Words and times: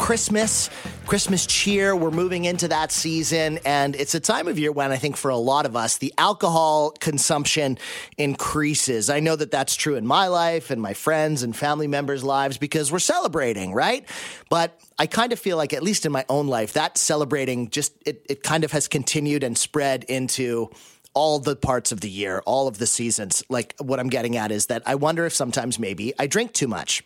Christmas, 0.00 0.70
Christmas 1.04 1.44
cheer. 1.44 1.94
We're 1.94 2.10
moving 2.10 2.46
into 2.46 2.68
that 2.68 2.90
season, 2.90 3.58
and 3.66 3.94
it's 3.94 4.14
a 4.14 4.18
time 4.18 4.48
of 4.48 4.58
year 4.58 4.72
when 4.72 4.92
I 4.92 4.96
think 4.96 5.18
for 5.18 5.30
a 5.30 5.36
lot 5.36 5.66
of 5.66 5.76
us, 5.76 5.98
the 5.98 6.14
alcohol 6.16 6.92
consumption 6.92 7.76
increases. 8.16 9.10
I 9.10 9.20
know 9.20 9.36
that 9.36 9.50
that's 9.50 9.76
true 9.76 9.96
in 9.96 10.06
my 10.06 10.28
life 10.28 10.70
and 10.70 10.80
my 10.80 10.94
friends 10.94 11.42
and 11.42 11.54
family 11.54 11.86
members' 11.86 12.24
lives 12.24 12.56
because 12.56 12.90
we're 12.90 12.98
celebrating, 12.98 13.74
right? 13.74 14.08
But 14.48 14.80
I 14.98 15.06
kind 15.06 15.34
of 15.34 15.38
feel 15.38 15.58
like, 15.58 15.74
at 15.74 15.82
least 15.82 16.06
in 16.06 16.12
my 16.12 16.24
own 16.30 16.48
life, 16.48 16.72
that 16.72 16.96
celebrating 16.96 17.68
just, 17.68 17.92
it, 18.06 18.24
it 18.28 18.42
kind 18.42 18.64
of 18.64 18.72
has 18.72 18.88
continued 18.88 19.44
and 19.44 19.56
spread 19.56 20.04
into 20.04 20.70
all 21.12 21.40
the 21.40 21.54
parts 21.54 21.92
of 21.92 22.00
the 22.00 22.10
year, 22.10 22.42
all 22.46 22.68
of 22.68 22.78
the 22.78 22.86
seasons. 22.86 23.44
Like 23.50 23.74
what 23.78 24.00
I'm 24.00 24.08
getting 24.08 24.38
at 24.38 24.50
is 24.50 24.66
that 24.66 24.82
I 24.86 24.94
wonder 24.94 25.26
if 25.26 25.34
sometimes 25.34 25.78
maybe 25.78 26.14
I 26.18 26.26
drink 26.26 26.54
too 26.54 26.68
much. 26.68 27.04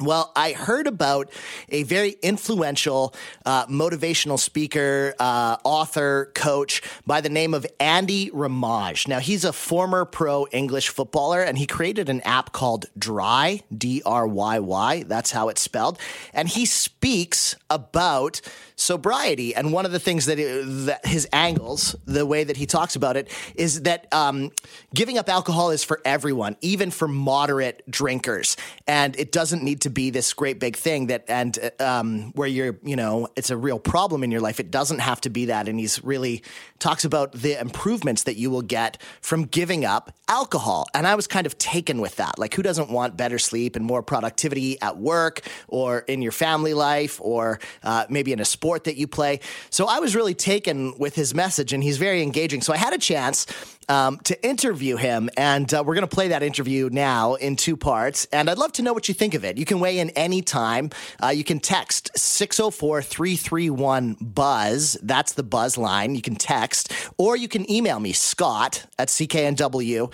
Well, 0.00 0.30
I 0.36 0.52
heard 0.52 0.86
about 0.86 1.30
a 1.70 1.82
very 1.84 2.16
influential 2.22 3.14
uh, 3.46 3.66
motivational 3.66 4.38
speaker, 4.38 5.14
uh, 5.18 5.56
author, 5.64 6.32
coach 6.34 6.82
by 7.06 7.22
the 7.22 7.30
name 7.30 7.54
of 7.54 7.66
Andy 7.80 8.30
Ramage. 8.32 9.08
Now, 9.08 9.20
he's 9.20 9.44
a 9.44 9.54
former 9.54 10.04
pro 10.04 10.46
English 10.48 10.90
footballer 10.90 11.40
and 11.40 11.56
he 11.56 11.66
created 11.66 12.10
an 12.10 12.20
app 12.22 12.52
called 12.52 12.86
Dry, 12.98 13.62
D 13.76 14.02
R 14.04 14.26
Y 14.26 14.58
Y. 14.58 15.04
That's 15.04 15.30
how 15.30 15.48
it's 15.48 15.62
spelled. 15.62 15.98
And 16.34 16.48
he 16.48 16.66
speaks 16.66 17.56
about 17.70 18.42
sobriety. 18.76 19.54
And 19.54 19.72
one 19.72 19.86
of 19.86 19.92
the 19.92 19.98
things 19.98 20.26
that, 20.26 20.38
it, 20.38 20.64
that 20.86 21.06
his 21.06 21.26
angles, 21.32 21.96
the 22.04 22.26
way 22.26 22.44
that 22.44 22.58
he 22.58 22.66
talks 22.66 22.94
about 22.94 23.16
it, 23.16 23.30
is 23.54 23.82
that 23.82 24.06
um, 24.12 24.52
giving 24.94 25.16
up 25.16 25.30
alcohol 25.30 25.70
is 25.70 25.82
for 25.82 26.00
everyone, 26.04 26.56
even 26.60 26.90
for 26.90 27.08
moderate 27.08 27.82
drinkers. 27.90 28.56
And 28.86 29.18
it 29.18 29.32
doesn't 29.32 29.62
need 29.62 29.80
to 29.82 29.90
be 29.90 30.10
this 30.10 30.34
great 30.34 30.60
big 30.60 30.76
thing 30.76 31.06
that, 31.06 31.24
and 31.28 31.58
um, 31.80 32.32
where 32.32 32.48
you're, 32.48 32.78
you 32.84 32.96
know, 32.96 33.28
it's 33.34 33.48
a 33.48 33.56
real 33.56 33.78
problem 33.78 34.22
in 34.22 34.30
your 34.30 34.42
life. 34.42 34.60
It 34.60 34.70
doesn't 34.70 34.98
have 34.98 35.22
to 35.22 35.30
be 35.30 35.46
that. 35.46 35.68
And 35.68 35.80
he's 35.80 36.04
really 36.04 36.42
talks 36.78 37.06
about 37.06 37.32
the 37.32 37.58
improvements 37.58 38.24
that 38.24 38.36
you 38.36 38.50
will 38.50 38.62
get 38.62 39.00
from 39.22 39.44
giving 39.44 39.86
up 39.86 40.14
alcohol. 40.28 40.86
And 40.92 41.06
I 41.06 41.14
was 41.14 41.26
kind 41.26 41.46
of 41.46 41.56
taken 41.56 42.00
with 42.00 42.16
that. 42.16 42.38
Like, 42.38 42.52
who 42.52 42.62
doesn't 42.62 42.90
want 42.90 43.16
better 43.16 43.38
sleep 43.38 43.74
and 43.74 43.86
more 43.86 44.02
productivity 44.02 44.78
at 44.82 44.98
work 44.98 45.40
or 45.66 46.00
in 46.00 46.20
your 46.20 46.32
family 46.32 46.74
life 46.74 47.18
or 47.22 47.58
uh, 47.82 48.04
maybe 48.10 48.32
in 48.32 48.40
a 48.40 48.44
sport? 48.44 48.65
Sport 48.66 48.82
that 48.82 48.96
you 48.96 49.06
play. 49.06 49.38
So 49.70 49.86
I 49.86 50.00
was 50.00 50.16
really 50.16 50.34
taken 50.34 50.98
with 50.98 51.14
his 51.14 51.36
message, 51.36 51.72
and 51.72 51.84
he's 51.84 51.98
very 51.98 52.20
engaging. 52.20 52.62
So 52.62 52.72
I 52.72 52.78
had 52.78 52.92
a 52.92 52.98
chance 52.98 53.46
um, 53.88 54.18
to 54.24 54.34
interview 54.44 54.96
him, 54.96 55.30
and 55.36 55.72
uh, 55.72 55.84
we're 55.86 55.94
going 55.94 56.08
to 56.08 56.12
play 56.12 56.26
that 56.28 56.42
interview 56.42 56.88
now 56.90 57.34
in 57.34 57.54
two 57.54 57.76
parts. 57.76 58.26
And 58.32 58.50
I'd 58.50 58.58
love 58.58 58.72
to 58.72 58.82
know 58.82 58.92
what 58.92 59.06
you 59.06 59.14
think 59.14 59.34
of 59.34 59.44
it. 59.44 59.56
You 59.56 59.64
can 59.64 59.78
weigh 59.78 60.00
in 60.00 60.10
anytime. 60.10 60.90
Uh, 61.22 61.28
you 61.28 61.44
can 61.44 61.60
text 61.60 62.10
604 62.16 63.02
331 63.02 64.16
Buzz. 64.20 64.98
That's 65.00 65.34
the 65.34 65.44
Buzz 65.44 65.78
line. 65.78 66.16
You 66.16 66.22
can 66.22 66.34
text, 66.34 66.92
or 67.18 67.36
you 67.36 67.46
can 67.46 67.70
email 67.70 68.00
me, 68.00 68.12
Scott 68.12 68.84
at 68.98 69.06
cknw.com. 69.06 70.10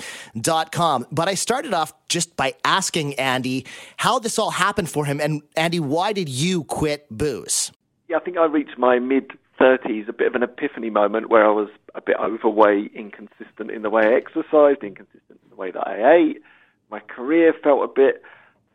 But 1.11 1.29
I 1.29 1.35
started 1.35 1.73
off 1.73 1.95
just 2.09 2.37
by 2.37 2.53
asking 2.67 3.15
Andy 3.15 3.65
how 3.97 4.19
this 4.19 4.39
all 4.39 4.51
happened 4.51 4.91
for 4.91 5.07
him. 5.07 5.23
And 5.23 5.41
Andy, 5.57 5.81
why 5.81 6.13
did 6.13 6.29
you 6.29 6.65
quit 6.65 7.07
booze? 7.11 7.73
Yeah, 8.13 8.19
I 8.19 8.25
think 8.25 8.37
I 8.37 8.45
reached 8.45 8.77
my 8.77 8.99
mid 8.99 9.33
30s, 9.59 10.07
a 10.07 10.13
bit 10.13 10.27
of 10.27 10.35
an 10.35 10.43
epiphany 10.43 10.91
moment 10.91 11.31
where 11.31 11.47
I 11.47 11.51
was 11.51 11.71
a 11.95 12.03
bit 12.03 12.17
overweight, 12.23 12.93
inconsistent 12.95 13.71
in 13.71 13.81
the 13.81 13.89
way 13.89 14.03
I 14.03 14.15
exercised, 14.15 14.83
inconsistent 14.83 15.41
in 15.43 15.49
the 15.49 15.57
way 15.57 15.71
that 15.71 15.89
I 15.89 16.15
ate. 16.15 16.43
My 16.91 17.01
career 17.01 17.55
felt 17.65 17.83
a 17.83 17.91
bit 17.91 18.21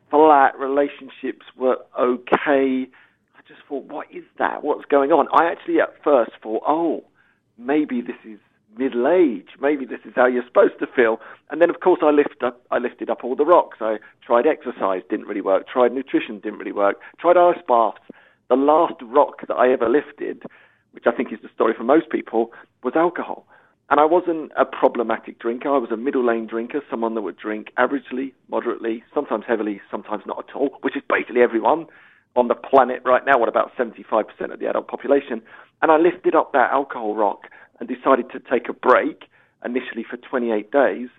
flat, 0.09 0.57
relationships 0.57 1.45
were 1.55 1.77
okay. 1.99 2.87
I 2.89 3.41
just 3.47 3.61
thought, 3.69 3.83
what 3.85 4.07
is 4.11 4.23
that? 4.39 4.63
What's 4.63 4.85
going 4.85 5.11
on? 5.11 5.27
I 5.39 5.51
actually 5.51 5.79
at 5.81 5.93
first 6.03 6.31
thought, 6.41 6.63
oh, 6.67 7.03
maybe 7.59 8.01
this 8.01 8.17
is 8.25 8.39
middle 8.75 9.07
age. 9.07 9.49
Maybe 9.61 9.85
this 9.85 9.99
is 10.03 10.13
how 10.15 10.25
you're 10.25 10.47
supposed 10.47 10.79
to 10.79 10.87
feel. 10.87 11.19
And 11.51 11.61
then, 11.61 11.69
of 11.69 11.79
course, 11.79 11.99
I 12.01 12.09
lift 12.09 12.41
up, 12.43 12.65
I 12.71 12.79
lifted 12.79 13.11
up 13.11 13.23
all 13.23 13.35
the 13.35 13.45
rocks. 13.45 13.77
I 13.81 13.97
tried 14.25 14.47
exercise, 14.47 15.03
didn't 15.11 15.27
really 15.27 15.41
work. 15.41 15.67
Tried 15.67 15.91
nutrition, 15.91 16.39
didn't 16.39 16.57
really 16.57 16.71
work. 16.71 16.95
Tried 17.19 17.37
ice 17.37 17.61
baths, 17.67 18.01
the 18.49 18.55
last 18.55 18.95
rock 19.01 19.47
that 19.47 19.55
I 19.55 19.71
ever 19.71 19.89
lifted, 19.89 20.43
which 20.91 21.05
I 21.07 21.11
think 21.11 21.31
is 21.31 21.39
the 21.41 21.49
story 21.53 21.73
for 21.77 21.83
most 21.83 22.09
people, 22.09 22.51
was 22.83 22.93
alcohol. 22.95 23.45
And 23.89 23.99
I 23.99 24.05
wasn't 24.05 24.51
a 24.57 24.65
problematic 24.65 25.39
drinker. 25.39 25.69
I 25.69 25.77
was 25.77 25.91
a 25.91 25.97
middle 25.97 26.25
lane 26.25 26.45
drinker, 26.47 26.81
someone 26.89 27.15
that 27.15 27.21
would 27.21 27.37
drink 27.37 27.71
averagely, 27.77 28.33
moderately, 28.49 29.03
sometimes 29.13 29.45
heavily, 29.47 29.81
sometimes 29.89 30.23
not 30.25 30.45
at 30.49 30.55
all, 30.55 30.77
which 30.81 30.97
is 30.97 31.03
basically 31.07 31.41
everyone 31.41 31.85
on 32.35 32.49
the 32.49 32.55
planet 32.55 33.01
right 33.05 33.25
now, 33.25 33.37
what 33.39 33.49
about 33.49 33.71
75% 33.77 34.53
of 34.53 34.59
the 34.59 34.69
adult 34.69 34.87
population. 34.87 35.41
And 35.81 35.91
I 35.91 35.97
lifted 35.97 36.35
up 36.35 36.51
that 36.53 36.71
alcohol 36.71 37.15
rock 37.15 37.47
and 37.79 37.87
decided 37.87 38.29
to 38.31 38.39
take 38.39 38.69
a 38.69 38.73
break 38.73 39.23
initially 39.63 40.05
for 40.07 40.17
28 40.17 40.71
days 40.71 41.09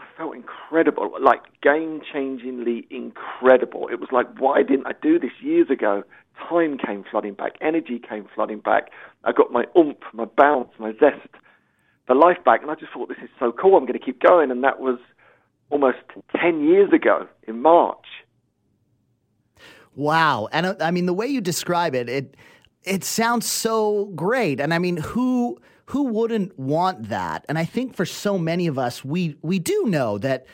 I 0.00 0.04
felt 0.16 0.34
incredible, 0.34 1.12
like 1.20 1.42
game 1.62 2.00
changingly 2.12 2.86
incredible. 2.90 3.88
It 3.90 4.00
was 4.00 4.08
like, 4.12 4.26
why 4.38 4.62
didn't 4.62 4.86
I 4.86 4.92
do 5.00 5.18
this 5.18 5.30
years 5.40 5.70
ago? 5.70 6.02
Time 6.38 6.78
came 6.78 7.04
flooding 7.10 7.34
back, 7.34 7.52
energy 7.60 7.98
came 7.98 8.26
flooding 8.34 8.60
back. 8.60 8.90
I 9.24 9.32
got 9.32 9.52
my 9.52 9.64
oomph, 9.76 9.98
my 10.12 10.24
bounce, 10.24 10.70
my 10.78 10.92
zest 10.92 11.28
the 12.08 12.14
life 12.14 12.38
back, 12.44 12.62
and 12.62 12.70
I 12.70 12.74
just 12.74 12.92
thought, 12.92 13.08
this 13.08 13.18
is 13.22 13.28
so 13.38 13.52
cool. 13.52 13.76
I'm 13.76 13.84
going 13.84 13.98
to 13.98 14.04
keep 14.04 14.20
going, 14.20 14.50
and 14.50 14.64
that 14.64 14.80
was 14.80 14.98
almost 15.70 15.98
ten 16.34 16.64
years 16.64 16.92
ago 16.92 17.28
in 17.46 17.60
March. 17.60 18.06
Wow, 19.94 20.48
and 20.52 20.66
uh, 20.66 20.74
I 20.80 20.90
mean 20.90 21.06
the 21.06 21.12
way 21.12 21.26
you 21.26 21.40
describe 21.40 21.94
it, 21.94 22.08
it 22.08 22.36
it 22.84 23.04
sounds 23.04 23.46
so 23.46 24.06
great, 24.14 24.60
and 24.60 24.72
I 24.72 24.78
mean 24.78 24.96
who 24.96 25.58
who 25.86 26.04
wouldn't 26.04 26.58
want 26.58 27.08
that? 27.08 27.44
And 27.48 27.58
I 27.58 27.64
think 27.64 27.94
for 27.94 28.06
so 28.06 28.38
many 28.38 28.66
of 28.66 28.78
us, 28.78 29.04
we 29.04 29.36
we 29.42 29.58
do 29.58 29.84
know 29.86 30.16
that 30.18 30.46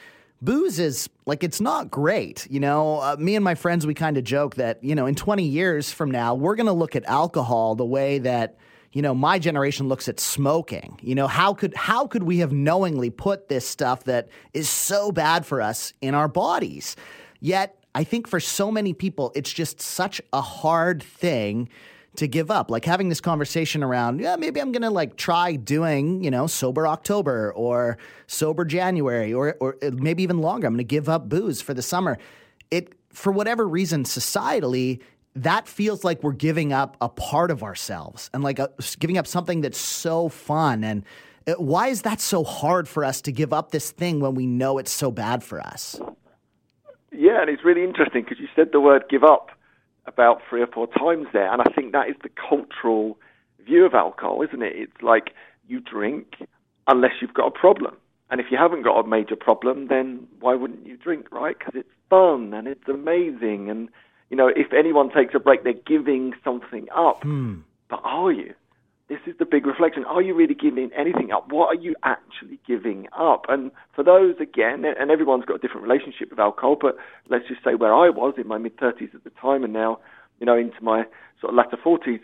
booze 0.44 0.78
is 0.78 1.08
like 1.26 1.42
it's 1.42 1.60
not 1.60 1.90
great. 1.90 2.46
You 2.50 2.60
know, 2.60 3.00
uh, 3.00 3.16
me 3.18 3.34
and 3.34 3.44
my 3.44 3.54
friends 3.54 3.86
we 3.86 3.94
kind 3.94 4.16
of 4.16 4.24
joke 4.24 4.56
that 4.56 4.82
you 4.82 4.94
know 4.94 5.06
in 5.06 5.14
20 5.14 5.44
years 5.44 5.90
from 5.90 6.10
now 6.10 6.34
we're 6.34 6.56
going 6.56 6.66
to 6.66 6.72
look 6.72 6.94
at 6.96 7.04
alcohol 7.06 7.74
the 7.74 7.84
way 7.84 8.18
that 8.18 8.56
you 8.92 9.02
know 9.02 9.14
my 9.14 9.38
generation 9.38 9.88
looks 9.88 10.08
at 10.08 10.20
smoking. 10.20 10.98
You 11.02 11.14
know, 11.14 11.26
how 11.26 11.54
could 11.54 11.74
how 11.74 12.06
could 12.06 12.22
we 12.22 12.38
have 12.38 12.52
knowingly 12.52 13.10
put 13.10 13.48
this 13.48 13.66
stuff 13.66 14.04
that 14.04 14.28
is 14.52 14.68
so 14.68 15.12
bad 15.12 15.46
for 15.46 15.60
us 15.60 15.92
in 16.00 16.14
our 16.14 16.28
bodies? 16.28 16.96
Yet 17.40 17.76
I 17.94 18.04
think 18.04 18.28
for 18.28 18.40
so 18.40 18.70
many 18.70 18.92
people 18.92 19.32
it's 19.34 19.52
just 19.52 19.80
such 19.80 20.20
a 20.32 20.40
hard 20.40 21.02
thing 21.02 21.68
to 22.16 22.28
give 22.28 22.50
up. 22.50 22.70
Like 22.70 22.84
having 22.84 23.08
this 23.08 23.20
conversation 23.20 23.82
around, 23.82 24.20
yeah, 24.20 24.36
maybe 24.36 24.60
I'm 24.60 24.72
going 24.72 24.82
to 24.82 24.90
like 24.90 25.16
try 25.16 25.56
doing, 25.56 26.22
you 26.22 26.30
know, 26.30 26.46
sober 26.46 26.86
October 26.86 27.52
or 27.52 27.98
sober 28.26 28.64
January 28.64 29.32
or 29.32 29.56
or 29.60 29.76
uh, 29.82 29.90
maybe 29.92 30.22
even 30.22 30.38
longer. 30.38 30.66
I'm 30.66 30.74
going 30.74 30.78
to 30.78 30.84
give 30.84 31.08
up 31.08 31.28
booze 31.28 31.60
for 31.60 31.74
the 31.74 31.82
summer. 31.82 32.18
It 32.70 32.94
for 33.10 33.32
whatever 33.32 33.66
reason 33.66 34.04
societally 34.04 35.00
that 35.36 35.66
feels 35.66 36.04
like 36.04 36.22
we're 36.22 36.32
giving 36.32 36.72
up 36.72 36.96
a 37.00 37.08
part 37.08 37.50
of 37.50 37.62
ourselves 37.62 38.30
and 38.32 38.44
like 38.44 38.58
a, 38.58 38.70
giving 39.00 39.18
up 39.18 39.26
something 39.26 39.60
that's 39.62 39.78
so 39.78 40.28
fun 40.28 40.84
and 40.84 41.04
it, 41.46 41.60
why 41.60 41.88
is 41.88 42.02
that 42.02 42.20
so 42.20 42.44
hard 42.44 42.88
for 42.88 43.04
us 43.04 43.20
to 43.22 43.32
give 43.32 43.52
up 43.52 43.70
this 43.70 43.90
thing 43.90 44.20
when 44.20 44.34
we 44.34 44.46
know 44.46 44.78
it's 44.78 44.92
so 44.92 45.10
bad 45.10 45.42
for 45.42 45.60
us? 45.60 46.00
Yeah, 47.12 47.42
and 47.42 47.50
it's 47.50 47.64
really 47.64 47.84
interesting 47.84 48.22
because 48.22 48.38
you 48.38 48.48
said 48.56 48.70
the 48.72 48.80
word 48.80 49.04
give 49.10 49.24
up 49.24 49.50
about 50.06 50.42
three 50.48 50.62
or 50.62 50.66
four 50.66 50.86
times 50.86 51.26
there. 51.32 51.50
And 51.52 51.62
I 51.62 51.72
think 51.74 51.92
that 51.92 52.08
is 52.08 52.16
the 52.22 52.30
cultural 52.30 53.18
view 53.64 53.84
of 53.84 53.94
alcohol, 53.94 54.42
isn't 54.42 54.62
it? 54.62 54.72
It's 54.74 55.02
like 55.02 55.30
you 55.66 55.80
drink 55.80 56.36
unless 56.86 57.12
you've 57.20 57.34
got 57.34 57.46
a 57.46 57.50
problem. 57.50 57.96
And 58.30 58.40
if 58.40 58.46
you 58.50 58.58
haven't 58.58 58.82
got 58.82 58.98
a 58.98 59.06
major 59.06 59.36
problem, 59.36 59.88
then 59.88 60.26
why 60.40 60.54
wouldn't 60.54 60.86
you 60.86 60.96
drink, 60.96 61.30
right? 61.30 61.58
Because 61.58 61.74
it's 61.76 61.88
fun 62.10 62.52
and 62.54 62.66
it's 62.66 62.88
amazing. 62.88 63.70
And, 63.70 63.88
you 64.30 64.36
know, 64.36 64.48
if 64.48 64.72
anyone 64.72 65.10
takes 65.10 65.34
a 65.34 65.38
break, 65.38 65.62
they're 65.62 65.72
giving 65.72 66.32
something 66.42 66.86
up. 66.94 67.22
Hmm. 67.22 67.60
But 67.88 68.00
are 68.02 68.32
you? 68.32 68.54
This 69.08 69.18
is 69.26 69.34
the 69.38 69.44
big 69.44 69.66
reflection. 69.66 70.04
Are 70.04 70.22
you 70.22 70.34
really 70.34 70.54
giving 70.54 70.90
anything 70.96 71.30
up? 71.30 71.52
What 71.52 71.66
are 71.66 71.80
you 71.80 71.94
actually 72.04 72.58
giving 72.66 73.06
up? 73.16 73.44
And 73.48 73.70
for 73.94 74.02
those, 74.02 74.36
again, 74.40 74.84
and 74.84 75.10
everyone's 75.10 75.44
got 75.44 75.56
a 75.56 75.58
different 75.58 75.86
relationship 75.86 76.30
with 76.30 76.38
alcohol, 76.38 76.76
but 76.80 76.96
let's 77.28 77.46
just 77.46 77.62
say 77.62 77.74
where 77.74 77.94
I 77.94 78.08
was 78.08 78.34
in 78.38 78.48
my 78.48 78.56
mid 78.56 78.76
30s 78.78 79.14
at 79.14 79.24
the 79.24 79.30
time 79.40 79.62
and 79.62 79.72
now, 79.72 79.98
you 80.40 80.46
know, 80.46 80.56
into 80.56 80.82
my 80.82 81.04
sort 81.40 81.52
of 81.52 81.56
latter 81.56 81.76
40s, 81.76 82.20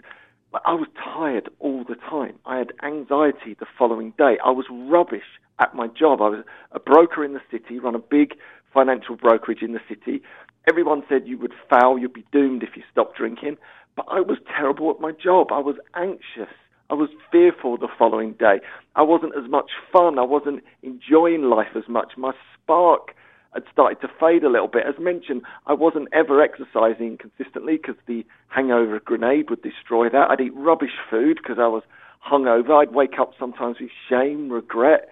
I 0.64 0.72
was 0.72 0.88
tired 0.96 1.48
all 1.60 1.84
the 1.84 1.94
time. 1.94 2.38
I 2.46 2.56
had 2.58 2.72
anxiety 2.82 3.54
the 3.58 3.66
following 3.78 4.12
day. 4.18 4.38
I 4.44 4.50
was 4.50 4.64
rubbish 4.70 5.38
at 5.60 5.74
my 5.74 5.86
job. 5.86 6.20
I 6.22 6.28
was 6.28 6.44
a 6.72 6.80
broker 6.80 7.24
in 7.24 7.34
the 7.34 7.40
city, 7.50 7.78
run 7.78 7.94
a 7.94 8.00
big 8.00 8.34
financial 8.72 9.16
brokerage 9.16 9.62
in 9.62 9.72
the 9.72 9.80
city. 9.88 10.22
Everyone 10.68 11.02
said 11.08 11.22
you 11.26 11.38
would 11.38 11.52
fail, 11.68 11.98
you'd 11.98 12.14
be 12.14 12.24
doomed 12.32 12.62
if 12.62 12.70
you 12.74 12.82
stopped 12.90 13.16
drinking. 13.16 13.58
But 13.96 14.06
I 14.10 14.20
was 14.20 14.38
terrible 14.56 14.90
at 14.90 15.00
my 15.00 15.12
job. 15.12 15.48
I 15.52 15.58
was 15.58 15.76
anxious. 15.94 16.52
I 16.90 16.94
was 16.94 17.08
fearful 17.30 17.76
the 17.76 17.88
following 17.96 18.32
day. 18.32 18.60
I 18.96 19.02
wasn't 19.02 19.34
as 19.36 19.48
much 19.48 19.70
fun. 19.92 20.18
I 20.18 20.24
wasn't 20.24 20.64
enjoying 20.82 21.44
life 21.44 21.76
as 21.76 21.84
much. 21.88 22.14
My 22.16 22.32
spark 22.54 23.14
had 23.54 23.62
started 23.72 24.00
to 24.00 24.08
fade 24.18 24.42
a 24.42 24.50
little 24.50 24.68
bit. 24.68 24.82
As 24.86 25.00
mentioned, 25.00 25.42
I 25.66 25.72
wasn't 25.72 26.08
ever 26.12 26.42
exercising 26.42 27.16
consistently 27.16 27.76
because 27.76 27.96
the 28.06 28.24
hangover 28.48 28.98
grenade 28.98 29.50
would 29.50 29.62
destroy 29.62 30.08
that. 30.08 30.30
I'd 30.30 30.40
eat 30.40 30.54
rubbish 30.54 30.98
food 31.08 31.38
because 31.40 31.58
I 31.60 31.68
was 31.68 31.84
hungover. 32.28 32.82
I'd 32.82 32.92
wake 32.92 33.20
up 33.20 33.32
sometimes 33.38 33.76
with 33.80 33.90
shame, 34.08 34.50
regret, 34.50 35.08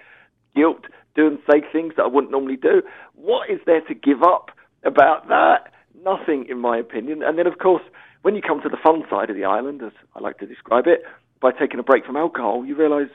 guilt, 0.56 0.84
do 1.14 1.28
and 1.28 1.38
say 1.50 1.62
things 1.72 1.94
that 1.96 2.04
I 2.04 2.06
wouldn't 2.08 2.32
normally 2.32 2.56
do. 2.56 2.82
What 3.14 3.48
is 3.50 3.60
there 3.66 3.82
to 3.82 3.94
give 3.94 4.22
up 4.22 4.50
about 4.84 5.28
that? 5.28 5.72
Nothing, 6.04 6.46
in 6.48 6.58
my 6.58 6.76
opinion. 6.76 7.22
And 7.22 7.38
then, 7.38 7.46
of 7.46 7.58
course, 7.58 7.82
when 8.22 8.34
you 8.34 8.42
come 8.42 8.60
to 8.62 8.68
the 8.68 8.76
fun 8.76 9.02
side 9.08 9.30
of 9.30 9.36
the 9.36 9.44
island, 9.44 9.82
as 9.82 9.92
I 10.14 10.20
like 10.20 10.38
to 10.38 10.46
describe 10.46 10.86
it, 10.86 11.02
by 11.40 11.52
taking 11.52 11.78
a 11.78 11.82
break 11.82 12.04
from 12.04 12.16
alcohol, 12.16 12.64
you 12.64 12.74
realise, 12.74 13.10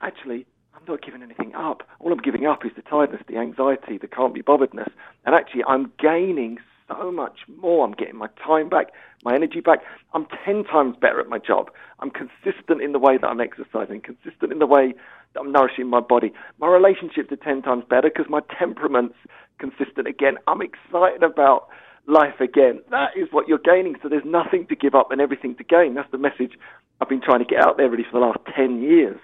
actually, 0.00 0.46
I'm 0.74 0.82
not 0.86 1.02
giving 1.02 1.22
anything 1.22 1.54
up. 1.54 1.82
All 2.00 2.12
I'm 2.12 2.18
giving 2.18 2.46
up 2.46 2.64
is 2.64 2.72
the 2.76 2.82
tiredness, 2.82 3.22
the 3.28 3.36
anxiety, 3.38 3.98
the 3.98 4.06
can't 4.06 4.34
be 4.34 4.42
botheredness. 4.42 4.90
And 5.24 5.34
actually, 5.34 5.64
I'm 5.64 5.92
gaining 5.98 6.58
so 6.88 7.10
much 7.10 7.40
more. 7.60 7.84
I'm 7.84 7.92
getting 7.92 8.16
my 8.16 8.28
time 8.44 8.68
back, 8.68 8.88
my 9.24 9.34
energy 9.34 9.60
back. 9.60 9.80
I'm 10.14 10.26
10 10.44 10.64
times 10.64 10.96
better 11.00 11.20
at 11.20 11.28
my 11.28 11.38
job. 11.38 11.70
I'm 12.00 12.10
consistent 12.10 12.82
in 12.82 12.92
the 12.92 12.98
way 12.98 13.18
that 13.18 13.26
I'm 13.26 13.40
exercising, 13.40 14.00
consistent 14.00 14.52
in 14.52 14.58
the 14.58 14.66
way 14.66 14.94
that 15.34 15.40
I'm 15.40 15.52
nourishing 15.52 15.88
my 15.88 16.00
body. 16.00 16.32
My 16.58 16.68
relationships 16.68 17.30
are 17.32 17.36
10 17.36 17.62
times 17.62 17.84
better 17.88 18.10
because 18.14 18.30
my 18.30 18.40
temperament's 18.58 19.16
consistent 19.58 20.06
again. 20.06 20.36
I'm 20.46 20.62
excited 20.62 21.22
about 21.22 21.68
life 22.06 22.40
again. 22.40 22.80
That 22.90 23.10
is 23.16 23.28
what 23.30 23.48
you're 23.48 23.58
gaining. 23.58 23.96
So 24.02 24.08
there's 24.08 24.24
nothing 24.24 24.66
to 24.68 24.76
give 24.76 24.94
up 24.94 25.10
and 25.10 25.20
everything 25.20 25.54
to 25.56 25.64
gain. 25.64 25.94
That's 25.94 26.10
the 26.10 26.18
message 26.18 26.52
I've 27.00 27.08
been 27.08 27.20
trying 27.20 27.40
to 27.40 27.44
get 27.44 27.64
out 27.64 27.76
there 27.76 27.88
really 27.88 28.04
for 28.04 28.18
the 28.18 28.26
last 28.26 28.38
10 28.54 28.80
years. 28.80 29.18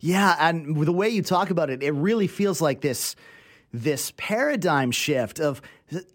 Yeah, 0.00 0.36
and 0.40 0.76
the 0.84 0.92
way 0.92 1.08
you 1.08 1.22
talk 1.22 1.50
about 1.50 1.70
it, 1.70 1.82
it 1.82 1.92
really 1.92 2.26
feels 2.26 2.60
like 2.60 2.80
this 2.80 3.16
this 3.72 4.12
paradigm 4.16 4.90
shift 4.90 5.40
of 5.40 5.60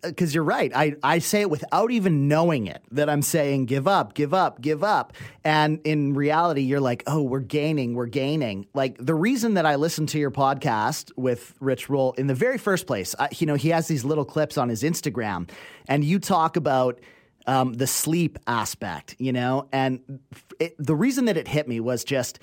because 0.02 0.36
you're 0.36 0.44
right 0.44 0.72
I, 0.76 0.96
I 1.02 1.20
say 1.20 1.42
it 1.42 1.50
without 1.50 1.92
even 1.92 2.28
knowing 2.28 2.68
it 2.68 2.84
that 2.92 3.10
i'm 3.10 3.22
saying 3.22 3.66
give 3.66 3.88
up 3.88 4.14
give 4.14 4.34
up 4.34 4.62
give 4.62 4.84
up. 4.84 5.14
And 5.44 5.80
in 5.84 6.14
reality 6.14 6.62
you're 6.62 6.80
like 6.80 7.04
oh 7.08 7.22
we're 7.22 7.40
gaining 7.40 7.96
we're 7.96 8.06
gaining. 8.08 8.68
Like 8.74 8.98
the 9.00 9.16
reason 9.16 9.56
that 9.56 9.66
i 9.66 9.76
listened 9.76 10.10
to 10.10 10.20
your 10.20 10.32
podcast 10.32 11.12
with 11.16 11.54
rich 11.60 11.90
roll 11.90 12.14
in 12.14 12.28
the 12.28 12.36
very 12.36 12.58
first 12.58 12.88
place 12.88 13.16
uh, 13.18 13.28
you 13.38 13.46
know 13.48 13.56
he 13.56 13.70
has 13.70 13.88
these 13.88 14.04
little 14.04 14.26
clips 14.26 14.58
on 14.58 14.70
his 14.70 14.84
instagram 14.84 15.50
and 15.88 16.04
you 16.04 16.20
talk 16.20 16.56
about 16.56 17.00
um, 17.46 17.74
the 17.74 17.88
sleep 17.88 18.40
aspect 18.48 19.16
you 19.20 19.32
know? 19.32 19.68
And 19.72 20.20
it, 20.60 20.76
the 20.80 20.96
reason 20.96 21.26
that 21.26 21.38
it 21.38 21.48
hit 21.48 21.68
me 21.68 21.80
was 21.80 22.04
just 22.04 22.40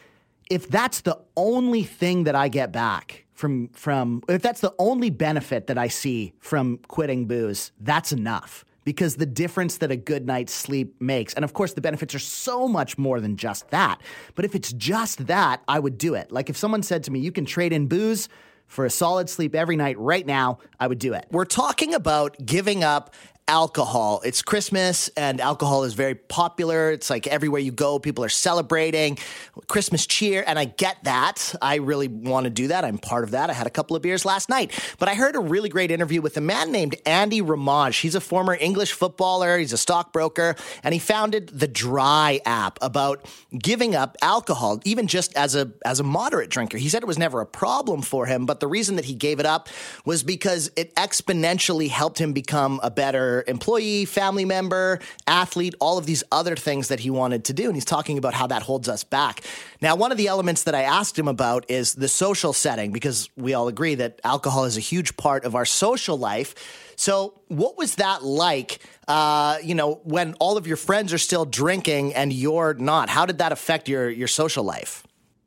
if 0.50 0.68
that's 0.68 1.02
the 1.02 1.18
only 1.36 1.84
thing 1.84 2.24
that 2.24 2.34
I 2.34 2.48
get 2.48 2.72
back 2.72 3.24
from 3.32 3.68
from 3.68 4.22
if 4.28 4.42
that's 4.42 4.60
the 4.60 4.74
only 4.78 5.08
benefit 5.08 5.68
that 5.68 5.78
I 5.78 5.88
see 5.88 6.34
from 6.40 6.78
quitting 6.88 7.26
booze, 7.26 7.72
that's 7.80 8.12
enough. 8.12 8.64
Because 8.82 9.16
the 9.16 9.26
difference 9.26 9.78
that 9.78 9.90
a 9.90 9.96
good 9.96 10.26
night's 10.26 10.52
sleep 10.52 11.00
makes, 11.00 11.34
and 11.34 11.44
of 11.44 11.52
course 11.52 11.74
the 11.74 11.80
benefits 11.80 12.14
are 12.14 12.18
so 12.18 12.66
much 12.66 12.98
more 12.98 13.20
than 13.20 13.36
just 13.36 13.70
that. 13.70 14.00
But 14.34 14.44
if 14.44 14.54
it's 14.54 14.72
just 14.72 15.26
that, 15.26 15.62
I 15.68 15.78
would 15.78 15.96
do 15.96 16.14
it. 16.14 16.32
Like 16.32 16.50
if 16.50 16.56
someone 16.56 16.82
said 16.82 17.04
to 17.04 17.12
me, 17.12 17.20
you 17.20 17.30
can 17.30 17.44
trade 17.44 17.72
in 17.72 17.86
booze 17.86 18.28
for 18.66 18.84
a 18.84 18.90
solid 18.90 19.28
sleep 19.28 19.54
every 19.54 19.76
night 19.76 19.98
right 19.98 20.24
now, 20.24 20.58
I 20.78 20.86
would 20.86 21.00
do 21.00 21.12
it. 21.12 21.26
We're 21.30 21.44
talking 21.44 21.92
about 21.92 22.36
giving 22.44 22.84
up 22.84 23.14
alcohol. 23.50 24.22
It's 24.24 24.42
Christmas 24.42 25.08
and 25.16 25.40
alcohol 25.40 25.82
is 25.82 25.94
very 25.94 26.14
popular. 26.14 26.92
It's 26.92 27.10
like 27.10 27.26
everywhere 27.26 27.60
you 27.60 27.72
go, 27.72 27.98
people 27.98 28.22
are 28.22 28.28
celebrating 28.28 29.18
Christmas 29.66 30.06
cheer. 30.06 30.44
And 30.46 30.56
I 30.56 30.66
get 30.66 31.02
that. 31.02 31.56
I 31.60 31.76
really 31.76 32.06
want 32.06 32.44
to 32.44 32.50
do 32.50 32.68
that. 32.68 32.84
I'm 32.84 32.98
part 32.98 33.24
of 33.24 33.32
that. 33.32 33.50
I 33.50 33.52
had 33.52 33.66
a 33.66 33.70
couple 33.70 33.96
of 33.96 34.02
beers 34.02 34.24
last 34.24 34.48
night. 34.48 34.70
But 35.00 35.08
I 35.08 35.14
heard 35.14 35.34
a 35.34 35.40
really 35.40 35.68
great 35.68 35.90
interview 35.90 36.22
with 36.22 36.36
a 36.36 36.40
man 36.40 36.70
named 36.70 36.94
Andy 37.04 37.42
Ramage. 37.42 37.96
He's 37.96 38.14
a 38.14 38.20
former 38.20 38.54
English 38.54 38.92
footballer, 38.92 39.58
he's 39.58 39.72
a 39.72 39.78
stockbroker, 39.78 40.54
and 40.84 40.94
he 40.94 41.00
founded 41.00 41.48
the 41.48 41.66
Dry 41.66 42.40
app 42.46 42.78
about 42.80 43.26
giving 43.58 43.96
up 43.96 44.16
alcohol, 44.22 44.80
even 44.84 45.08
just 45.08 45.34
as 45.34 45.56
a 45.56 45.72
as 45.84 45.98
a 45.98 46.04
moderate 46.04 46.50
drinker. 46.50 46.78
He 46.78 46.88
said 46.88 47.02
it 47.02 47.06
was 47.06 47.18
never 47.18 47.40
a 47.40 47.46
problem 47.46 48.02
for 48.02 48.26
him, 48.26 48.46
but 48.46 48.60
the 48.60 48.68
reason 48.68 48.94
that 48.96 49.06
he 49.06 49.14
gave 49.14 49.40
it 49.40 49.46
up 49.46 49.68
was 50.04 50.22
because 50.22 50.70
it 50.76 50.94
exponentially 50.94 51.88
helped 51.88 52.20
him 52.20 52.32
become 52.32 52.78
a 52.84 52.90
better 52.90 53.39
employee, 53.46 54.04
family 54.04 54.44
member, 54.44 55.00
athlete, 55.26 55.74
all 55.80 55.98
of 55.98 56.06
these 56.06 56.24
other 56.32 56.56
things 56.56 56.88
that 56.88 57.00
he 57.00 57.10
wanted 57.10 57.44
to 57.44 57.52
do. 57.52 57.66
And 57.66 57.74
he's 57.74 57.84
talking 57.84 58.18
about 58.18 58.34
how 58.34 58.46
that 58.48 58.62
holds 58.62 58.88
us 58.88 59.04
back. 59.04 59.42
Now, 59.80 59.96
one 59.96 60.12
of 60.12 60.18
the 60.18 60.28
elements 60.28 60.64
that 60.64 60.74
I 60.74 60.82
asked 60.82 61.18
him 61.18 61.28
about 61.28 61.70
is 61.70 61.94
the 61.94 62.08
social 62.08 62.52
setting, 62.52 62.92
because 62.92 63.28
we 63.36 63.54
all 63.54 63.68
agree 63.68 63.94
that 63.96 64.20
alcohol 64.24 64.64
is 64.64 64.76
a 64.76 64.80
huge 64.80 65.16
part 65.16 65.44
of 65.44 65.54
our 65.54 65.64
social 65.64 66.16
life. 66.16 66.54
So, 66.96 67.40
what 67.48 67.78
was 67.78 67.94
that 67.96 68.22
like? 68.22 68.80
Uh, 69.08 69.56
you 69.62 69.74
know, 69.74 70.00
when 70.04 70.34
all 70.34 70.56
of 70.56 70.66
your 70.66 70.76
friends 70.76 71.12
are 71.12 71.18
still 71.18 71.44
drinking 71.44 72.14
and 72.14 72.32
you're 72.32 72.74
not, 72.74 73.08
how 73.08 73.24
did 73.26 73.38
that 73.38 73.52
affect 73.52 73.88
your 73.88 74.10
your 74.10 74.28
social 74.28 74.64
life? 74.64 75.02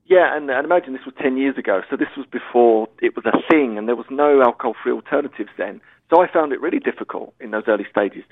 Yeah, 0.06 0.36
and, 0.36 0.50
and 0.50 0.66
imagine 0.66 0.94
this 0.94 1.06
was 1.06 1.16
10 1.22 1.38
years 1.38 1.58
ago, 1.58 1.82
so 1.90 1.96
this 1.96 2.10
was 2.18 2.26
before 2.30 2.90
it 3.02 3.16
was 3.16 3.26
a 3.26 3.38
thing, 3.50 3.78
and 3.78 3.88
there 3.88 3.96
was 3.96 4.06
no 4.10 4.42
alcohol 4.42 4.76
free 4.84 4.92
alternatives 4.92 5.50
then. 5.58 5.80
So 6.14 6.22
I 6.22 6.32
found 6.32 6.54
it 6.54 6.62
really 6.62 6.80
difficult 6.80 7.34
in 7.40 7.50
those 7.52 7.64
early 7.68 7.86
stages. 7.90 8.24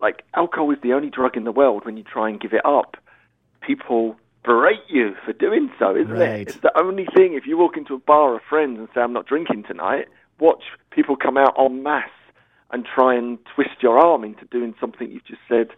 Like, 0.00 0.24
alcohol 0.34 0.72
is 0.72 0.78
the 0.82 0.92
only 0.92 1.08
drug 1.08 1.36
in 1.36 1.44
the 1.44 1.52
world 1.52 1.84
when 1.84 1.96
you 1.96 2.02
try 2.02 2.28
and 2.28 2.40
give 2.40 2.52
it 2.52 2.64
up. 2.66 2.96
People 3.60 4.16
berate 4.44 4.82
you 4.88 5.14
for 5.24 5.32
doing 5.32 5.70
so, 5.78 5.94
isn't 5.94 6.10
right. 6.10 6.40
it? 6.40 6.48
It's 6.48 6.56
the 6.58 6.72
only 6.76 7.06
thing. 7.14 7.34
If 7.34 7.46
you 7.46 7.56
walk 7.56 7.76
into 7.76 7.94
a 7.94 7.98
bar 7.98 8.34
of 8.34 8.42
friends 8.48 8.78
and 8.80 8.88
say, 8.92 9.02
I'm 9.02 9.12
not 9.12 9.26
drinking 9.26 9.64
tonight, 9.68 10.08
watch 10.40 10.64
people 10.90 11.14
come 11.14 11.36
out 11.36 11.54
en 11.58 11.82
masse 11.82 12.10
and 12.72 12.84
try 12.84 13.14
and 13.14 13.38
twist 13.54 13.82
your 13.82 13.98
arm 13.98 14.24
into 14.24 14.44
doing 14.46 14.74
something 14.80 15.08
you've 15.08 15.24
just 15.24 15.40
said, 15.48 15.68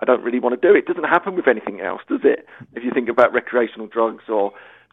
I 0.00 0.04
don't 0.04 0.22
really 0.22 0.40
want 0.40 0.60
to 0.60 0.68
do. 0.68 0.76
It 0.76 0.86
doesn't 0.86 1.04
happen 1.04 1.36
with 1.36 1.48
anything 1.48 1.80
else, 1.80 2.02
does 2.06 2.20
it? 2.22 2.46
If 2.74 2.84
you 2.84 2.90
think 2.92 3.08
about 3.08 3.32
recreational 3.32 3.86
drugs 3.86 4.24
or 4.28 4.52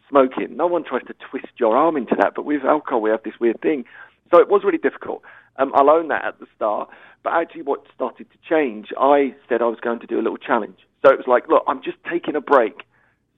smoking, 0.10 0.56
no 0.56 0.68
one 0.68 0.86
tries 0.86 1.04
to 1.08 1.16
twist 1.30 1.54
your 1.58 1.76
arm 1.76 1.98
into 1.98 2.16
that. 2.22 2.36
But 2.36 2.46
with 2.46 2.64
alcohol, 2.64 3.02
we 3.02 3.10
have 3.10 3.24
this 3.24 3.40
weird 3.40 3.60
thing. 3.60 3.84
So 4.32 4.40
it 4.40 4.48
was 4.50 4.62
really 4.64 4.78
difficult. 4.78 5.22
Um, 5.58 5.72
I'll 5.74 5.90
own 5.90 6.10
that 6.10 6.26
at 6.26 6.40
the 6.40 6.48
start. 6.56 6.90
But 7.24 7.34
actually, 7.34 7.64
what 7.64 7.84
started 7.94 8.28
to 8.32 8.38
change, 8.48 8.90
I 9.00 9.36
said 9.50 9.62
I 9.62 9.66
was 9.66 9.80
going 9.80 10.00
to 10.00 10.08
do 10.08 10.20
a 10.20 10.22
little 10.22 10.38
challenge. 10.38 10.78
So 11.04 11.12
it 11.12 11.18
was 11.18 11.28
like, 11.28 11.48
look, 11.48 11.64
I'm 11.68 11.82
just 11.84 11.98
taking 12.10 12.36
a 12.36 12.42
break. 12.42 12.84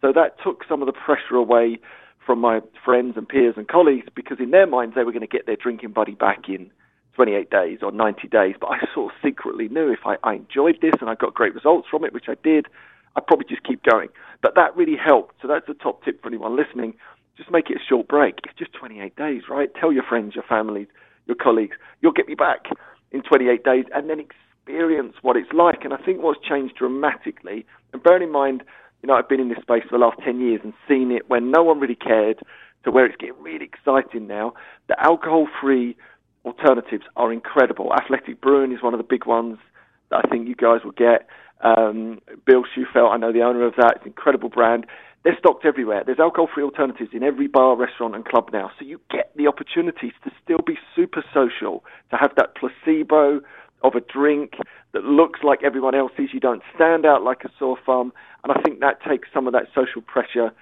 So 0.01 0.11
that 0.13 0.37
took 0.43 0.63
some 0.67 0.81
of 0.81 0.85
the 0.85 0.93
pressure 0.93 1.35
away 1.35 1.79
from 2.25 2.39
my 2.39 2.59
friends 2.83 3.13
and 3.15 3.27
peers 3.27 3.55
and 3.57 3.67
colleagues 3.67 4.07
because 4.13 4.37
in 4.39 4.51
their 4.51 4.67
minds 4.67 4.95
they 4.95 5.03
were 5.03 5.11
going 5.13 5.21
to 5.21 5.27
get 5.27 5.45
their 5.45 5.55
drinking 5.55 5.91
buddy 5.91 6.13
back 6.13 6.49
in 6.49 6.69
28 7.15 7.49
days 7.49 7.79
or 7.81 7.91
90 7.91 8.27
days. 8.27 8.55
But 8.59 8.67
I 8.67 8.79
sort 8.93 9.13
of 9.13 9.19
secretly 9.23 9.69
knew 9.69 9.91
if 9.91 10.05
I, 10.05 10.17
I 10.23 10.35
enjoyed 10.35 10.79
this 10.81 10.93
and 10.99 11.09
I 11.09 11.15
got 11.15 11.33
great 11.33 11.55
results 11.55 11.87
from 11.89 12.03
it, 12.03 12.13
which 12.13 12.27
I 12.27 12.35
did, 12.43 12.67
I'd 13.15 13.25
probably 13.25 13.45
just 13.49 13.63
keep 13.63 13.81
going. 13.83 14.09
But 14.41 14.55
that 14.55 14.75
really 14.75 14.97
helped. 14.97 15.41
So 15.41 15.47
that's 15.47 15.65
the 15.65 15.73
top 15.73 16.03
tip 16.03 16.21
for 16.21 16.27
anyone 16.27 16.55
listening. 16.55 16.93
Just 17.37 17.49
make 17.49 17.69
it 17.69 17.77
a 17.77 17.85
short 17.87 18.07
break. 18.07 18.39
It's 18.43 18.57
just 18.57 18.73
28 18.73 19.15
days, 19.15 19.43
right? 19.49 19.69
Tell 19.79 19.91
your 19.91 20.03
friends, 20.03 20.35
your 20.35 20.43
family, 20.43 20.87
your 21.27 21.35
colleagues, 21.35 21.75
you'll 22.01 22.13
get 22.13 22.27
me 22.27 22.35
back 22.35 22.65
in 23.11 23.21
28 23.21 23.63
days 23.63 23.85
and 23.93 24.09
then 24.09 24.19
experience 24.19 25.13
what 25.21 25.37
it's 25.37 25.51
like. 25.53 25.83
And 25.83 25.93
I 25.93 25.97
think 25.97 26.21
what's 26.21 26.39
changed 26.47 26.75
dramatically, 26.75 27.65
and 27.93 28.01
bearing 28.01 28.23
in 28.23 28.31
mind, 28.31 28.63
you 29.01 29.07
know, 29.07 29.13
I've 29.13 29.29
been 29.29 29.39
in 29.39 29.49
this 29.49 29.59
space 29.61 29.83
for 29.83 29.97
the 29.97 30.03
last 30.03 30.17
10 30.23 30.39
years 30.39 30.61
and 30.63 30.73
seen 30.87 31.11
it 31.11 31.29
when 31.29 31.51
no 31.51 31.63
one 31.63 31.79
really 31.79 31.95
cared 31.95 32.39
to 32.83 32.91
where 32.91 33.05
it's 33.05 33.15
getting 33.17 33.41
really 33.41 33.65
exciting 33.65 34.27
now. 34.27 34.53
The 34.87 34.99
alcohol 34.99 35.47
free 35.61 35.95
alternatives 36.45 37.03
are 37.15 37.31
incredible. 37.31 37.93
Athletic 37.93 38.41
Brewing 38.41 38.71
is 38.71 38.81
one 38.81 38.93
of 38.93 38.97
the 38.97 39.05
big 39.07 39.25
ones 39.25 39.57
that 40.09 40.21
I 40.25 40.29
think 40.29 40.47
you 40.47 40.55
guys 40.55 40.79
will 40.83 40.91
get. 40.91 41.27
Um, 41.61 42.21
Bill 42.45 42.63
Shufelt, 42.63 43.11
I 43.11 43.17
know 43.17 43.33
the 43.33 43.41
owner 43.41 43.65
of 43.65 43.73
that. 43.77 43.93
It's 43.97 44.03
an 44.03 44.07
incredible 44.07 44.49
brand. 44.49 44.85
They're 45.27 45.35
stocked 45.37 45.65
everywhere. 45.65 46.03
There's 46.05 46.21
alcohol-free 46.21 46.63
alternatives 46.63 47.09
in 47.11 47.21
every 47.21 47.47
bar, 47.47 47.75
restaurant, 47.75 48.15
and 48.15 48.23
club 48.23 48.49
now. 48.53 48.71
So 48.79 48.85
you 48.85 49.01
get 49.11 49.29
the 49.35 49.45
opportunities 49.45 50.13
to 50.23 50.31
still 50.41 50.61
be 50.65 50.77
super 50.95 51.21
social, 51.33 51.83
to 52.11 52.15
have 52.15 52.31
that 52.37 52.55
placebo 52.55 53.41
of 53.83 53.95
a 53.95 53.99
drink 53.99 54.53
that 54.93 55.03
looks 55.03 55.41
like 55.43 55.63
everyone 55.63 55.95
else's. 55.95 56.29
You 56.31 56.39
don't 56.39 56.63
stand 56.73 57.05
out 57.05 57.23
like 57.23 57.43
a 57.43 57.49
sore 57.59 57.77
thumb, 57.85 58.13
and 58.45 58.53
I 58.53 58.61
think 58.61 58.79
that 58.79 59.03
takes 59.03 59.27
some 59.33 59.47
of 59.47 59.51
that 59.51 59.65
social 59.75 60.01
pressure 60.01 60.53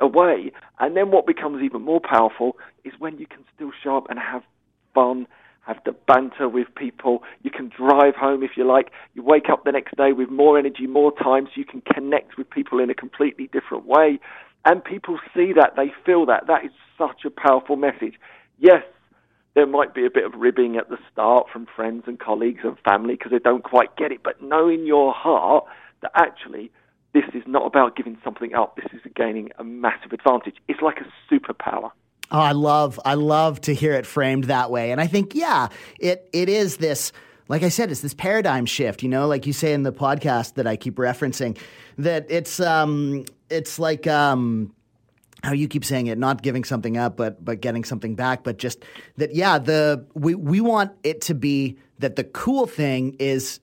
away. 0.00 0.52
And 0.80 0.96
then 0.96 1.10
what 1.10 1.26
becomes 1.26 1.62
even 1.62 1.82
more 1.82 2.00
powerful 2.00 2.56
is 2.82 2.94
when 2.98 3.18
you 3.18 3.26
can 3.26 3.44
still 3.54 3.72
show 3.82 3.98
up 3.98 4.06
and 4.08 4.18
have 4.18 4.42
fun 4.94 5.26
have 5.66 5.78
the 5.84 5.92
banter 5.92 6.48
with 6.48 6.68
people. 6.74 7.22
You 7.42 7.50
can 7.50 7.70
drive 7.74 8.14
home 8.14 8.42
if 8.42 8.52
you 8.56 8.66
like. 8.66 8.90
You 9.14 9.22
wake 9.22 9.48
up 9.50 9.64
the 9.64 9.72
next 9.72 9.96
day 9.96 10.12
with 10.12 10.30
more 10.30 10.58
energy, 10.58 10.86
more 10.86 11.12
time, 11.12 11.46
so 11.46 11.52
you 11.56 11.64
can 11.64 11.80
connect 11.80 12.36
with 12.36 12.50
people 12.50 12.78
in 12.78 12.90
a 12.90 12.94
completely 12.94 13.48
different 13.52 13.86
way. 13.86 14.18
And 14.64 14.84
people 14.84 15.18
see 15.34 15.52
that, 15.54 15.74
they 15.76 15.92
feel 16.04 16.26
that. 16.26 16.46
That 16.46 16.64
is 16.64 16.70
such 16.98 17.24
a 17.24 17.30
powerful 17.30 17.76
message. 17.76 18.14
Yes, 18.58 18.82
there 19.54 19.66
might 19.66 19.94
be 19.94 20.04
a 20.04 20.10
bit 20.10 20.24
of 20.24 20.34
ribbing 20.34 20.76
at 20.76 20.88
the 20.88 20.98
start 21.12 21.46
from 21.52 21.66
friends 21.74 22.04
and 22.06 22.18
colleagues 22.18 22.60
and 22.64 22.78
family 22.80 23.14
because 23.14 23.32
they 23.32 23.38
don't 23.38 23.64
quite 23.64 23.96
get 23.96 24.12
it, 24.12 24.22
but 24.22 24.42
know 24.42 24.68
in 24.68 24.86
your 24.86 25.12
heart 25.12 25.64
that 26.02 26.12
actually 26.14 26.70
this 27.12 27.24
is 27.32 27.44
not 27.46 27.64
about 27.66 27.96
giving 27.96 28.18
something 28.24 28.54
up. 28.54 28.76
This 28.76 28.86
is 28.92 29.00
gaining 29.14 29.50
a 29.58 29.64
massive 29.64 30.12
advantage. 30.12 30.56
It's 30.66 30.82
like 30.82 30.98
a 30.98 31.32
superpower. 31.32 31.92
Oh, 32.34 32.40
I 32.40 32.50
love 32.50 32.98
I 33.04 33.14
love 33.14 33.60
to 33.60 33.72
hear 33.72 33.92
it 33.92 34.06
framed 34.06 34.44
that 34.44 34.68
way. 34.68 34.90
And 34.90 35.00
I 35.00 35.06
think 35.06 35.36
yeah, 35.36 35.68
it 36.00 36.28
it 36.32 36.48
is 36.48 36.78
this 36.78 37.12
like 37.46 37.62
I 37.62 37.68
said, 37.68 37.92
it's 37.92 38.00
this 38.00 38.12
paradigm 38.12 38.66
shift, 38.66 39.04
you 39.04 39.08
know, 39.08 39.28
like 39.28 39.46
you 39.46 39.52
say 39.52 39.72
in 39.72 39.84
the 39.84 39.92
podcast 39.92 40.54
that 40.54 40.66
I 40.66 40.74
keep 40.74 40.96
referencing, 40.96 41.56
that 41.96 42.26
it's 42.28 42.58
um 42.58 43.24
it's 43.50 43.78
like 43.78 44.08
um 44.08 44.74
how 45.44 45.52
you 45.52 45.68
keep 45.68 45.84
saying 45.84 46.08
it, 46.08 46.18
not 46.18 46.42
giving 46.42 46.64
something 46.64 46.96
up, 46.96 47.16
but 47.16 47.44
but 47.44 47.60
getting 47.60 47.84
something 47.84 48.16
back, 48.16 48.42
but 48.42 48.58
just 48.58 48.84
that 49.16 49.32
yeah, 49.32 49.58
the 49.58 50.04
we 50.14 50.34
we 50.34 50.60
want 50.60 50.90
it 51.04 51.20
to 51.20 51.36
be 51.36 51.78
that 52.00 52.16
the 52.16 52.24
cool 52.24 52.66
thing 52.66 53.14
is 53.20 53.60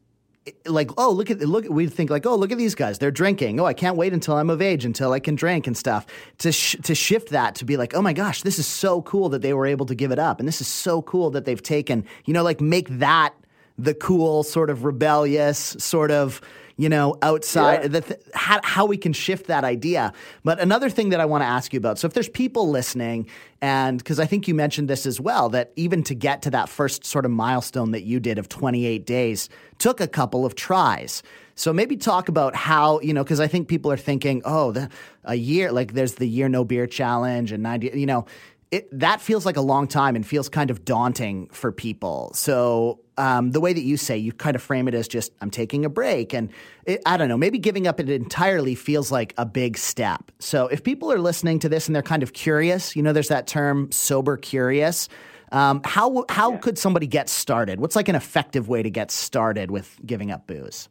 like 0.66 0.90
oh 0.98 1.12
look 1.12 1.30
at 1.30 1.40
look 1.42 1.66
we 1.70 1.86
think 1.88 2.10
like 2.10 2.26
oh 2.26 2.36
look 2.36 2.52
at 2.52 2.58
these 2.58 2.76
guys. 2.76 2.98
They're 2.98 3.12
drinking. 3.12 3.60
Oh 3.60 3.66
I 3.66 3.74
can't 3.74 3.96
wait 3.96 4.14
until 4.14 4.36
I'm 4.36 4.50
of 4.50 4.62
age 4.62 4.86
until 4.86 5.14
I 5.14 5.20
can 5.20 5.36
drink 5.36 5.68
and 5.68 5.78
stuff. 5.78 6.06
To 6.40 6.52
sh- 6.52 6.78
to 6.84 6.96
shift 6.96 7.30
that 7.30 7.56
to 7.56 7.66
be 7.66 7.78
like 7.78 7.94
oh 7.94 8.02
my 8.02 8.14
gosh 8.14 8.42
this 8.42 8.58
is 8.58 8.66
so 8.66 9.02
cool 9.04 9.30
that 9.30 9.42
they 9.42 9.54
were 9.54 9.68
able 9.68 9.86
to 9.86 9.96
give 9.96 10.12
it 10.12 10.20
up. 10.20 10.40
And 10.40 10.48
this 10.48 10.62
is 10.62 10.68
so 10.68 11.02
cool 11.04 11.30
that 11.32 11.46
they've 11.46 11.62
taken 11.62 12.06
you 12.26 12.34
know 12.34 12.44
like 12.44 12.60
make 12.60 12.88
that 12.90 13.34
the 13.78 13.94
cool 13.94 14.44
sort 14.44 14.70
of 14.70 14.84
rebellious 14.84 15.76
sort 15.80 16.12
of 16.12 16.42
you 16.82 16.90
know, 16.90 17.16
outside, 17.22 17.94
yeah. 17.94 18.00
th- 18.00 18.20
how, 18.34 18.60
how 18.64 18.86
we 18.88 18.98
can 18.98 19.14
shift 19.14 19.46
that 19.46 19.64
idea. 19.64 20.12
But 20.44 20.60
another 20.60 20.90
thing 20.90 21.10
that 21.10 21.20
I 21.20 21.26
want 21.26 21.44
to 21.44 21.46
ask 21.46 21.74
you 21.74 21.78
about 21.78 22.00
so 22.00 22.08
if 22.08 22.14
there's 22.14 22.28
people 22.28 22.72
listening, 22.72 23.28
and 23.62 24.00
because 24.00 24.20
I 24.20 24.26
think 24.26 24.48
you 24.48 24.56
mentioned 24.56 24.88
this 24.88 25.06
as 25.06 25.22
well, 25.22 25.48
that 25.50 25.74
even 25.76 26.02
to 26.06 26.16
get 26.16 26.42
to 26.42 26.50
that 26.50 26.70
first 26.70 27.06
sort 27.06 27.24
of 27.24 27.30
milestone 27.30 27.92
that 27.92 28.02
you 28.02 28.20
did 28.20 28.40
of 28.40 28.50
28 28.50 29.06
days 29.06 29.48
took 29.78 30.02
a 30.02 30.08
couple 30.08 30.44
of 30.44 30.56
tries. 30.56 31.22
So 31.54 31.72
maybe 31.72 31.98
talk 31.98 32.30
about 32.30 32.56
how, 32.56 33.00
you 33.02 33.14
know, 33.14 33.24
because 33.24 33.40
I 33.40 33.46
think 33.46 33.68
people 33.68 33.92
are 33.92 33.98
thinking, 33.98 34.42
oh, 34.44 34.72
the, 34.72 34.90
a 35.24 35.36
year, 35.36 35.72
like 35.72 35.94
there's 35.94 36.16
the 36.16 36.28
year 36.28 36.50
no 36.50 36.66
beer 36.66 36.88
challenge 36.88 37.52
and 37.52 37.62
90, 37.62 37.92
you 37.94 38.08
know, 38.08 38.26
it, 38.72 38.88
that 38.98 39.20
feels 39.20 39.46
like 39.46 39.58
a 39.58 39.62
long 39.62 39.88
time 39.88 40.16
and 40.16 40.26
feels 40.26 40.48
kind 40.48 40.72
of 40.72 40.86
daunting 40.86 41.50
for 41.52 41.74
people. 41.74 42.32
So 42.34 43.02
um, 43.18 43.52
the 43.52 43.60
way 43.60 43.74
that 43.74 43.82
you 43.82 43.98
say, 43.98 44.18
you 44.18 44.32
kind 44.32 44.56
of 44.56 44.62
frame 44.62 44.88
it 44.88 44.94
as 44.94 45.10
just 45.10 45.34
I'm 45.42 45.52
taking 45.52 45.84
a 45.84 45.90
break, 45.90 46.34
and 46.34 46.50
it, 46.86 47.02
I 47.06 47.18
don't 47.18 47.28
know, 47.28 47.38
maybe 47.38 47.60
giving 47.60 47.86
up 47.86 48.00
it 48.00 48.10
entirely 48.10 48.74
feels 48.76 49.12
like 49.12 49.34
a 49.38 49.46
big 49.46 49.78
step. 49.78 50.32
So 50.40 50.68
if 50.68 50.84
people 50.84 51.12
are 51.12 51.20
listening 51.20 51.60
to 51.60 51.70
this 51.70 51.88
and 51.88 51.96
they're 51.96 52.02
kind 52.02 52.24
of 52.24 52.32
curious, 52.32 52.96
you 52.96 53.04
know, 53.04 53.12
there's 53.12 53.28
that 53.28 53.46
term 53.46 53.92
sober 53.92 54.38
curious. 54.38 55.10
Um, 55.52 55.82
how 55.84 56.24
how 56.30 56.54
yeah. 56.54 56.58
could 56.60 56.78
somebody 56.78 57.08
get 57.08 57.28
started? 57.28 57.82
What's 57.82 57.98
like 57.98 58.08
an 58.08 58.16
effective 58.16 58.70
way 58.70 58.84
to 58.84 58.90
get 58.90 59.12
started 59.12 59.70
with 59.70 60.00
giving 60.06 60.32
up 60.32 60.48
booze? 60.48 60.88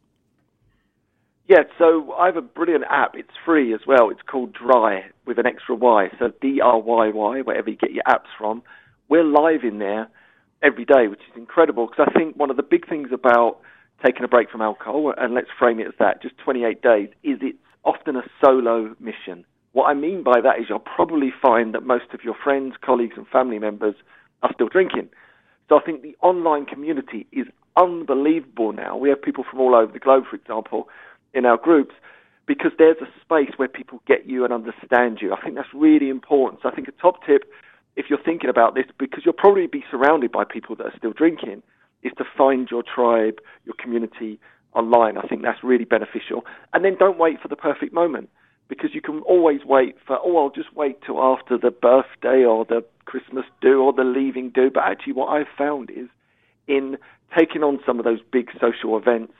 Yeah, 1.51 1.63
so 1.77 2.13
I 2.13 2.27
have 2.27 2.37
a 2.37 2.41
brilliant 2.41 2.85
app. 2.89 3.11
It's 3.13 3.35
free 3.43 3.73
as 3.73 3.81
well. 3.85 4.09
It's 4.09 4.21
called 4.21 4.53
Dry 4.53 5.03
with 5.25 5.37
an 5.37 5.45
extra 5.45 5.75
Y. 5.75 6.07
So 6.17 6.31
D 6.39 6.61
R 6.61 6.79
Y 6.79 7.09
Y, 7.09 7.41
wherever 7.41 7.69
you 7.69 7.75
get 7.75 7.91
your 7.91 8.05
apps 8.07 8.31
from. 8.37 8.63
We're 9.09 9.25
live 9.25 9.65
in 9.65 9.79
there 9.79 10.07
every 10.63 10.85
day, 10.85 11.09
which 11.09 11.19
is 11.29 11.35
incredible 11.35 11.87
because 11.87 12.07
I 12.09 12.17
think 12.17 12.37
one 12.37 12.51
of 12.51 12.55
the 12.55 12.63
big 12.63 12.87
things 12.87 13.09
about 13.11 13.57
taking 14.05 14.23
a 14.23 14.29
break 14.29 14.49
from 14.49 14.61
alcohol, 14.61 15.13
and 15.17 15.33
let's 15.33 15.49
frame 15.59 15.81
it 15.81 15.87
as 15.87 15.93
that, 15.99 16.21
just 16.21 16.37
28 16.37 16.81
days, 16.81 17.09
is 17.21 17.39
it's 17.41 17.57
often 17.83 18.15
a 18.15 18.23
solo 18.41 18.95
mission. 19.01 19.43
What 19.73 19.87
I 19.87 19.93
mean 19.93 20.23
by 20.23 20.39
that 20.39 20.57
is 20.57 20.67
you'll 20.69 20.79
probably 20.79 21.33
find 21.41 21.73
that 21.73 21.83
most 21.83 22.13
of 22.13 22.23
your 22.23 22.35
friends, 22.41 22.75
colleagues, 22.81 23.15
and 23.17 23.27
family 23.27 23.59
members 23.59 23.95
are 24.41 24.51
still 24.53 24.69
drinking. 24.69 25.09
So 25.67 25.77
I 25.77 25.81
think 25.81 26.01
the 26.01 26.15
online 26.21 26.65
community 26.65 27.27
is 27.33 27.47
unbelievable 27.75 28.71
now. 28.71 28.95
We 28.95 29.09
have 29.09 29.21
people 29.21 29.43
from 29.49 29.59
all 29.59 29.75
over 29.75 29.91
the 29.91 29.99
globe, 29.99 30.23
for 30.29 30.37
example, 30.37 30.87
in 31.33 31.45
our 31.45 31.57
groups 31.57 31.93
because 32.47 32.71
there's 32.77 32.97
a 33.01 33.07
space 33.21 33.57
where 33.57 33.67
people 33.67 34.01
get 34.07 34.27
you 34.27 34.43
and 34.43 34.53
understand 34.53 35.19
you. 35.21 35.33
I 35.33 35.41
think 35.41 35.55
that's 35.55 35.73
really 35.73 36.09
important. 36.09 36.61
So 36.61 36.69
I 36.69 36.75
think 36.75 36.87
a 36.87 36.91
top 36.91 37.25
tip, 37.25 37.43
if 37.95 38.07
you're 38.09 38.21
thinking 38.23 38.49
about 38.49 38.75
this, 38.75 38.85
because 38.97 39.21
you'll 39.23 39.33
probably 39.33 39.67
be 39.67 39.83
surrounded 39.89 40.31
by 40.31 40.43
people 40.43 40.75
that 40.77 40.85
are 40.87 40.97
still 40.97 41.13
drinking, 41.13 41.63
is 42.03 42.11
to 42.17 42.25
find 42.37 42.67
your 42.69 42.83
tribe, 42.83 43.39
your 43.65 43.75
community 43.79 44.39
online. 44.73 45.17
I 45.17 45.27
think 45.27 45.43
that's 45.43 45.63
really 45.63 45.85
beneficial. 45.85 46.45
And 46.73 46.83
then 46.83 46.95
don't 46.97 47.19
wait 47.19 47.41
for 47.41 47.47
the 47.47 47.55
perfect 47.55 47.93
moment 47.93 48.29
because 48.67 48.91
you 48.93 49.01
can 49.01 49.19
always 49.21 49.61
wait 49.65 49.95
for, 50.07 50.17
oh, 50.23 50.37
I'll 50.37 50.49
just 50.49 50.73
wait 50.75 51.01
till 51.05 51.21
after 51.21 51.57
the 51.57 51.71
birthday 51.71 52.43
or 52.43 52.65
the 52.65 52.83
Christmas 53.05 53.45
do 53.61 53.81
or 53.81 53.93
the 53.93 54.03
leaving 54.03 54.49
do. 54.49 54.69
But 54.73 54.83
actually, 54.85 55.13
what 55.13 55.27
I've 55.27 55.51
found 55.57 55.89
is 55.89 56.07
in 56.67 56.97
taking 57.37 57.63
on 57.63 57.79
some 57.85 57.99
of 57.99 58.05
those 58.05 58.19
big 58.31 58.49
social 58.59 58.97
events 58.97 59.33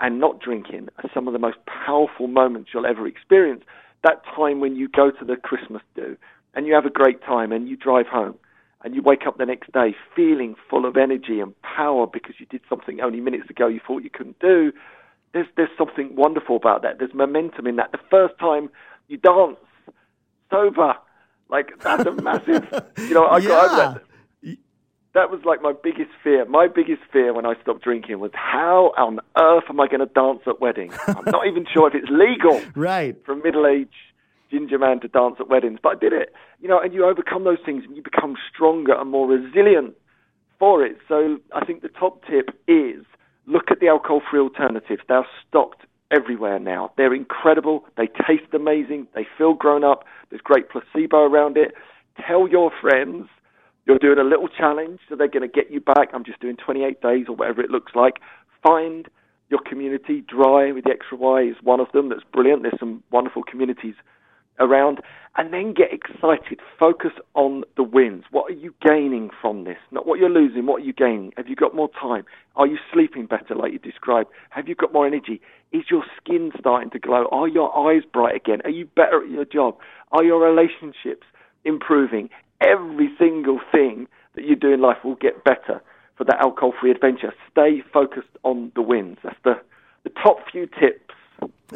and 0.00 0.20
not 0.20 0.40
drinking 0.40 0.88
are 0.98 1.10
some 1.12 1.26
of 1.26 1.32
the 1.32 1.38
most 1.38 1.58
powerful 1.66 2.26
moments 2.26 2.70
you'll 2.72 2.86
ever 2.86 3.06
experience. 3.06 3.64
That 4.04 4.22
time 4.36 4.60
when 4.60 4.76
you 4.76 4.88
go 4.88 5.10
to 5.10 5.24
the 5.24 5.36
Christmas 5.36 5.82
do 5.94 6.16
and 6.54 6.66
you 6.66 6.74
have 6.74 6.86
a 6.86 6.90
great 6.90 7.22
time 7.22 7.52
and 7.52 7.68
you 7.68 7.76
drive 7.76 8.06
home 8.06 8.36
and 8.84 8.94
you 8.94 9.02
wake 9.02 9.26
up 9.26 9.38
the 9.38 9.46
next 9.46 9.72
day 9.72 9.94
feeling 10.14 10.54
full 10.70 10.86
of 10.86 10.96
energy 10.96 11.40
and 11.40 11.54
power 11.62 12.06
because 12.06 12.36
you 12.38 12.46
did 12.46 12.60
something 12.68 13.00
only 13.00 13.20
minutes 13.20 13.50
ago 13.50 13.66
you 13.66 13.80
thought 13.84 14.04
you 14.04 14.10
couldn't 14.10 14.38
do. 14.38 14.72
There's 15.32 15.46
there's 15.56 15.70
something 15.76 16.14
wonderful 16.14 16.56
about 16.56 16.82
that. 16.82 16.98
There's 16.98 17.12
momentum 17.12 17.66
in 17.66 17.76
that. 17.76 17.92
The 17.92 17.98
first 18.10 18.38
time 18.38 18.70
you 19.08 19.18
dance 19.18 19.58
sober, 20.50 20.94
like 21.50 21.70
that's 21.80 22.06
a 22.06 22.12
massive. 22.12 22.64
You 22.98 23.14
know, 23.14 23.24
I 23.24 23.38
yeah. 23.38 23.48
got 23.48 23.64
over 23.64 23.76
that 23.76 24.07
that 25.18 25.30
was 25.30 25.40
like 25.44 25.60
my 25.60 25.72
biggest 25.72 26.10
fear. 26.22 26.44
My 26.44 26.68
biggest 26.68 27.02
fear 27.12 27.34
when 27.34 27.44
I 27.44 27.54
stopped 27.60 27.82
drinking 27.82 28.20
was 28.20 28.30
how 28.34 28.92
on 28.96 29.18
earth 29.36 29.64
am 29.68 29.80
I 29.80 29.88
going 29.88 29.98
to 29.98 30.06
dance 30.06 30.40
at 30.46 30.60
weddings? 30.60 30.94
I'm 31.08 31.24
not 31.26 31.44
even 31.48 31.66
sure 31.72 31.88
if 31.88 31.94
it's 31.94 32.08
legal, 32.08 32.62
right, 32.76 33.16
for 33.26 33.32
a 33.32 33.36
middle-aged 33.36 33.90
ginger 34.48 34.78
man 34.78 35.00
to 35.00 35.08
dance 35.08 35.34
at 35.40 35.48
weddings, 35.48 35.80
but 35.82 35.96
I 35.96 35.98
did 35.98 36.12
it. 36.12 36.32
You 36.60 36.68
know, 36.68 36.80
and 36.80 36.94
you 36.94 37.04
overcome 37.04 37.42
those 37.42 37.58
things 37.66 37.82
and 37.84 37.96
you 37.96 38.02
become 38.02 38.36
stronger 38.54 38.94
and 38.94 39.10
more 39.10 39.26
resilient 39.26 39.94
for 40.60 40.84
it. 40.86 40.98
So 41.08 41.38
I 41.52 41.64
think 41.64 41.82
the 41.82 41.88
top 41.88 42.22
tip 42.24 42.50
is 42.68 43.04
look 43.46 43.72
at 43.72 43.80
the 43.80 43.88
alcohol-free 43.88 44.38
alternatives. 44.38 45.02
They're 45.08 45.26
stocked 45.48 45.82
everywhere 46.12 46.60
now. 46.60 46.92
They're 46.96 47.14
incredible. 47.14 47.84
They 47.96 48.06
taste 48.06 48.54
amazing. 48.54 49.08
They 49.16 49.26
feel 49.36 49.54
grown 49.54 49.82
up. 49.82 50.04
There's 50.30 50.42
great 50.42 50.70
placebo 50.70 51.24
around 51.24 51.56
it. 51.56 51.74
Tell 52.24 52.46
your 52.48 52.70
friends 52.80 53.26
you're 53.88 53.98
doing 53.98 54.18
a 54.18 54.28
little 54.28 54.48
challenge, 54.48 55.00
so 55.08 55.16
they're 55.16 55.28
going 55.28 55.48
to 55.48 55.48
get 55.48 55.70
you 55.72 55.80
back. 55.80 56.10
I'm 56.12 56.24
just 56.24 56.40
doing 56.40 56.56
28 56.56 57.00
days 57.00 57.24
or 57.28 57.34
whatever 57.34 57.62
it 57.62 57.70
looks 57.70 57.92
like. 57.94 58.20
Find 58.62 59.08
your 59.48 59.60
community. 59.66 60.22
Dry 60.28 60.70
with 60.72 60.84
the 60.84 60.90
extra 60.90 61.16
Y 61.16 61.42
is 61.44 61.56
one 61.62 61.80
of 61.80 61.90
them. 61.92 62.10
That's 62.10 62.22
brilliant. 62.30 62.62
There's 62.62 62.78
some 62.78 63.02
wonderful 63.10 63.42
communities 63.42 63.94
around. 64.60 65.00
And 65.38 65.54
then 65.54 65.72
get 65.72 65.88
excited. 65.90 66.60
Focus 66.78 67.12
on 67.34 67.64
the 67.76 67.82
wins. 67.82 68.24
What 68.30 68.50
are 68.50 68.54
you 68.54 68.74
gaining 68.82 69.30
from 69.40 69.64
this? 69.64 69.78
Not 69.90 70.06
what 70.06 70.18
you're 70.18 70.28
losing. 70.28 70.66
What 70.66 70.82
are 70.82 70.84
you 70.84 70.92
gaining? 70.92 71.32
Have 71.38 71.48
you 71.48 71.56
got 71.56 71.74
more 71.74 71.88
time? 71.98 72.24
Are 72.56 72.66
you 72.66 72.76
sleeping 72.92 73.24
better, 73.24 73.54
like 73.54 73.72
you 73.72 73.78
described? 73.78 74.28
Have 74.50 74.68
you 74.68 74.74
got 74.74 74.92
more 74.92 75.06
energy? 75.06 75.40
Is 75.72 75.84
your 75.90 76.04
skin 76.20 76.50
starting 76.58 76.90
to 76.90 76.98
glow? 76.98 77.26
Are 77.30 77.48
your 77.48 77.74
eyes 77.74 78.02
bright 78.12 78.36
again? 78.36 78.60
Are 78.64 78.70
you 78.70 78.84
better 78.84 79.24
at 79.24 79.30
your 79.30 79.46
job? 79.46 79.78
Are 80.12 80.24
your 80.24 80.40
relationships 80.40 81.26
improving? 81.64 82.30
every 82.60 83.10
single 83.18 83.60
thing 83.72 84.06
that 84.34 84.44
you 84.44 84.56
do 84.56 84.72
in 84.72 84.80
life 84.80 84.98
will 85.04 85.16
get 85.16 85.44
better 85.44 85.80
for 86.16 86.24
that 86.24 86.38
alcohol 86.40 86.72
free 86.80 86.90
adventure. 86.90 87.32
Stay 87.50 87.82
focused 87.92 88.28
on 88.42 88.72
the 88.74 88.82
wins. 88.82 89.18
That's 89.22 89.36
the, 89.44 89.54
the 90.04 90.10
top 90.10 90.38
few 90.50 90.66
tips 90.66 91.14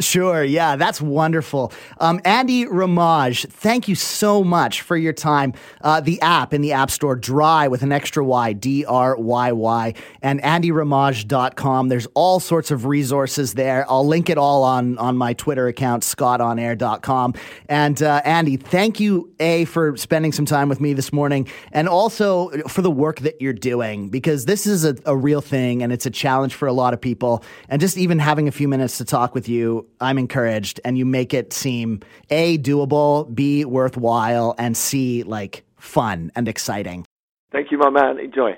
Sure. 0.01 0.43
Yeah, 0.43 0.77
that's 0.77 1.03
wonderful. 1.03 1.71
Um, 1.99 2.19
Andy 2.25 2.67
Ramage, 2.67 3.45
thank 3.49 3.89
you 3.89 3.95
so 3.95 4.43
much 4.43 4.81
for 4.81 4.97
your 4.97 5.13
time. 5.13 5.53
Uh, 5.83 6.01
the 6.01 6.19
app 6.23 6.55
in 6.55 6.63
the 6.63 6.73
App 6.73 6.91
Store, 6.91 7.15
Dry 7.15 7.69
with 7.69 7.83
an 7.83 7.93
extra 7.93 8.25
Y, 8.25 8.55
D 8.55 8.87
R 8.87 9.15
Y 9.19 9.53
Y, 9.53 9.95
and 10.23 10.41
andyramage.com. 10.41 11.89
There's 11.89 12.07
all 12.15 12.41
sorts 12.41 12.71
of 12.71 12.87
resources 12.87 13.53
there. 13.53 13.85
I'll 13.87 14.07
link 14.07 14.31
it 14.31 14.39
all 14.39 14.63
on, 14.63 14.97
on 14.97 15.19
my 15.19 15.35
Twitter 15.35 15.69
account, 15.69 16.05
scottonair.com. 16.05 17.35
And 17.69 18.03
uh, 18.03 18.23
Andy, 18.25 18.57
thank 18.57 18.99
you, 18.99 19.31
A, 19.41 19.67
for 19.67 19.95
spending 19.99 20.33
some 20.33 20.47
time 20.47 20.71
with 20.71 20.81
me 20.81 20.95
this 20.95 21.13
morning, 21.13 21.47
and 21.71 21.87
also 21.87 22.49
for 22.67 22.81
the 22.81 22.91
work 22.91 23.21
that 23.21 23.43
you're 23.43 23.53
doing, 23.53 24.09
because 24.09 24.47
this 24.47 24.67
is 24.67 24.87
a, 24.87 24.97
a 25.05 25.15
real 25.15 25.43
thing 25.43 25.83
and 25.83 25.93
it's 25.93 26.07
a 26.07 26.11
challenge 26.11 26.55
for 26.55 26.67
a 26.67 26.73
lot 26.73 26.95
of 26.95 27.01
people. 27.01 27.45
And 27.69 27.79
just 27.79 27.99
even 27.99 28.19
having 28.19 28.49
a 28.49 28.53
few 28.53 28.69
minutes 28.69 28.97
to 28.97 29.05
talk 29.05 29.35
with 29.35 29.51
you 29.51 29.82
I'm 30.01 30.19
encouraged, 30.19 30.81
and 30.85 30.97
you 30.97 31.05
make 31.05 31.35
it 31.35 31.53
seem 31.53 32.01
A, 32.31 32.59
doable, 32.59 33.33
B, 33.35 33.65
worthwhile, 33.65 34.55
and 34.59 34.77
C, 34.77 35.23
like 35.23 35.65
fun 35.77 36.33
and 36.35 36.49
exciting. 36.49 37.05
Thank 37.51 37.71
you, 37.71 37.79
my 37.79 37.91
man. 37.91 38.19
Enjoy. 38.19 38.57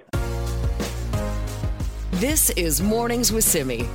This 2.12 2.50
is 2.50 2.81
Mornings 2.81 3.33
with 3.33 3.45
Simi. 3.45 3.88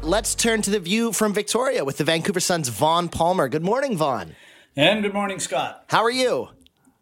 Let's 0.00 0.34
turn 0.34 0.62
to 0.62 0.70
the 0.70 0.80
view 0.80 1.12
from 1.12 1.32
Victoria 1.32 1.84
with 1.84 1.98
the 1.98 2.04
Vancouver 2.04 2.40
Sun's 2.40 2.68
Vaughn 2.68 3.08
Palmer. 3.08 3.48
Good 3.48 3.64
morning, 3.64 3.96
Vaughn. 3.96 4.34
And 4.76 5.02
good 5.02 5.14
morning, 5.14 5.38
Scott. 5.38 5.84
How 5.88 6.02
are 6.02 6.10
you? 6.10 6.48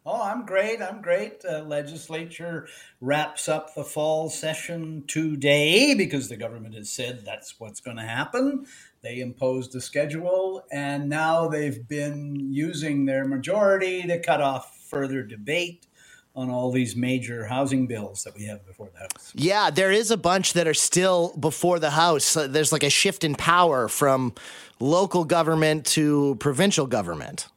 Oh, 0.05 0.21
I'm 0.21 0.45
great. 0.45 0.81
I'm 0.81 1.01
great. 1.01 1.43
Uh, 1.49 1.59
legislature 1.59 2.67
wraps 2.99 3.47
up 3.47 3.73
the 3.73 3.85
fall 3.85 4.29
session 4.29 5.05
today 5.07 5.93
because 5.93 6.27
the 6.27 6.35
government 6.35 6.75
has 6.75 6.89
said 6.89 7.23
that's 7.23 7.57
what's 7.57 7.79
going 7.79 7.97
to 7.97 8.03
happen. 8.03 8.65
They 9.01 9.21
imposed 9.21 9.73
a 9.75 9.81
schedule, 9.81 10.65
and 10.71 11.09
now 11.09 11.47
they've 11.47 11.87
been 11.87 12.35
using 12.51 13.05
their 13.05 13.25
majority 13.25 14.01
to 14.03 14.19
cut 14.19 14.41
off 14.41 14.77
further 14.89 15.23
debate 15.23 15.87
on 16.35 16.49
all 16.49 16.71
these 16.71 16.95
major 16.95 17.45
housing 17.45 17.87
bills 17.87 18.23
that 18.23 18.35
we 18.35 18.45
have 18.45 18.65
before 18.65 18.89
the 18.93 18.99
House. 18.99 19.31
Yeah, 19.35 19.69
there 19.69 19.91
is 19.91 20.11
a 20.11 20.17
bunch 20.17 20.53
that 20.53 20.67
are 20.67 20.73
still 20.73 21.33
before 21.39 21.79
the 21.79 21.91
House. 21.91 22.33
There's 22.33 22.71
like 22.71 22.83
a 22.83 22.89
shift 22.89 23.23
in 23.23 23.35
power 23.35 23.87
from 23.87 24.33
local 24.79 25.25
government 25.25 25.85
to 25.87 26.35
provincial 26.39 26.87
government. 26.87 27.47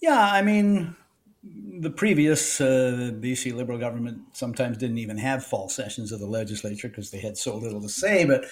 Yeah, 0.00 0.18
I 0.20 0.42
mean, 0.42 0.96
the 1.44 1.90
previous 1.90 2.60
uh, 2.60 3.10
BC 3.14 3.54
Liberal 3.54 3.78
government 3.78 4.22
sometimes 4.32 4.78
didn't 4.78 4.98
even 4.98 5.18
have 5.18 5.44
fall 5.44 5.68
sessions 5.68 6.12
of 6.12 6.20
the 6.20 6.26
legislature 6.26 6.88
because 6.88 7.10
they 7.10 7.18
had 7.18 7.36
so 7.36 7.56
little 7.56 7.80
to 7.80 7.88
say, 7.88 8.24
but 8.24 8.44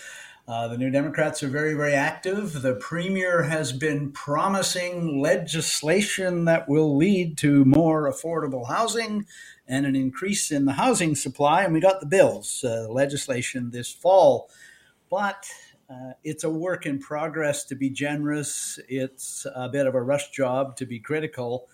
uh, 0.49 0.67
the 0.67 0.79
New 0.79 0.91
Democrats 0.91 1.43
are 1.45 1.49
very, 1.49 1.75
very 1.75 1.93
active. 1.93 2.63
The 2.63 2.75
Premier 2.75 3.43
has 3.45 3.73
been 3.73 4.11
promising 4.11 5.21
legislation 5.21 6.47
that 6.47 6.69
will 6.69 6.97
lead 6.97 7.39
to 7.39 7.65
more 7.65 8.11
affordable 8.11 8.67
housing 8.67 9.27
and 9.69 9.87
an 9.87 9.95
increase 9.95 10.51
in 10.51 10.65
the 10.65 10.73
housing 10.73 11.15
supply. 11.15 11.63
And 11.63 11.73
we 11.73 11.79
got 11.79 12.01
the 12.01 12.07
bills, 12.07 12.65
uh, 12.65 12.89
legislation 12.91 13.71
this 13.71 13.93
fall. 13.93 14.51
But 15.09 15.49
uh, 15.89 16.15
it's 16.25 16.43
a 16.43 16.51
work 16.51 16.85
in 16.87 16.99
progress 16.99 17.65
to 17.67 17.77
be 17.77 17.91
generous. 17.91 18.81
It's 18.89 19.47
a 19.55 19.69
bit 19.69 19.87
of 19.87 19.95
a 19.95 20.03
rush 20.03 20.31
job 20.31 20.75
to 20.77 20.87
be 20.87 20.99
critical. 20.99 21.69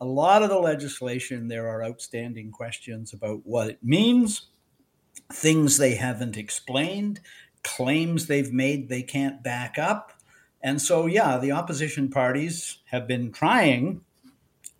A 0.00 0.04
lot 0.04 0.42
of 0.42 0.48
the 0.48 0.58
legislation, 0.58 1.48
there 1.48 1.68
are 1.68 1.82
outstanding 1.82 2.52
questions 2.52 3.12
about 3.12 3.40
what 3.44 3.68
it 3.68 3.78
means, 3.82 4.48
things 5.32 5.76
they 5.76 5.96
haven't 5.96 6.36
explained, 6.36 7.20
claims 7.64 8.26
they've 8.26 8.52
made 8.52 8.88
they 8.88 9.02
can't 9.02 9.42
back 9.42 9.78
up. 9.78 10.12
And 10.62 10.80
so, 10.80 11.06
yeah, 11.06 11.38
the 11.38 11.52
opposition 11.52 12.10
parties 12.10 12.78
have 12.86 13.06
been 13.06 13.32
trying 13.32 14.02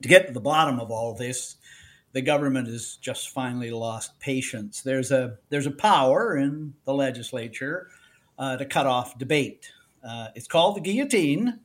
to 0.02 0.08
get 0.08 0.26
to 0.26 0.32
the 0.32 0.40
bottom 0.40 0.80
of 0.80 0.90
all 0.90 1.14
this. 1.14 1.56
The 2.12 2.22
government 2.22 2.68
has 2.68 2.96
just 2.96 3.30
finally 3.30 3.70
lost 3.70 4.18
patience. 4.18 4.82
There's 4.82 5.10
a 5.10 5.38
there's 5.50 5.66
a 5.66 5.70
power 5.70 6.36
in 6.36 6.74
the 6.84 6.94
legislature 6.94 7.88
uh, 8.38 8.56
to 8.56 8.64
cut 8.64 8.86
off 8.86 9.18
debate. 9.18 9.70
Uh, 10.02 10.28
it's 10.34 10.46
called 10.48 10.76
the 10.76 10.80
guillotine. 10.80 11.60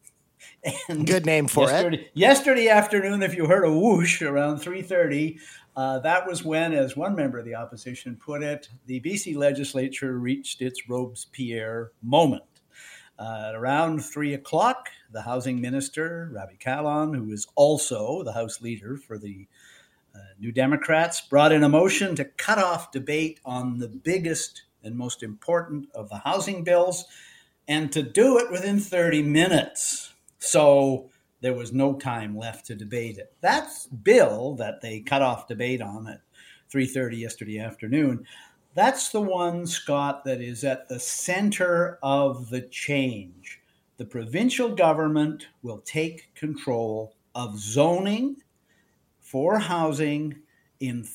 And 0.90 1.06
Good 1.06 1.26
name 1.26 1.48
for 1.48 1.70
yesterday, 1.70 1.98
it. 1.98 2.12
Yesterday 2.14 2.70
afternoon, 2.70 3.22
if 3.22 3.36
you 3.36 3.48
heard 3.48 3.66
a 3.66 3.72
whoosh 3.72 4.22
around 4.22 4.60
three 4.60 4.82
thirty, 4.82 5.40
uh, 5.76 6.00
that 6.00 6.28
was 6.28 6.44
when, 6.44 6.74
as 6.74 6.96
one 6.96 7.16
member 7.16 7.40
of 7.40 7.46
the 7.46 7.56
opposition 7.56 8.16
put 8.16 8.44
it, 8.44 8.70
the 8.86 9.02
BC 9.02 9.36
legislature 9.36 10.18
reached 10.18 10.62
its 10.62 10.88
Robespierre 10.88 11.92
moment. 12.02 12.44
Uh, 13.18 13.46
at 13.50 13.56
around 13.56 14.04
three 14.04 14.34
o'clock, 14.34 14.90
the 15.12 15.22
housing 15.22 15.62
minister, 15.62 16.30
Ravi 16.32 16.58
Kahlon, 16.58 17.16
who 17.16 17.32
is 17.32 17.48
also 17.56 18.24
the 18.24 18.34
House 18.34 18.62
leader 18.62 18.98
for 18.98 19.18
the 19.18 19.48
uh, 20.16 20.20
New 20.40 20.52
Democrats, 20.52 21.22
brought 21.22 21.52
in 21.52 21.64
a 21.64 21.70
motion 21.70 22.16
to 22.16 22.26
cut 22.26 22.58
off 22.58 22.92
debate 22.92 23.40
on 23.46 23.78
the 23.78 23.88
biggest 23.88 24.64
and 24.84 24.96
most 24.96 25.24
important 25.24 25.90
of 25.94 26.10
the 26.10 26.18
housing 26.18 26.64
bills, 26.64 27.06
and 27.68 27.92
to 27.92 28.04
do 28.04 28.38
it 28.38 28.52
within 28.52 28.80
30 28.80 29.22
minutes. 29.24 30.13
So 30.44 31.10
there 31.40 31.54
was 31.54 31.72
no 31.72 31.94
time 31.94 32.38
left 32.38 32.66
to 32.66 32.76
debate 32.76 33.18
it. 33.18 33.34
That 33.40 33.70
bill 34.04 34.56
that 34.56 34.82
they 34.82 35.00
cut 35.00 35.22
off 35.22 35.48
debate 35.48 35.82
on 35.82 36.06
at 36.08 36.22
3:30 36.70 37.18
yesterday 37.18 37.60
afternoon, 37.60 38.26
that's 38.74 39.10
the 39.10 39.22
one, 39.22 39.66
Scott, 39.66 40.26
that 40.26 40.42
is 40.42 40.66
at 40.66 40.90
the 40.90 41.00
center 41.00 41.98
of 42.04 42.50
the 42.50 42.62
change. 42.62 43.62
The 43.96 44.06
provincial 44.06 44.76
government 44.76 45.48
will 45.62 45.80
take 45.80 46.34
control 46.36 47.16
of 47.36 47.58
zoning 47.58 48.36
for 49.22 49.60
housing 49.60 50.42
in 50.82 51.08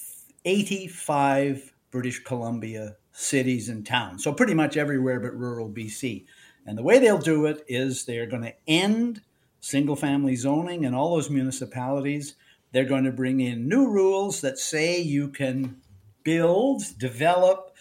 85 0.46 1.74
British 1.90 2.24
Columbia 2.24 2.96
cities 3.12 3.68
and 3.68 3.84
towns. 3.84 4.24
So 4.24 4.32
pretty 4.32 4.54
much 4.54 4.78
everywhere 4.78 5.20
but 5.20 5.36
rural 5.36 5.68
BC. 5.68 6.24
And 6.68 6.76
the 6.76 6.82
way 6.82 6.98
they'll 6.98 7.16
do 7.16 7.46
it 7.46 7.64
is 7.66 8.04
they're 8.04 8.26
going 8.26 8.42
to 8.42 8.54
end 8.66 9.22
single 9.60 9.96
family 9.96 10.36
zoning 10.36 10.84
in 10.84 10.94
all 10.94 11.14
those 11.14 11.30
municipalities. 11.30 12.34
They're 12.72 12.84
going 12.84 13.04
to 13.04 13.12
bring 13.12 13.40
in 13.40 13.68
new 13.68 13.88
rules 13.90 14.40
that 14.42 14.58
say 14.58 15.00
you 15.00 15.28
can 15.28 15.80
build, 16.22 16.82
develop 16.98 17.74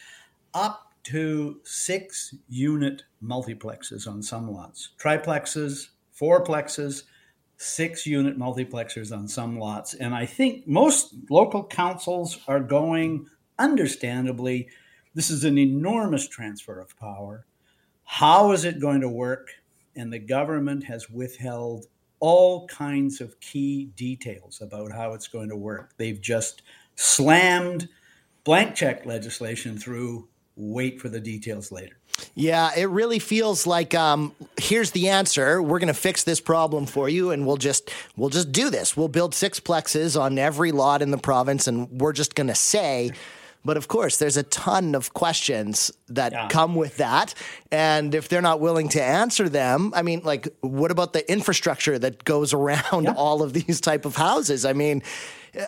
up 0.53 0.93
to 1.03 1.59
six 1.63 2.35
unit 2.49 3.03
multiplexes 3.23 4.07
on 4.07 4.21
some 4.23 4.51
lots, 4.51 4.89
triplexes, 4.97 5.89
fourplexes, 6.19 7.03
six 7.57 8.05
unit 8.05 8.37
multiplexers 8.37 9.15
on 9.15 9.27
some 9.27 9.57
lots. 9.57 9.93
And 9.93 10.13
I 10.13 10.25
think 10.25 10.67
most 10.67 11.13
local 11.29 11.63
councils 11.63 12.39
are 12.47 12.59
going, 12.59 13.27
understandably, 13.57 14.69
this 15.15 15.29
is 15.29 15.43
an 15.43 15.57
enormous 15.57 16.27
transfer 16.27 16.79
of 16.79 16.97
power. 16.97 17.45
How 18.03 18.51
is 18.51 18.63
it 18.63 18.79
going 18.79 19.01
to 19.01 19.09
work? 19.09 19.49
And 19.97 20.13
the 20.13 20.19
government 20.19 20.83
has 20.85 21.09
withheld 21.09 21.87
all 22.19 22.67
kinds 22.67 23.21
of 23.21 23.39
key 23.39 23.85
details 23.95 24.61
about 24.61 24.91
how 24.91 25.13
it's 25.13 25.27
going 25.27 25.49
to 25.49 25.55
work. 25.55 25.93
They've 25.97 26.19
just 26.19 26.61
slammed 26.95 27.89
blank 28.43 28.75
check 28.75 29.05
legislation 29.05 29.77
through. 29.77 30.27
Wait 30.55 30.99
for 30.99 31.09
the 31.09 31.19
details 31.19 31.71
later. 31.71 31.97
Yeah, 32.33 32.71
it 32.75 32.85
really 32.85 33.19
feels 33.19 33.67
like 33.67 33.93
um, 33.93 34.33
here's 34.59 34.89
the 34.91 35.09
answer. 35.09 35.61
We're 35.61 35.77
going 35.77 35.87
to 35.87 35.93
fix 35.93 36.23
this 36.23 36.39
problem 36.41 36.87
for 36.87 37.07
you, 37.07 37.29
and 37.29 37.45
we'll 37.45 37.57
just 37.57 37.91
we'll 38.15 38.29
just 38.29 38.51
do 38.51 38.71
this. 38.71 38.97
We'll 38.97 39.07
build 39.07 39.35
six 39.35 39.59
plexes 39.59 40.19
on 40.19 40.39
every 40.39 40.71
lot 40.71 41.03
in 41.03 41.11
the 41.11 41.19
province, 41.19 41.67
and 41.67 42.01
we're 42.01 42.13
just 42.13 42.33
going 42.33 42.47
to 42.47 42.55
say 42.55 43.11
but 43.65 43.77
of 43.77 43.87
course, 43.87 44.17
there's 44.17 44.37
a 44.37 44.43
ton 44.43 44.95
of 44.95 45.13
questions 45.13 45.91
that 46.07 46.31
yeah. 46.31 46.47
come 46.47 46.75
with 46.75 46.97
that. 46.97 47.33
And 47.71 48.15
if 48.15 48.29
they're 48.29 48.41
not 48.41 48.59
willing 48.59 48.89
to 48.89 49.03
answer 49.03 49.49
them, 49.49 49.91
I 49.95 50.01
mean, 50.01 50.21
like, 50.23 50.47
what 50.61 50.91
about 50.91 51.13
the 51.13 51.29
infrastructure 51.29 51.99
that 51.99 52.23
goes 52.23 52.53
around 52.53 53.03
yeah. 53.03 53.13
all 53.15 53.43
of 53.43 53.53
these 53.53 53.81
type 53.81 54.05
of 54.05 54.15
houses? 54.15 54.65
I 54.65 54.73
mean, 54.73 55.03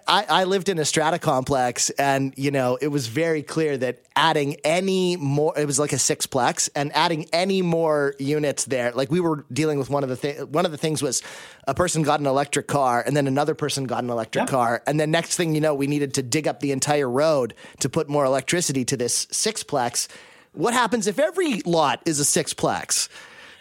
I, 0.08 0.26
I, 0.30 0.44
lived 0.44 0.70
in 0.70 0.78
a 0.78 0.86
strata 0.86 1.18
complex, 1.18 1.90
and 1.92 2.34
you 2.38 2.52
know 2.52 2.78
it 2.82 2.90
was 2.90 3.08
very 3.08 3.42
clear 3.42 3.78
that 3.78 4.04
adding 4.16 4.58
any 4.64 5.16
more, 5.16 5.58
it 5.58 5.66
was 5.66 5.80
like 5.80 5.94
a 5.94 5.98
sixplex, 5.98 6.70
and 6.76 6.96
adding 6.96 7.28
any 7.34 7.62
more 7.62 8.16
units 8.20 8.66
there, 8.66 8.92
like 8.92 9.10
we 9.10 9.20
were 9.20 9.46
dealing 9.52 9.80
with 9.80 9.90
one 9.90 10.04
of 10.04 10.10
the 10.10 10.16
things. 10.16 10.46
One 10.46 10.66
of 10.66 10.72
the 10.72 10.78
things 10.78 11.02
was 11.02 11.24
a 11.68 11.74
person 11.74 12.04
got 12.04 12.20
an 12.20 12.28
electric 12.28 12.68
car, 12.68 13.04
and 13.06 13.16
then 13.16 13.28
another 13.28 13.56
person 13.56 13.86
got 13.86 14.04
an 14.04 14.10
electric 14.10 14.44
yep. 14.44 14.50
car, 14.50 14.84
and 14.86 15.00
then 15.00 15.12
next 15.12 15.36
thing 15.36 15.56
you 15.56 15.62
know, 15.62 15.74
we 15.74 15.88
needed 15.88 16.14
to 16.16 16.24
dig 16.24 16.48
up 16.48 16.60
the 16.60 16.72
entire 16.72 17.10
road 17.10 17.56
to 17.80 17.90
put 17.90 18.10
more 18.10 18.26
electricity 18.26 18.86
to 18.86 18.98
this 18.98 19.26
sixplex. 19.28 20.08
What 20.54 20.74
happens 20.74 21.08
if 21.08 21.20
every 21.20 21.62
lot 21.62 22.02
is 22.06 22.20
a 22.20 22.24
sixplex? 22.24 23.10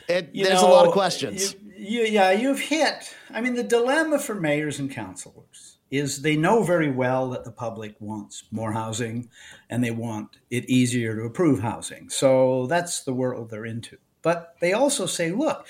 It, 0.08 0.34
there's 0.34 0.62
know, 0.62 0.68
a 0.68 0.72
lot 0.72 0.86
of 0.86 0.92
questions. 0.92 1.54
You, 1.76 2.02
you, 2.02 2.02
yeah, 2.04 2.32
you've 2.32 2.60
hit. 2.60 3.14
I 3.30 3.40
mean, 3.40 3.54
the 3.54 3.62
dilemma 3.62 4.18
for 4.18 4.34
mayors 4.34 4.78
and 4.78 4.90
councilors 4.90 5.67
is 5.90 6.22
they 6.22 6.36
know 6.36 6.62
very 6.62 6.90
well 6.90 7.30
that 7.30 7.44
the 7.44 7.50
public 7.50 7.94
wants 7.98 8.44
more 8.50 8.72
housing 8.72 9.28
and 9.70 9.82
they 9.82 9.90
want 9.90 10.36
it 10.50 10.68
easier 10.68 11.16
to 11.16 11.22
approve 11.22 11.60
housing. 11.60 12.10
So 12.10 12.66
that's 12.66 13.02
the 13.04 13.14
world 13.14 13.50
they're 13.50 13.64
into. 13.64 13.96
But 14.22 14.56
they 14.60 14.72
also 14.72 15.06
say, 15.06 15.30
look, 15.30 15.66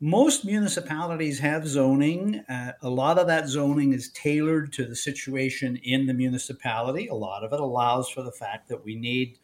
most 0.00 0.46
municipalities 0.46 1.40
have 1.40 1.68
zoning. 1.68 2.36
Uh, 2.48 2.72
a 2.80 2.88
lot 2.88 3.18
of 3.18 3.26
that 3.26 3.48
zoning 3.48 3.92
is 3.92 4.10
tailored 4.10 4.72
to 4.72 4.86
the 4.86 4.96
situation 4.96 5.76
in 5.76 6.06
the 6.06 6.14
municipality. 6.14 7.08
A 7.08 7.14
lot 7.14 7.44
of 7.44 7.52
it 7.52 7.60
allows 7.60 8.08
for 8.08 8.22
the 8.22 8.32
fact 8.32 8.68
that 8.68 8.82
we 8.82 8.96
need, 8.96 9.38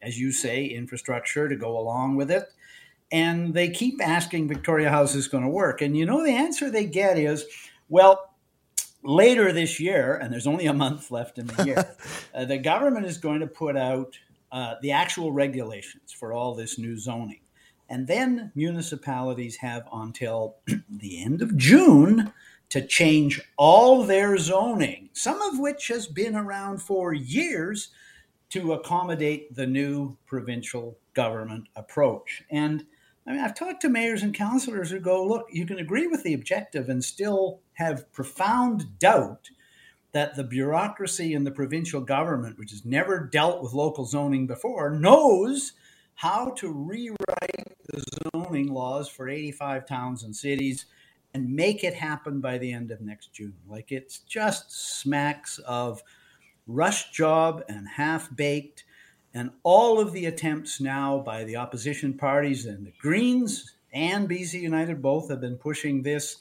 as 0.00 0.18
you 0.18 0.32
say, 0.32 0.64
infrastructure 0.64 1.48
to 1.50 1.56
go 1.56 1.78
along 1.78 2.16
with 2.16 2.30
it. 2.30 2.44
And 3.12 3.52
they 3.52 3.68
keep 3.68 4.00
asking 4.02 4.48
Victoria 4.48 4.88
how 4.88 5.02
is 5.02 5.12
this 5.12 5.28
going 5.28 5.44
to 5.44 5.50
work? 5.50 5.82
And 5.82 5.94
you 5.94 6.06
know, 6.06 6.24
the 6.24 6.32
answer 6.32 6.70
they 6.70 6.86
get 6.86 7.18
is, 7.18 7.44
well, 7.90 8.29
later 9.02 9.52
this 9.52 9.80
year, 9.80 10.16
and 10.16 10.32
there's 10.32 10.46
only 10.46 10.66
a 10.66 10.72
month 10.72 11.10
left 11.10 11.38
in 11.38 11.46
the 11.46 11.64
year, 11.64 11.96
uh, 12.34 12.44
the 12.44 12.58
government 12.58 13.06
is 13.06 13.18
going 13.18 13.40
to 13.40 13.46
put 13.46 13.76
out 13.76 14.18
uh, 14.52 14.74
the 14.82 14.92
actual 14.92 15.32
regulations 15.32 16.12
for 16.12 16.32
all 16.32 16.54
this 16.54 16.78
new 16.78 16.98
zoning. 16.98 17.40
And 17.88 18.06
then 18.06 18.52
municipalities 18.54 19.56
have 19.56 19.88
until 19.92 20.56
the 20.88 21.22
end 21.22 21.42
of 21.42 21.56
June 21.56 22.32
to 22.70 22.86
change 22.86 23.40
all 23.56 24.04
their 24.04 24.38
zoning, 24.38 25.10
some 25.12 25.40
of 25.42 25.58
which 25.58 25.88
has 25.88 26.06
been 26.06 26.36
around 26.36 26.80
for 26.80 27.12
years 27.12 27.88
to 28.50 28.72
accommodate 28.72 29.54
the 29.54 29.66
new 29.66 30.16
provincial 30.26 30.96
government 31.14 31.68
approach. 31.76 32.42
And 32.50 32.86
I 33.26 33.32
mean, 33.32 33.40
I've 33.40 33.54
talked 33.54 33.82
to 33.82 33.88
mayors 33.88 34.22
and 34.22 34.34
councillors 34.34 34.90
who 34.90 34.98
go, 34.98 35.24
look, 35.24 35.46
you 35.50 35.66
can 35.66 35.78
agree 35.78 36.06
with 36.06 36.22
the 36.22 36.34
objective 36.34 36.88
and 36.88 37.04
still 37.04 37.60
have 37.74 38.10
profound 38.12 38.98
doubt 38.98 39.50
that 40.12 40.34
the 40.34 40.44
bureaucracy 40.44 41.34
in 41.34 41.44
the 41.44 41.50
provincial 41.50 42.00
government, 42.00 42.58
which 42.58 42.70
has 42.70 42.84
never 42.84 43.20
dealt 43.20 43.62
with 43.62 43.72
local 43.72 44.04
zoning 44.04 44.46
before, 44.46 44.90
knows 44.90 45.72
how 46.14 46.50
to 46.50 46.72
rewrite 46.72 47.76
the 47.88 48.04
zoning 48.34 48.72
laws 48.72 49.08
for 49.08 49.28
85 49.28 49.86
towns 49.86 50.22
and 50.22 50.34
cities 50.34 50.86
and 51.32 51.54
make 51.54 51.84
it 51.84 51.94
happen 51.94 52.40
by 52.40 52.58
the 52.58 52.72
end 52.72 52.90
of 52.90 53.00
next 53.00 53.32
June. 53.32 53.54
Like 53.68 53.92
it's 53.92 54.18
just 54.18 55.00
smacks 55.00 55.58
of 55.60 56.02
rush 56.66 57.10
job 57.10 57.62
and 57.68 57.88
half 57.88 58.34
baked. 58.34 58.84
And 59.32 59.50
all 59.62 60.00
of 60.00 60.12
the 60.12 60.26
attempts 60.26 60.80
now 60.80 61.18
by 61.18 61.44
the 61.44 61.56
opposition 61.56 62.14
parties 62.14 62.66
and 62.66 62.86
the 62.86 62.92
Greens 63.00 63.74
and 63.92 64.28
BC 64.28 64.60
United 64.60 65.00
both 65.00 65.30
have 65.30 65.40
been 65.40 65.56
pushing 65.56 66.02
this. 66.02 66.36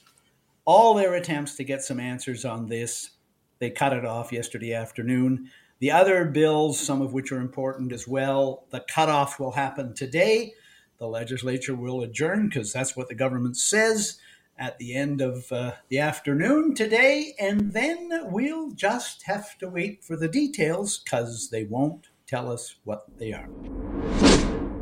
All 0.65 0.93
their 0.93 1.13
attempts 1.13 1.55
to 1.55 1.63
get 1.63 1.81
some 1.81 1.99
answers 1.99 2.45
on 2.45 2.67
this, 2.67 3.11
they 3.59 3.69
cut 3.69 3.93
it 3.93 4.05
off 4.05 4.31
yesterday 4.31 4.73
afternoon. 4.73 5.49
The 5.79 5.91
other 5.91 6.25
bills, 6.25 6.79
some 6.79 7.01
of 7.01 7.13
which 7.13 7.31
are 7.31 7.39
important 7.39 7.91
as 7.91 8.07
well, 8.07 8.65
the 8.69 8.81
cutoff 8.81 9.39
will 9.39 9.51
happen 9.51 9.93
today. 9.93 10.53
The 10.97 11.07
legislature 11.07 11.75
will 11.75 12.01
adjourn 12.01 12.49
because 12.49 12.73
that's 12.73 12.95
what 12.95 13.07
the 13.07 13.15
government 13.15 13.57
says 13.57 14.19
at 14.59 14.77
the 14.77 14.93
end 14.93 15.21
of 15.21 15.49
uh, 15.51 15.71
the 15.87 15.99
afternoon 15.99 16.75
today, 16.75 17.33
and 17.39 17.71
then 17.71 18.09
we'll 18.25 18.71
just 18.71 19.23
have 19.23 19.57
to 19.59 19.69
wait 19.69 20.03
for 20.03 20.17
the 20.17 20.27
details 20.27 20.99
because 20.99 21.49
they 21.49 21.63
won't 21.63 22.08
tell 22.29 22.51
us 22.51 22.75
what 22.83 23.05
they 23.17 23.33
are. 23.33 23.49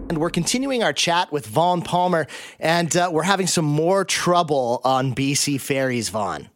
And 0.09 0.17
we're 0.17 0.29
continuing 0.29 0.83
our 0.83 0.93
chat 0.93 1.31
with 1.31 1.47
Vaughn 1.47 1.81
Palmer, 1.81 2.27
and 2.59 2.95
uh, 2.95 3.09
we're 3.11 3.23
having 3.23 3.47
some 3.47 3.65
more 3.65 4.05
trouble 4.05 4.81
on 4.83 5.15
BC 5.15 5.59
ferries, 5.59 6.09
Vaughn. 6.09 6.49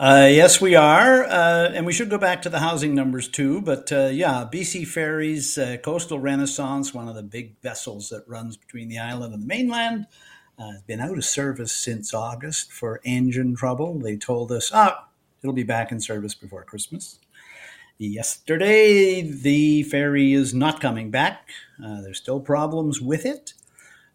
Uh, 0.00 0.28
yes, 0.30 0.60
we 0.60 0.76
are. 0.76 1.24
Uh, 1.24 1.70
and 1.74 1.84
we 1.84 1.92
should 1.92 2.08
go 2.08 2.18
back 2.18 2.42
to 2.42 2.48
the 2.48 2.60
housing 2.60 2.94
numbers 2.94 3.28
too. 3.28 3.60
But 3.60 3.90
uh, 3.90 4.06
yeah, 4.06 4.48
BC 4.50 4.86
Ferries, 4.86 5.58
uh, 5.58 5.76
Coastal 5.82 6.20
Renaissance, 6.20 6.94
one 6.94 7.08
of 7.08 7.16
the 7.16 7.22
big 7.22 7.60
vessels 7.62 8.08
that 8.10 8.22
runs 8.28 8.56
between 8.56 8.88
the 8.88 8.98
island 9.00 9.34
and 9.34 9.42
the 9.42 9.46
mainland, 9.46 10.06
uh, 10.56 10.70
has 10.70 10.82
been 10.82 11.00
out 11.00 11.18
of 11.18 11.24
service 11.24 11.72
since 11.72 12.14
August 12.14 12.70
for 12.72 13.00
engine 13.04 13.56
trouble. 13.56 13.98
They 13.98 14.16
told 14.16 14.52
us, 14.52 14.70
oh, 14.72 14.94
it'll 15.42 15.52
be 15.52 15.64
back 15.64 15.90
in 15.90 16.00
service 16.00 16.34
before 16.34 16.62
Christmas. 16.62 17.18
Yesterday, 17.98 19.22
the 19.22 19.82
ferry 19.82 20.32
is 20.32 20.54
not 20.54 20.80
coming 20.80 21.10
back. 21.10 21.48
Uh, 21.84 22.00
there's 22.00 22.18
still 22.18 22.38
problems 22.38 23.00
with 23.00 23.26
it. 23.26 23.54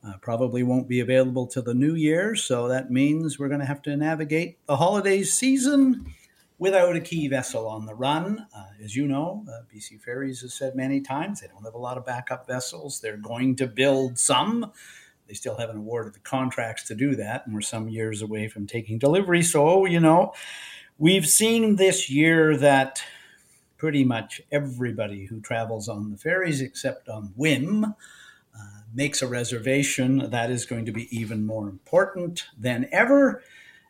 Uh, 0.05 0.13
probably 0.21 0.63
won't 0.63 0.87
be 0.87 1.01
available 1.01 1.47
till 1.47 1.63
the 1.63 1.73
new 1.73 1.93
year, 1.93 2.35
so 2.35 2.69
that 2.69 2.91
means 2.91 3.37
we're 3.37 3.49
going 3.49 3.59
to 3.59 3.65
have 3.65 3.81
to 3.81 3.95
navigate 3.95 4.57
the 4.67 4.77
holiday 4.77 5.21
season 5.21 6.13
without 6.57 6.95
a 6.95 7.01
key 7.01 7.27
vessel 7.27 7.67
on 7.67 7.85
the 7.85 7.93
run. 7.93 8.47
Uh, 8.55 8.67
as 8.81 8.95
you 8.95 9.05
know, 9.05 9.45
uh, 9.49 9.63
BC 9.73 10.01
Ferries 10.01 10.41
has 10.41 10.53
said 10.53 10.75
many 10.75 11.01
times 11.01 11.41
they 11.41 11.47
don't 11.47 11.63
have 11.63 11.73
a 11.73 11.77
lot 11.77 11.97
of 11.97 12.05
backup 12.05 12.47
vessels. 12.47 13.01
They're 13.01 13.17
going 13.17 13.57
to 13.57 13.67
build 13.67 14.17
some 14.17 14.71
they 15.27 15.33
still 15.33 15.57
haven't 15.57 15.77
awarded 15.77 16.13
the 16.13 16.19
contracts 16.19 16.83
to 16.83 16.95
do 16.95 17.15
that, 17.15 17.45
and 17.45 17.55
we're 17.55 17.61
some 17.61 17.87
years 17.89 18.21
away 18.21 18.47
from 18.47 18.67
taking 18.67 18.99
delivery. 18.99 19.41
So, 19.41 19.85
you 19.85 19.99
know, 19.99 20.33
we've 20.97 21.27
seen 21.27 21.77
this 21.77 22.09
year 22.09 22.57
that 22.57 23.01
pretty 23.83 24.05
much 24.05 24.41
everybody 24.49 25.25
who 25.25 25.41
travels 25.41 25.89
on 25.89 26.09
the 26.09 26.15
ferries, 26.15 26.61
except 26.61 27.09
on 27.09 27.33
whim, 27.35 27.83
uh, 27.83 28.79
makes 28.93 29.21
a 29.21 29.27
reservation. 29.27 30.29
That 30.29 30.49
is 30.49 30.65
going 30.65 30.85
to 30.85 30.93
be 30.93 31.13
even 31.13 31.45
more 31.45 31.67
important 31.67 32.45
than 32.57 32.87
ever. 32.93 33.43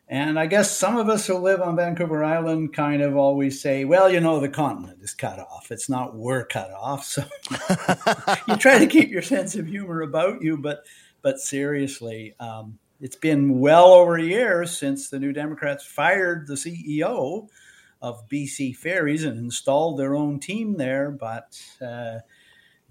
And 0.08 0.36
I 0.36 0.46
guess 0.46 0.76
some 0.76 0.96
of 0.96 1.08
us 1.08 1.28
who 1.28 1.36
live 1.36 1.60
on 1.60 1.76
Vancouver 1.76 2.24
Island 2.24 2.74
kind 2.74 3.02
of 3.02 3.16
always 3.16 3.62
say, 3.62 3.84
well, 3.84 4.10
you 4.10 4.18
know, 4.18 4.40
the 4.40 4.48
continent 4.48 4.98
is 5.00 5.14
cut 5.14 5.38
off. 5.38 5.70
It's 5.70 5.88
not 5.88 6.16
we're 6.16 6.44
cut 6.44 6.72
off. 6.72 7.04
So 7.14 7.22
you 8.48 8.56
try 8.56 8.80
to 8.80 8.88
keep 8.88 9.10
your 9.10 9.22
sense 9.22 9.54
of 9.54 9.68
humor 9.68 10.02
about 10.02 10.42
you, 10.42 10.56
but 10.56 10.82
but 11.22 11.38
seriously, 11.38 12.34
um, 12.40 12.80
it's 13.00 13.14
been 13.14 13.60
well 13.60 13.92
over 13.92 14.16
a 14.16 14.24
year 14.24 14.66
since 14.66 15.08
the 15.08 15.20
New 15.20 15.32
Democrats 15.32 15.86
fired 15.86 16.48
the 16.48 16.54
CEO 16.54 17.48
of 18.04 18.28
BC 18.28 18.76
Ferries 18.76 19.24
and 19.24 19.38
installed 19.38 19.98
their 19.98 20.14
own 20.14 20.38
team 20.38 20.76
there, 20.76 21.10
but 21.10 21.58
uh, 21.80 22.18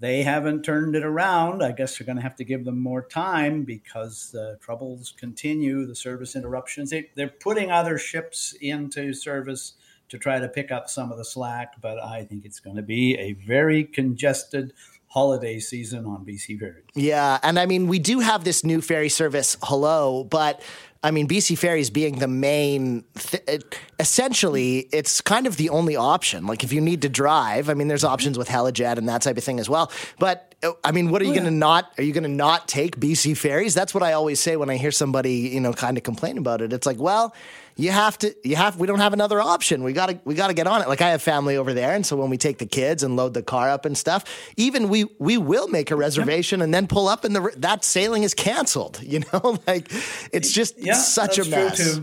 they 0.00 0.24
haven't 0.24 0.64
turned 0.64 0.96
it 0.96 1.04
around. 1.04 1.62
I 1.62 1.70
guess 1.70 1.96
they're 1.96 2.04
going 2.04 2.16
to 2.16 2.22
have 2.22 2.34
to 2.36 2.44
give 2.44 2.64
them 2.64 2.80
more 2.80 3.06
time 3.06 3.62
because 3.62 4.32
the 4.32 4.58
troubles 4.60 5.14
continue, 5.16 5.86
the 5.86 5.94
service 5.94 6.34
interruptions. 6.34 6.90
They, 6.90 7.10
they're 7.14 7.28
putting 7.28 7.70
other 7.70 7.96
ships 7.96 8.56
into 8.60 9.12
service 9.12 9.74
to 10.08 10.18
try 10.18 10.40
to 10.40 10.48
pick 10.48 10.72
up 10.72 10.90
some 10.90 11.12
of 11.12 11.16
the 11.16 11.24
slack, 11.24 11.80
but 11.80 12.02
I 12.02 12.24
think 12.24 12.44
it's 12.44 12.58
going 12.58 12.76
to 12.76 12.82
be 12.82 13.16
a 13.16 13.34
very 13.34 13.84
congested 13.84 14.72
holiday 15.06 15.60
season 15.60 16.06
on 16.06 16.26
BC 16.26 16.58
Ferries. 16.58 16.82
Yeah, 16.96 17.38
and 17.44 17.56
I 17.56 17.66
mean 17.66 17.86
we 17.86 18.00
do 18.00 18.18
have 18.18 18.42
this 18.42 18.64
new 18.64 18.80
ferry 18.80 19.08
service, 19.08 19.56
Hullo, 19.62 20.28
but 20.28 20.60
I 21.04 21.10
mean, 21.10 21.28
BC 21.28 21.58
Ferries 21.58 21.90
being 21.90 22.18
the 22.18 22.26
main, 22.26 23.04
th- 23.14 23.62
essentially, 24.00 24.88
it's 24.90 25.20
kind 25.20 25.46
of 25.46 25.58
the 25.58 25.68
only 25.68 25.96
option. 25.96 26.46
Like, 26.46 26.64
if 26.64 26.72
you 26.72 26.80
need 26.80 27.02
to 27.02 27.10
drive, 27.10 27.68
I 27.68 27.74
mean, 27.74 27.88
there's 27.88 28.04
mm-hmm. 28.04 28.12
options 28.14 28.38
with 28.38 28.48
Helijet 28.48 28.96
and 28.96 29.06
that 29.10 29.20
type 29.20 29.36
of 29.36 29.44
thing 29.44 29.60
as 29.60 29.68
well. 29.68 29.92
But 30.18 30.54
I 30.82 30.92
mean, 30.92 31.10
what 31.10 31.20
are 31.20 31.26
you 31.26 31.32
oh, 31.32 31.34
going 31.34 31.44
to 31.44 31.50
not? 31.50 31.92
Are 31.98 32.02
you 32.02 32.14
going 32.14 32.24
to 32.24 32.28
not 32.30 32.68
take 32.68 32.98
BC 32.98 33.36
Ferries? 33.36 33.74
That's 33.74 33.92
what 33.92 34.02
I 34.02 34.14
always 34.14 34.40
say 34.40 34.56
when 34.56 34.70
I 34.70 34.76
hear 34.76 34.90
somebody, 34.90 35.50
you 35.52 35.60
know, 35.60 35.74
kind 35.74 35.98
of 35.98 36.02
complain 36.02 36.38
about 36.38 36.62
it. 36.62 36.72
It's 36.72 36.86
like, 36.86 36.98
well, 36.98 37.34
you 37.76 37.90
have 37.90 38.18
to 38.18 38.34
you 38.44 38.56
have 38.56 38.78
we 38.78 38.86
don't 38.86 39.00
have 39.00 39.12
another 39.12 39.40
option. 39.40 39.82
We 39.82 39.92
gotta 39.92 40.20
we 40.24 40.34
gotta 40.34 40.54
get 40.54 40.66
on 40.66 40.82
it. 40.82 40.88
Like 40.88 41.00
i 41.00 41.10
have 41.10 41.22
family 41.22 41.56
over 41.56 41.72
there 41.72 41.94
and 41.94 42.06
so 42.06 42.16
when 42.16 42.30
we 42.30 42.38
take 42.38 42.58
the 42.58 42.66
kids 42.66 43.02
and 43.02 43.16
load 43.16 43.34
the 43.34 43.42
car 43.42 43.68
up 43.68 43.84
and 43.84 43.96
stuff 43.96 44.24
even 44.56 44.88
we 44.88 45.06
we 45.18 45.36
will 45.36 45.68
make 45.68 45.90
a 45.90 45.96
reservation 45.96 46.62
and 46.62 46.72
then 46.72 46.86
pull 46.86 47.08
up 47.08 47.24
and 47.24 47.34
the 47.34 47.52
that 47.56 47.84
sailing 47.84 48.22
is 48.22 48.34
canceled 48.34 49.00
you 49.14 49.20
know? 49.32 49.58
Like 49.66 49.90
it's 50.32 50.52
just 50.52 50.78
yeah, 50.78 50.94
such 50.94 51.38
a 51.38 51.44
mess. 51.44 52.00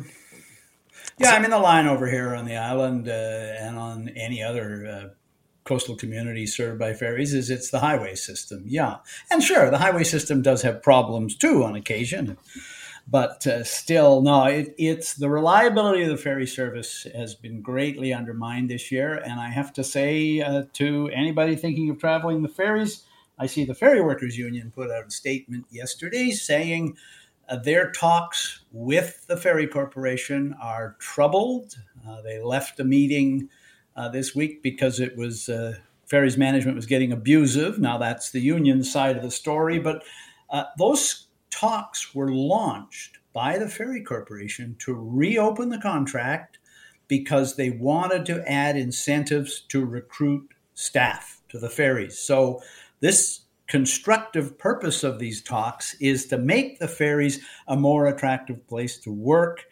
yeah, 1.17 1.31
I'm 1.31 1.45
in 1.45 1.51
the 1.51 1.59
line 1.59 1.87
over 1.87 2.07
here 2.09 2.35
on 2.35 2.45
the 2.45 2.57
island 2.57 3.07
uh, 3.07 3.11
and 3.11 3.77
on 3.77 4.09
any 4.09 4.41
other 4.41 4.87
uh, 4.87 5.09
coastal 5.63 5.95
community 5.95 6.45
served 6.45 6.79
by 6.79 6.93
ferries 6.93 7.33
is 7.33 7.49
it's 7.49 7.69
the 7.69 7.79
highway 7.79 8.15
system. 8.15 8.63
Yeah, 8.65 8.97
and 9.29 9.43
sure, 9.43 9.69
the 9.69 9.77
highway 9.77 10.03
system 10.03 10.41
does 10.41 10.61
have 10.63 10.81
problems 10.81 11.35
too 11.35 11.63
on 11.63 11.75
occasion 11.75 12.37
but 13.07 13.45
uh, 13.47 13.63
still, 13.63 14.21
no, 14.21 14.45
it, 14.45 14.73
it's 14.77 15.15
the 15.15 15.29
reliability 15.29 16.03
of 16.03 16.09
the 16.09 16.17
ferry 16.17 16.47
service 16.47 17.05
has 17.15 17.35
been 17.35 17.61
greatly 17.61 18.13
undermined 18.13 18.69
this 18.69 18.91
year. 18.91 19.15
And 19.15 19.39
I 19.39 19.49
have 19.49 19.73
to 19.73 19.83
say 19.83 20.41
uh, 20.41 20.63
to 20.73 21.09
anybody 21.13 21.55
thinking 21.55 21.89
of 21.89 21.99
traveling 21.99 22.41
the 22.41 22.49
ferries, 22.49 23.03
I 23.37 23.47
see 23.47 23.65
the 23.65 23.73
Ferry 23.73 24.01
Workers 24.01 24.37
Union 24.37 24.71
put 24.73 24.91
out 24.91 25.07
a 25.07 25.11
statement 25.11 25.65
yesterday 25.71 26.29
saying 26.29 26.95
uh, 27.49 27.57
their 27.57 27.91
talks 27.91 28.61
with 28.71 29.25
the 29.27 29.35
Ferry 29.35 29.67
Corporation 29.67 30.55
are 30.61 30.95
troubled. 30.99 31.75
Uh, 32.07 32.21
they 32.21 32.41
left 32.41 32.79
a 32.79 32.83
meeting 32.83 33.49
uh, 33.95 34.09
this 34.09 34.35
week 34.35 34.61
because 34.61 34.99
it 34.99 35.17
was 35.17 35.49
uh, 35.49 35.75
ferries 36.05 36.37
management 36.37 36.75
was 36.75 36.85
getting 36.85 37.11
abusive. 37.11 37.79
Now 37.79 37.97
that's 37.97 38.29
the 38.29 38.39
union 38.39 38.83
side 38.83 39.17
of 39.17 39.23
the 39.23 39.31
story, 39.31 39.79
but 39.79 40.03
those 40.77 41.27
talks 41.51 42.15
were 42.15 42.31
launched 42.31 43.19
by 43.33 43.57
the 43.57 43.69
Ferry 43.69 44.01
Corporation 44.01 44.75
to 44.79 44.93
reopen 44.93 45.69
the 45.69 45.79
contract 45.79 46.57
because 47.07 47.55
they 47.55 47.69
wanted 47.69 48.25
to 48.25 48.49
add 48.49 48.77
incentives 48.77 49.61
to 49.67 49.85
recruit 49.85 50.49
staff 50.73 51.41
to 51.49 51.59
the 51.59 51.69
ferries. 51.69 52.17
So, 52.17 52.61
this 53.01 53.41
constructive 53.67 54.57
purpose 54.57 55.03
of 55.03 55.19
these 55.19 55.41
talks 55.41 55.95
is 56.01 56.25
to 56.27 56.37
make 56.37 56.79
the 56.79 56.87
ferries 56.87 57.39
a 57.67 57.75
more 57.75 58.07
attractive 58.07 58.67
place 58.67 58.97
to 58.99 59.11
work. 59.11 59.65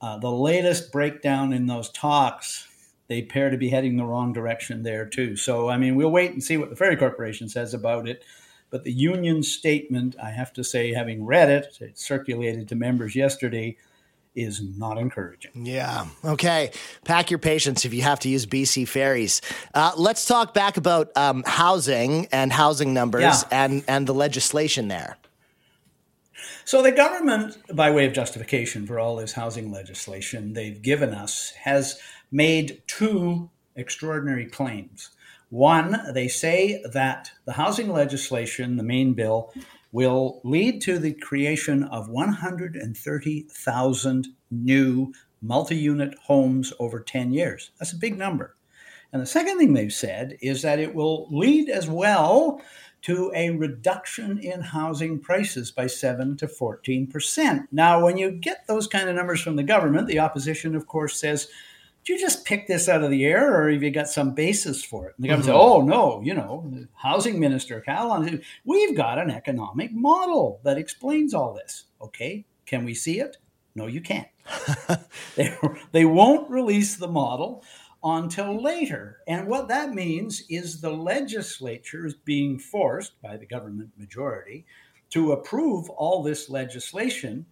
Uh, 0.00 0.18
the 0.18 0.30
latest 0.30 0.92
breakdown 0.92 1.52
in 1.52 1.66
those 1.66 1.90
talks, 1.90 2.66
they 3.08 3.20
appear 3.20 3.50
to 3.50 3.56
be 3.56 3.68
heading 3.68 3.96
the 3.96 4.04
wrong 4.04 4.32
direction 4.32 4.82
there, 4.82 5.06
too. 5.06 5.36
So, 5.36 5.68
I 5.68 5.76
mean, 5.76 5.94
we'll 5.94 6.10
wait 6.10 6.32
and 6.32 6.42
see 6.42 6.56
what 6.56 6.70
the 6.70 6.76
Ferry 6.76 6.96
Corporation 6.96 7.48
says 7.48 7.72
about 7.72 8.08
it. 8.08 8.24
But 8.70 8.84
the 8.84 8.92
union 8.92 9.42
statement, 9.42 10.16
I 10.22 10.30
have 10.30 10.52
to 10.54 10.64
say, 10.64 10.92
having 10.92 11.24
read 11.24 11.48
it, 11.48 11.78
it 11.80 11.98
circulated 11.98 12.68
to 12.68 12.74
members 12.74 13.14
yesterday, 13.14 13.76
is 14.34 14.60
not 14.60 14.98
encouraging. 14.98 15.64
Yeah. 15.66 16.06
Okay. 16.24 16.70
Pack 17.04 17.30
your 17.30 17.38
patience 17.38 17.84
if 17.84 17.94
you 17.94 18.02
have 18.02 18.20
to 18.20 18.28
use 18.28 18.44
BC 18.44 18.86
ferries. 18.86 19.40
Uh, 19.72 19.92
let's 19.96 20.26
talk 20.26 20.52
back 20.52 20.76
about 20.76 21.16
um, 21.16 21.42
housing 21.46 22.26
and 22.26 22.52
housing 22.52 22.92
numbers 22.92 23.22
yeah. 23.22 23.42
and, 23.50 23.82
and 23.88 24.06
the 24.06 24.14
legislation 24.14 24.88
there. 24.88 25.16
So, 26.66 26.82
the 26.82 26.92
government, 26.92 27.56
by 27.74 27.90
way 27.92 28.06
of 28.06 28.12
justification 28.12 28.86
for 28.86 28.98
all 28.98 29.16
this 29.16 29.32
housing 29.32 29.70
legislation 29.70 30.52
they've 30.52 30.82
given 30.82 31.14
us, 31.14 31.52
has 31.52 31.98
made 32.30 32.82
two 32.86 33.48
extraordinary 33.76 34.46
claims. 34.46 35.10
One, 35.50 35.96
they 36.12 36.26
say 36.28 36.82
that 36.92 37.30
the 37.44 37.52
housing 37.52 37.92
legislation, 37.92 38.76
the 38.76 38.82
main 38.82 39.14
bill, 39.14 39.52
will 39.92 40.40
lead 40.44 40.82
to 40.82 40.98
the 40.98 41.14
creation 41.14 41.84
of 41.84 42.08
130,000 42.08 44.28
new 44.50 45.12
multi 45.40 45.76
unit 45.76 46.14
homes 46.24 46.72
over 46.78 47.00
10 47.00 47.32
years. 47.32 47.70
That's 47.78 47.92
a 47.92 47.98
big 47.98 48.18
number. 48.18 48.56
And 49.12 49.22
the 49.22 49.26
second 49.26 49.58
thing 49.58 49.72
they've 49.72 49.92
said 49.92 50.36
is 50.42 50.62
that 50.62 50.80
it 50.80 50.94
will 50.94 51.28
lead 51.30 51.68
as 51.68 51.88
well 51.88 52.60
to 53.02 53.30
a 53.34 53.50
reduction 53.50 54.38
in 54.38 54.60
housing 54.60 55.20
prices 55.20 55.70
by 55.70 55.86
7 55.86 56.36
to 56.38 56.48
14%. 56.48 57.68
Now, 57.70 58.04
when 58.04 58.16
you 58.16 58.32
get 58.32 58.66
those 58.66 58.88
kind 58.88 59.08
of 59.08 59.14
numbers 59.14 59.40
from 59.40 59.54
the 59.54 59.62
government, 59.62 60.08
the 60.08 60.18
opposition, 60.18 60.74
of 60.74 60.88
course, 60.88 61.20
says, 61.20 61.46
did 62.06 62.20
you 62.20 62.20
just 62.20 62.44
pick 62.44 62.68
this 62.68 62.88
out 62.88 63.02
of 63.02 63.10
the 63.10 63.24
air 63.24 63.52
or 63.52 63.70
have 63.70 63.82
you 63.82 63.90
got 63.90 64.08
some 64.08 64.32
basis 64.32 64.84
for 64.84 65.08
it? 65.08 65.14
And 65.16 65.24
the 65.24 65.28
government 65.28 65.50
mm-hmm. 65.50 65.58
said, 65.58 65.74
oh, 65.76 65.82
no, 65.82 66.22
you 66.22 66.34
know, 66.34 66.64
the 66.72 66.86
housing 66.94 67.40
minister 67.40 67.82
Kahlon, 67.86 68.44
we've 68.64 68.96
got 68.96 69.18
an 69.18 69.28
economic 69.28 69.92
model 69.92 70.60
that 70.62 70.78
explains 70.78 71.34
all 71.34 71.52
this. 71.52 71.86
Okay, 72.00 72.44
can 72.64 72.84
we 72.84 72.94
see 72.94 73.18
it? 73.18 73.38
No, 73.74 73.88
you 73.88 74.00
can't. 74.00 74.28
they, 75.34 75.52
they 75.90 76.04
won't 76.04 76.48
release 76.48 76.96
the 76.96 77.08
model 77.08 77.64
until 78.04 78.62
later. 78.62 79.18
And 79.26 79.48
what 79.48 79.66
that 79.66 79.92
means 79.92 80.44
is 80.48 80.80
the 80.80 80.92
legislature 80.92 82.06
is 82.06 82.14
being 82.14 82.56
forced 82.60 83.20
by 83.20 83.36
the 83.36 83.46
government 83.46 83.90
majority 83.98 84.64
to 85.10 85.32
approve 85.32 85.90
all 85.90 86.22
this 86.22 86.48
legislation. 86.48 87.46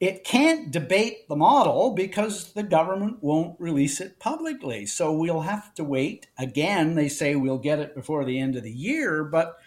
It 0.00 0.22
can't 0.22 0.70
debate 0.70 1.28
the 1.28 1.34
model 1.34 1.90
because 1.90 2.52
the 2.52 2.62
government 2.62 3.18
won't 3.20 3.58
release 3.58 4.00
it 4.00 4.20
publicly. 4.20 4.86
So 4.86 5.12
we'll 5.12 5.40
have 5.40 5.74
to 5.74 5.82
wait. 5.82 6.28
Again, 6.38 6.94
they 6.94 7.08
say 7.08 7.34
we'll 7.34 7.58
get 7.58 7.80
it 7.80 7.96
before 7.96 8.24
the 8.24 8.38
end 8.38 8.54
of 8.54 8.62
the 8.62 8.70
year, 8.70 9.24
but 9.24 9.58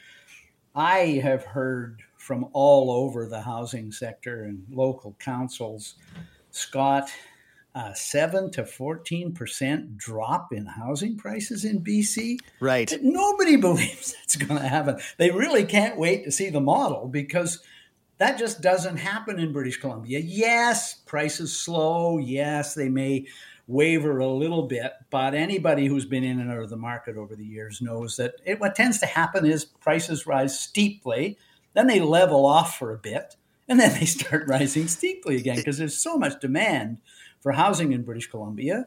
I 0.73 1.19
have 1.21 1.43
heard 1.43 2.01
from 2.15 2.47
all 2.53 2.91
over 2.91 3.25
the 3.25 3.41
housing 3.41 3.91
sector 3.91 4.43
and 4.43 4.63
local 4.71 5.17
councils, 5.19 5.95
Scott, 6.51 7.11
uh, 7.73 7.93
seven 7.93 8.51
to 8.51 8.65
fourteen 8.65 9.33
percent 9.33 9.97
drop 9.97 10.53
in 10.53 10.65
housing 10.65 11.17
prices 11.17 11.65
in 11.65 11.81
BC. 11.81 12.37
Right. 12.59 12.93
Nobody 13.01 13.55
believes 13.57 14.13
that's 14.13 14.35
going 14.35 14.61
to 14.61 14.67
happen. 14.67 14.99
They 15.17 15.31
really 15.31 15.65
can't 15.65 15.97
wait 15.97 16.23
to 16.25 16.31
see 16.31 16.49
the 16.49 16.61
model 16.61 17.07
because 17.07 17.59
that 18.21 18.37
just 18.37 18.61
doesn't 18.61 18.97
happen 18.97 19.39
in 19.39 19.51
British 19.51 19.77
Columbia. 19.77 20.19
Yes, 20.19 20.93
prices 20.93 21.57
slow. 21.57 22.19
Yes, 22.19 22.75
they 22.75 22.87
may 22.87 23.25
waver 23.65 24.19
a 24.19 24.27
little 24.27 24.67
bit, 24.67 24.93
but 25.09 25.33
anybody 25.33 25.87
who's 25.87 26.05
been 26.05 26.23
in 26.23 26.39
and 26.39 26.51
out 26.51 26.59
of 26.59 26.69
the 26.69 26.77
market 26.77 27.17
over 27.17 27.35
the 27.35 27.43
years 27.43 27.81
knows 27.81 28.17
that 28.17 28.35
it, 28.45 28.59
what 28.59 28.75
tends 28.75 28.99
to 28.99 29.07
happen 29.07 29.43
is 29.43 29.65
prices 29.65 30.27
rise 30.27 30.59
steeply, 30.59 31.35
then 31.73 31.87
they 31.87 31.99
level 31.99 32.45
off 32.45 32.77
for 32.77 32.93
a 32.93 32.97
bit, 32.99 33.37
and 33.67 33.79
then 33.79 33.91
they 33.99 34.05
start 34.05 34.47
rising 34.47 34.87
steeply 34.87 35.37
again 35.37 35.55
because 35.55 35.79
there's 35.79 35.97
so 35.97 36.15
much 36.15 36.39
demand 36.39 36.99
for 37.39 37.51
housing 37.51 37.91
in 37.91 38.03
British 38.03 38.29
Columbia. 38.29 38.85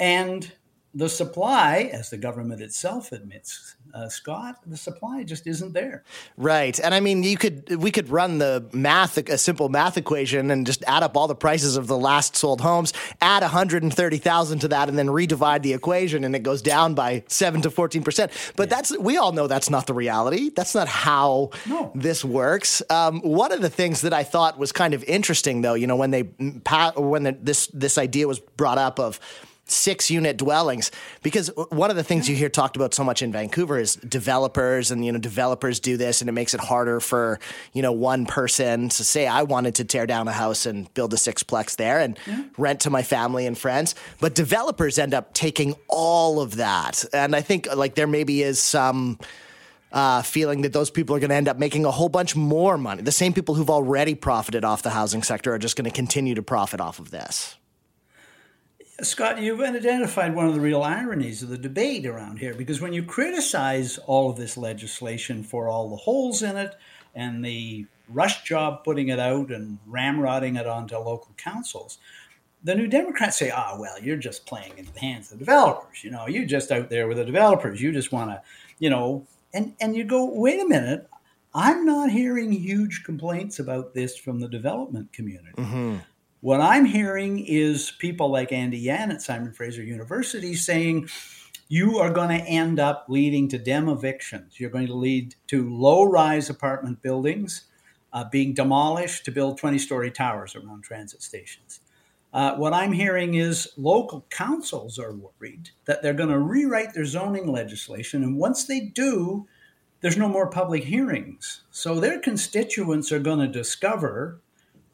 And 0.00 0.50
the 0.96 1.08
supply, 1.10 1.90
as 1.92 2.08
the 2.08 2.16
government 2.16 2.62
itself 2.62 3.12
admits, 3.12 3.76
uh, 3.92 4.08
Scott, 4.08 4.56
the 4.66 4.76
supply 4.78 5.24
just 5.24 5.46
isn't 5.46 5.74
there. 5.74 6.04
Right, 6.38 6.80
and 6.80 6.94
I 6.94 7.00
mean, 7.00 7.22
you 7.22 7.36
could 7.36 7.76
we 7.76 7.90
could 7.90 8.08
run 8.08 8.38
the 8.38 8.66
math, 8.72 9.18
a 9.18 9.36
simple 9.36 9.68
math 9.68 9.98
equation, 9.98 10.50
and 10.50 10.66
just 10.66 10.82
add 10.86 11.02
up 11.02 11.14
all 11.16 11.28
the 11.28 11.34
prices 11.34 11.76
of 11.76 11.86
the 11.86 11.98
last 11.98 12.34
sold 12.34 12.62
homes, 12.62 12.94
add 13.20 13.42
one 13.42 13.50
hundred 13.50 13.82
and 13.82 13.92
thirty 13.92 14.16
thousand 14.16 14.60
to 14.60 14.68
that, 14.68 14.88
and 14.88 14.96
then 14.98 15.08
redivide 15.08 15.62
the 15.62 15.74
equation, 15.74 16.24
and 16.24 16.34
it 16.34 16.42
goes 16.42 16.62
down 16.62 16.94
by 16.94 17.22
seven 17.28 17.60
to 17.60 17.70
fourteen 17.70 18.02
percent. 18.02 18.32
But 18.56 18.70
yeah. 18.70 18.76
that's 18.76 18.98
we 18.98 19.18
all 19.18 19.32
know 19.32 19.46
that's 19.46 19.68
not 19.68 19.86
the 19.86 19.94
reality. 19.94 20.50
That's 20.50 20.74
not 20.74 20.88
how 20.88 21.50
no. 21.66 21.92
this 21.94 22.24
works. 22.24 22.82
Um, 22.88 23.20
one 23.20 23.52
of 23.52 23.60
the 23.60 23.70
things 23.70 24.00
that 24.00 24.14
I 24.14 24.24
thought 24.24 24.58
was 24.58 24.72
kind 24.72 24.94
of 24.94 25.04
interesting, 25.04 25.60
though, 25.60 25.74
you 25.74 25.86
know, 25.86 25.96
when 25.96 26.10
they 26.10 26.22
when 26.96 27.24
the, 27.24 27.36
this 27.38 27.66
this 27.74 27.98
idea 27.98 28.26
was 28.26 28.40
brought 28.40 28.78
up 28.78 28.98
of 28.98 29.20
six 29.68 30.10
unit 30.10 30.36
dwellings 30.36 30.92
because 31.22 31.50
one 31.70 31.90
of 31.90 31.96
the 31.96 32.04
things 32.04 32.28
you 32.28 32.36
hear 32.36 32.48
talked 32.48 32.76
about 32.76 32.94
so 32.94 33.02
much 33.02 33.20
in 33.20 33.32
Vancouver 33.32 33.78
is 33.78 33.96
developers 33.96 34.92
and 34.92 35.04
you 35.04 35.10
know 35.10 35.18
developers 35.18 35.80
do 35.80 35.96
this 35.96 36.20
and 36.20 36.28
it 36.28 36.32
makes 36.32 36.54
it 36.54 36.60
harder 36.60 37.00
for 37.00 37.40
you 37.72 37.82
know 37.82 37.90
one 37.90 38.26
person 38.26 38.88
to 38.88 39.02
say 39.02 39.26
I 39.26 39.42
wanted 39.42 39.74
to 39.76 39.84
tear 39.84 40.06
down 40.06 40.28
a 40.28 40.32
house 40.32 40.66
and 40.66 40.92
build 40.94 41.12
a 41.14 41.16
sixplex 41.16 41.76
there 41.76 41.98
and 41.98 42.16
yeah. 42.26 42.44
rent 42.56 42.80
to 42.80 42.90
my 42.90 43.02
family 43.02 43.44
and 43.44 43.58
friends 43.58 43.96
but 44.20 44.36
developers 44.36 44.98
end 45.00 45.14
up 45.14 45.34
taking 45.34 45.74
all 45.88 46.40
of 46.40 46.56
that 46.56 47.04
and 47.12 47.34
I 47.34 47.40
think 47.40 47.66
like 47.74 47.96
there 47.96 48.06
maybe 48.06 48.42
is 48.44 48.60
some 48.60 49.18
uh, 49.90 50.22
feeling 50.22 50.62
that 50.62 50.72
those 50.72 50.90
people 50.90 51.16
are 51.16 51.20
going 51.20 51.30
to 51.30 51.36
end 51.36 51.48
up 51.48 51.58
making 51.58 51.84
a 51.84 51.90
whole 51.90 52.08
bunch 52.08 52.36
more 52.36 52.76
money. 52.76 53.02
The 53.02 53.12
same 53.12 53.32
people 53.32 53.54
who've 53.54 53.70
already 53.70 54.14
profited 54.14 54.64
off 54.64 54.82
the 54.82 54.90
housing 54.90 55.22
sector 55.22 55.54
are 55.54 55.58
just 55.58 55.74
going 55.74 55.88
to 55.88 55.94
continue 55.94 56.34
to 56.34 56.42
profit 56.42 56.80
off 56.80 56.98
of 56.98 57.10
this. 57.10 57.56
Scott, 59.02 59.38
you've 59.38 59.60
identified 59.60 60.34
one 60.34 60.46
of 60.46 60.54
the 60.54 60.60
real 60.60 60.82
ironies 60.82 61.42
of 61.42 61.50
the 61.50 61.58
debate 61.58 62.06
around 62.06 62.38
here 62.38 62.54
because 62.54 62.80
when 62.80 62.94
you 62.94 63.02
criticize 63.02 63.98
all 63.98 64.30
of 64.30 64.36
this 64.36 64.56
legislation 64.56 65.42
for 65.42 65.68
all 65.68 65.90
the 65.90 65.96
holes 65.96 66.42
in 66.42 66.56
it 66.56 66.76
and 67.14 67.44
the 67.44 67.86
rush 68.08 68.42
job 68.44 68.84
putting 68.84 69.08
it 69.08 69.18
out 69.18 69.50
and 69.50 69.78
ramrodding 69.88 70.58
it 70.58 70.66
onto 70.66 70.96
local 70.96 71.34
councils, 71.36 71.98
the 72.64 72.74
New 72.74 72.86
Democrats 72.86 73.38
say, 73.38 73.50
ah, 73.50 73.72
oh, 73.72 73.80
well, 73.80 74.00
you're 74.00 74.16
just 74.16 74.46
playing 74.46 74.72
in 74.78 74.88
the 74.92 75.00
hands 75.00 75.30
of 75.30 75.38
the 75.38 75.44
developers. 75.44 76.02
You 76.02 76.10
know, 76.10 76.26
you're 76.26 76.46
just 76.46 76.72
out 76.72 76.88
there 76.88 77.06
with 77.06 77.18
the 77.18 77.24
developers. 77.24 77.82
You 77.82 77.92
just 77.92 78.12
want 78.12 78.30
to, 78.30 78.42
you 78.78 78.88
know, 78.88 79.26
and, 79.52 79.74
and 79.78 79.94
you 79.94 80.04
go, 80.04 80.24
wait 80.24 80.60
a 80.60 80.66
minute. 80.66 81.08
I'm 81.54 81.84
not 81.84 82.10
hearing 82.10 82.50
huge 82.52 83.04
complaints 83.04 83.58
about 83.58 83.94
this 83.94 84.16
from 84.16 84.40
the 84.40 84.48
development 84.48 85.12
community. 85.12 85.52
Mm-hmm. 85.56 85.96
What 86.46 86.60
I'm 86.60 86.84
hearing 86.84 87.44
is 87.44 87.90
people 87.90 88.30
like 88.30 88.52
Andy 88.52 88.78
Yan 88.78 89.10
at 89.10 89.20
Simon 89.20 89.52
Fraser 89.52 89.82
University 89.82 90.54
saying 90.54 91.08
you 91.66 91.98
are 91.98 92.12
going 92.12 92.28
to 92.28 92.44
end 92.44 92.78
up 92.78 93.06
leading 93.08 93.48
to 93.48 93.58
demovictions. 93.58 94.60
You're 94.60 94.70
going 94.70 94.86
to 94.86 94.94
lead 94.94 95.34
to 95.48 95.68
low 95.68 96.04
rise 96.04 96.48
apartment 96.48 97.02
buildings 97.02 97.64
uh, 98.12 98.26
being 98.30 98.54
demolished 98.54 99.24
to 99.24 99.32
build 99.32 99.58
20 99.58 99.76
story 99.78 100.12
towers 100.12 100.54
around 100.54 100.84
transit 100.84 101.20
stations. 101.20 101.80
Uh, 102.32 102.54
what 102.54 102.72
I'm 102.72 102.92
hearing 102.92 103.34
is 103.34 103.72
local 103.76 104.24
councils 104.30 105.00
are 105.00 105.16
worried 105.16 105.70
that 105.86 106.00
they're 106.00 106.14
going 106.14 106.28
to 106.28 106.38
rewrite 106.38 106.94
their 106.94 107.06
zoning 107.06 107.50
legislation. 107.50 108.22
And 108.22 108.38
once 108.38 108.66
they 108.66 108.78
do, 108.78 109.48
there's 110.00 110.16
no 110.16 110.28
more 110.28 110.48
public 110.48 110.84
hearings. 110.84 111.62
So 111.72 111.98
their 111.98 112.20
constituents 112.20 113.10
are 113.10 113.18
going 113.18 113.40
to 113.40 113.48
discover 113.48 114.40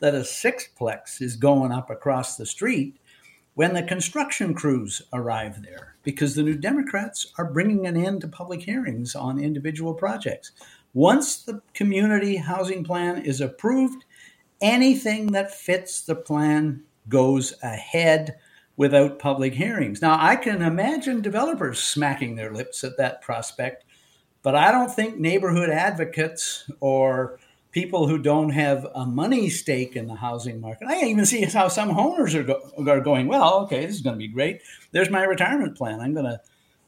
that 0.02 0.16
a 0.16 0.18
sixplex 0.18 1.22
is 1.22 1.36
going 1.36 1.70
up 1.70 1.88
across 1.88 2.36
the 2.36 2.44
street 2.44 2.96
when 3.54 3.72
the 3.72 3.82
construction 3.84 4.52
crews 4.52 5.00
arrive 5.12 5.62
there 5.62 5.94
because 6.02 6.34
the 6.34 6.42
New 6.42 6.56
Democrats 6.56 7.32
are 7.38 7.52
bringing 7.52 7.86
an 7.86 7.96
end 7.96 8.20
to 8.20 8.26
public 8.26 8.62
hearings 8.62 9.14
on 9.14 9.38
individual 9.38 9.94
projects. 9.94 10.50
Once 10.92 11.42
the 11.42 11.62
community 11.72 12.34
housing 12.34 12.82
plan 12.82 13.22
is 13.22 13.40
approved, 13.40 14.04
anything 14.60 15.28
that 15.28 15.54
fits 15.54 16.00
the 16.00 16.16
plan 16.16 16.82
goes 17.08 17.54
ahead 17.62 18.34
without 18.76 19.20
public 19.20 19.54
hearings. 19.54 20.02
Now, 20.02 20.16
I 20.18 20.34
can 20.34 20.62
imagine 20.62 21.22
developers 21.22 21.78
smacking 21.78 22.34
their 22.34 22.52
lips 22.52 22.82
at 22.82 22.96
that 22.96 23.22
prospect, 23.22 23.84
but 24.42 24.56
I 24.56 24.72
don't 24.72 24.92
think 24.92 25.16
neighborhood 25.16 25.70
advocates 25.70 26.68
or 26.80 27.38
people 27.72 28.06
who 28.06 28.18
don't 28.18 28.50
have 28.50 28.86
a 28.94 29.06
money 29.06 29.48
stake 29.48 29.96
in 29.96 30.06
the 30.06 30.14
housing 30.14 30.60
market. 30.60 30.86
I 30.86 31.04
even 31.04 31.26
see 31.26 31.42
how 31.44 31.68
some 31.68 31.90
owners 31.90 32.34
are, 32.34 32.42
go- 32.42 32.70
are 32.86 33.00
going, 33.00 33.26
well, 33.26 33.60
okay, 33.64 33.84
this 33.84 33.96
is 33.96 34.02
going 34.02 34.14
to 34.14 34.18
be 34.18 34.28
great. 34.28 34.60
There's 34.92 35.10
my 35.10 35.24
retirement 35.24 35.76
plan. 35.76 36.00
I'm 36.00 36.12
going 36.12 36.26
to 36.26 36.40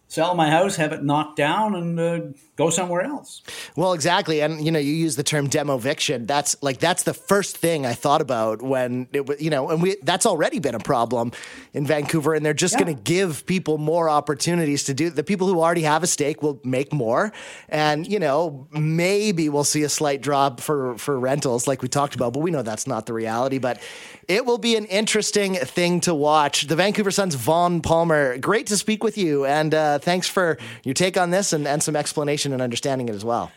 sell 0.08 0.34
my 0.34 0.50
house, 0.50 0.76
have 0.76 0.92
it 0.92 1.02
knocked 1.02 1.36
down, 1.36 1.74
and 1.74 1.98
uh, 1.98 2.20
go 2.56 2.70
somewhere 2.70 3.02
else. 3.02 3.42
Well, 3.76 3.92
exactly, 3.92 4.40
and 4.40 4.64
you 4.64 4.70
know, 4.70 4.78
you 4.78 4.92
use 4.92 5.16
the 5.16 5.22
term 5.22 5.48
demoviction. 5.48 6.26
That's 6.26 6.56
like 6.62 6.78
that's 6.78 7.02
the 7.02 7.14
first 7.14 7.56
thing 7.56 7.84
I 7.84 7.94
thought 7.94 8.20
about 8.20 8.62
when 8.62 9.08
it 9.12 9.26
was, 9.26 9.40
you 9.40 9.50
know, 9.50 9.70
and 9.70 9.82
we 9.82 9.96
that's 10.02 10.26
already 10.26 10.58
been 10.58 10.74
a 10.74 10.80
problem 10.80 11.32
in 11.72 11.86
Vancouver, 11.86 12.34
and 12.34 12.44
they're 12.44 12.54
just 12.54 12.74
yeah. 12.74 12.84
going 12.84 12.96
to 12.96 13.02
give 13.02 13.46
people 13.46 13.78
more 13.78 14.08
opportunities 14.08 14.84
to 14.84 14.94
do. 14.94 15.10
The 15.10 15.24
people 15.24 15.48
who 15.48 15.60
already 15.60 15.82
have 15.82 16.02
a 16.02 16.06
stake 16.06 16.42
will 16.42 16.60
make 16.64 16.92
more, 16.92 17.32
and 17.68 18.06
you 18.06 18.18
know, 18.18 18.68
maybe 18.72 19.48
we'll 19.48 19.64
see 19.64 19.82
a 19.82 19.88
slight 19.88 20.20
drop 20.20 20.60
for 20.60 20.96
for 20.98 21.18
rentals, 21.18 21.66
like 21.66 21.82
we 21.82 21.88
talked 21.88 22.14
about, 22.14 22.32
but 22.32 22.40
we 22.40 22.50
know 22.50 22.62
that's 22.62 22.86
not 22.86 23.06
the 23.06 23.12
reality. 23.12 23.58
But 23.58 23.80
it 24.28 24.46
will 24.46 24.58
be 24.58 24.76
an 24.76 24.84
interesting 24.86 25.54
thing 25.54 26.00
to 26.00 26.14
watch. 26.14 26.62
The 26.62 26.76
Vancouver 26.76 27.10
Sun's 27.10 27.34
Vaughn 27.34 27.80
Palmer, 27.80 28.38
great 28.38 28.66
to 28.68 28.76
speak 28.76 29.04
with 29.04 29.18
you, 29.18 29.44
and 29.44 29.74
uh, 29.74 29.98
thanks 29.98 30.28
for 30.28 30.58
your 30.84 30.94
take 30.94 31.16
on 31.16 31.30
this 31.30 31.52
and, 31.52 31.66
and 31.66 31.82
some 31.82 31.96
explanation 31.96 32.52
and 32.52 32.62
understanding 32.62 33.08
it 33.08 33.14
as 33.14 33.24
well. 33.24 33.50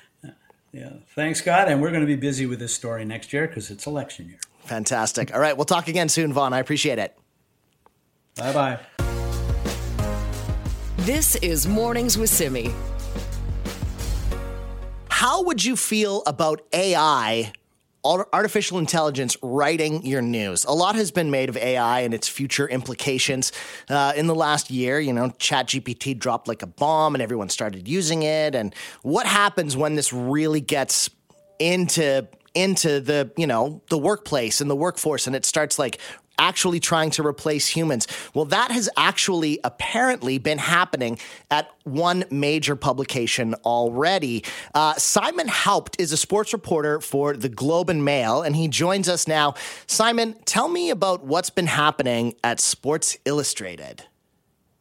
Yeah, 0.73 0.91
thanks, 1.15 1.39
Scott. 1.39 1.69
And 1.69 1.82
we're 1.82 1.89
going 1.89 2.01
to 2.01 2.08
be 2.08 2.15
busy 2.15 2.45
with 2.45 2.60
this 2.60 2.73
story 2.73 3.06
next 3.06 3.34
year 3.34 3.47
because 3.47 3.71
it's 3.71 3.88
election 3.88 4.27
year. 4.27 4.39
Fantastic. 4.65 5.34
All 5.34 5.39
right, 5.39 5.56
we'll 5.56 5.65
talk 5.65 5.88
again 5.88 6.10
soon, 6.10 6.34
Vaughn. 6.34 6.53
I 6.53 6.60
appreciate 6.60 6.99
it. 6.99 7.17
Bye 8.36 8.53
bye. 8.53 8.80
This 10.97 11.36
is 11.38 11.67
Mornings 11.67 12.17
with 12.17 12.30
Simi. 12.30 12.71
How 15.10 15.41
would 15.43 15.63
you 15.63 15.75
feel 15.75 16.21
about 16.27 16.62
AI 16.73 17.53
artificial 18.34 18.80
intelligence 18.80 19.38
writing 19.41 20.06
your 20.06 20.22
news. 20.22 20.65
A 20.65 20.72
lot 20.72 20.96
has 20.96 21.12
been 21.12 21.32
made 21.32 21.50
of 21.50 21.58
AI 21.58 22.02
and 22.02 22.13
its 22.13 22.28
future 22.28 22.67
implications. 22.67 23.52
Uh, 23.89 24.13
in 24.15 24.28
the 24.28 24.36
last 24.36 24.72
year, 24.72 25.00
you 25.00 25.13
know, 25.13 25.30
ChatGPT 25.30 26.17
dropped 26.17 26.48
like 26.48 26.62
a 26.62 26.67
bomb 26.67 27.15
and 27.15 27.22
everyone 27.22 27.50
started 27.50 27.88
using 27.88 28.24
it. 28.24 28.56
And 28.56 28.74
what 29.02 29.26
happens 29.26 29.76
when 29.76 29.96
this 29.96 30.13
really 30.13 30.62
gets 30.62 31.10
into 31.60 32.28
into 32.54 33.00
the 33.00 33.32
you 33.38 33.46
know 33.46 33.84
the 33.89 33.98
workplace 33.98 34.62
and 34.62 34.70
the 34.70 34.76
workforce 34.76 35.28
and 35.28 35.36
it 35.36 35.46
starts 35.46 35.78
like 35.78 36.00
actually 36.38 36.80
trying 36.80 37.12
to 37.12 37.26
replace 37.26 37.67
humans. 37.67 38.08
Well, 38.34 38.45
that 38.45 38.71
has 38.71 38.89
actually 38.97 39.60
apparently 39.63 40.38
been 40.38 40.58
happening 40.58 41.19
at 41.50 41.69
one 41.84 42.26
major 42.30 42.76
publication 42.76 43.54
already. 43.65 44.43
Uh, 44.73 44.93
Simon 44.95 45.47
Houpt 45.47 46.00
is 46.00 46.12
a 46.12 46.17
sports 46.17 46.54
reporter 46.54 47.00
for 47.00 47.36
the 47.36 47.50
Globe 47.50 47.89
and 47.89 48.04
Mail, 48.04 48.41
and 48.41 48.56
he 48.56 48.67
joins 48.67 49.08
us 49.10 49.28
now. 49.28 49.56
Simon, 49.88 50.36
tell 50.45 50.67
me 50.67 50.89
about 50.89 51.23
what's 51.23 51.50
been 51.50 51.67
happening 51.67 52.36
at 52.43 52.60
Sports 52.60 53.17
Illustrated. 53.26 54.04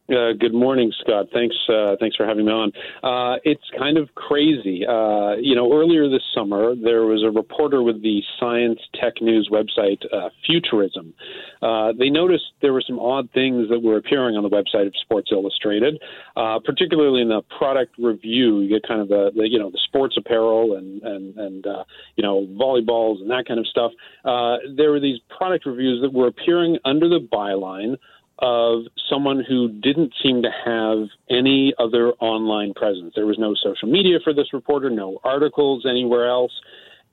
Uh, 0.09 0.31
good 0.39 0.53
morning, 0.53 0.91
Scott. 1.01 1.25
Thanks, 1.33 1.55
uh, 1.67 1.97
thanks 1.99 2.15
for 2.15 2.25
having 2.25 2.45
me 2.45 2.51
on. 2.51 2.71
Uh, 3.03 3.39
it's 3.43 3.63
kind 3.77 3.97
of 3.97 4.07
crazy. 4.15 4.85
Uh, 4.87 5.35
you 5.35 5.53
know, 5.53 5.73
earlier 5.73 6.07
this 6.09 6.23
summer, 6.33 6.75
there 6.75 7.03
was 7.03 7.23
a 7.23 7.29
reporter 7.29 7.83
with 7.83 8.01
the 8.01 8.21
Science 8.39 8.79
Tech 8.95 9.15
News 9.19 9.49
website, 9.51 10.01
uh, 10.13 10.29
Futurism. 10.45 11.13
Uh, 11.61 11.91
they 11.97 12.09
noticed 12.09 12.45
there 12.61 12.71
were 12.71 12.83
some 12.87 12.99
odd 12.99 13.29
things 13.33 13.67
that 13.69 13.81
were 13.83 13.97
appearing 13.97 14.37
on 14.37 14.43
the 14.43 14.49
website 14.49 14.87
of 14.87 14.93
Sports 15.01 15.29
Illustrated, 15.31 16.01
uh 16.37 16.59
particularly 16.63 17.21
in 17.21 17.27
the 17.27 17.41
product 17.57 17.95
review. 17.97 18.61
You 18.61 18.69
get 18.69 18.87
kind 18.87 19.01
of 19.01 19.09
the, 19.09 19.31
the 19.35 19.49
you 19.49 19.59
know 19.59 19.69
the 19.69 19.79
sports 19.87 20.15
apparel 20.17 20.75
and 20.77 21.01
and 21.01 21.37
and 21.37 21.67
uh, 21.67 21.83
you 22.15 22.23
know 22.23 22.47
volleyballs 22.59 23.19
and 23.21 23.29
that 23.31 23.45
kind 23.47 23.59
of 23.59 23.67
stuff. 23.67 23.91
Uh 24.23 24.57
there 24.75 24.91
were 24.91 24.99
these 24.99 25.19
product 25.35 25.65
reviews 25.65 26.01
that 26.01 26.13
were 26.13 26.27
appearing 26.27 26.77
under 26.85 27.09
the 27.09 27.19
byline 27.19 27.97
of 28.39 28.83
someone 29.09 29.43
who 29.47 29.69
didn't 29.69 30.13
seem 30.21 30.43
to 30.43 30.49
have 30.65 31.07
any 31.29 31.73
other 31.79 32.11
online 32.19 32.73
presence. 32.73 33.13
There 33.15 33.25
was 33.25 33.39
no 33.39 33.55
social 33.55 33.87
media 33.87 34.19
for 34.23 34.33
this 34.33 34.53
reporter, 34.53 34.89
no 34.89 35.19
articles 35.23 35.85
anywhere 35.89 36.27
else. 36.27 36.51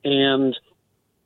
And 0.03 0.55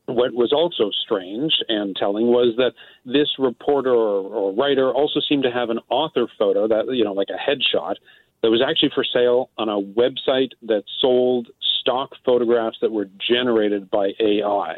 what 0.05 0.33
was 0.33 0.51
also 0.51 0.89
strange 1.03 1.53
and 1.67 1.95
telling 1.95 2.27
was 2.27 2.55
that 2.57 2.71
this 3.05 3.27
reporter 3.37 3.93
or, 3.93 4.21
or, 4.21 4.53
writer 4.53 4.91
also 4.91 5.19
seemed 5.27 5.43
to 5.43 5.51
have 5.51 5.69
an 5.69 5.79
author 5.89 6.27
photo 6.37 6.67
that, 6.67 6.85
you 6.93 7.03
know, 7.03 7.13
like 7.13 7.27
a 7.29 7.37
headshot 7.37 7.95
that 8.41 8.49
was 8.49 8.61
actually 8.67 8.91
for 8.95 9.03
sale 9.03 9.49
on 9.57 9.69
a 9.69 9.79
website 9.79 10.51
that 10.63 10.83
sold 10.99 11.49
stock 11.81 12.11
photographs 12.25 12.77
that 12.81 12.91
were 12.91 13.09
generated 13.29 13.89
by 13.89 14.11
AI. 14.19 14.77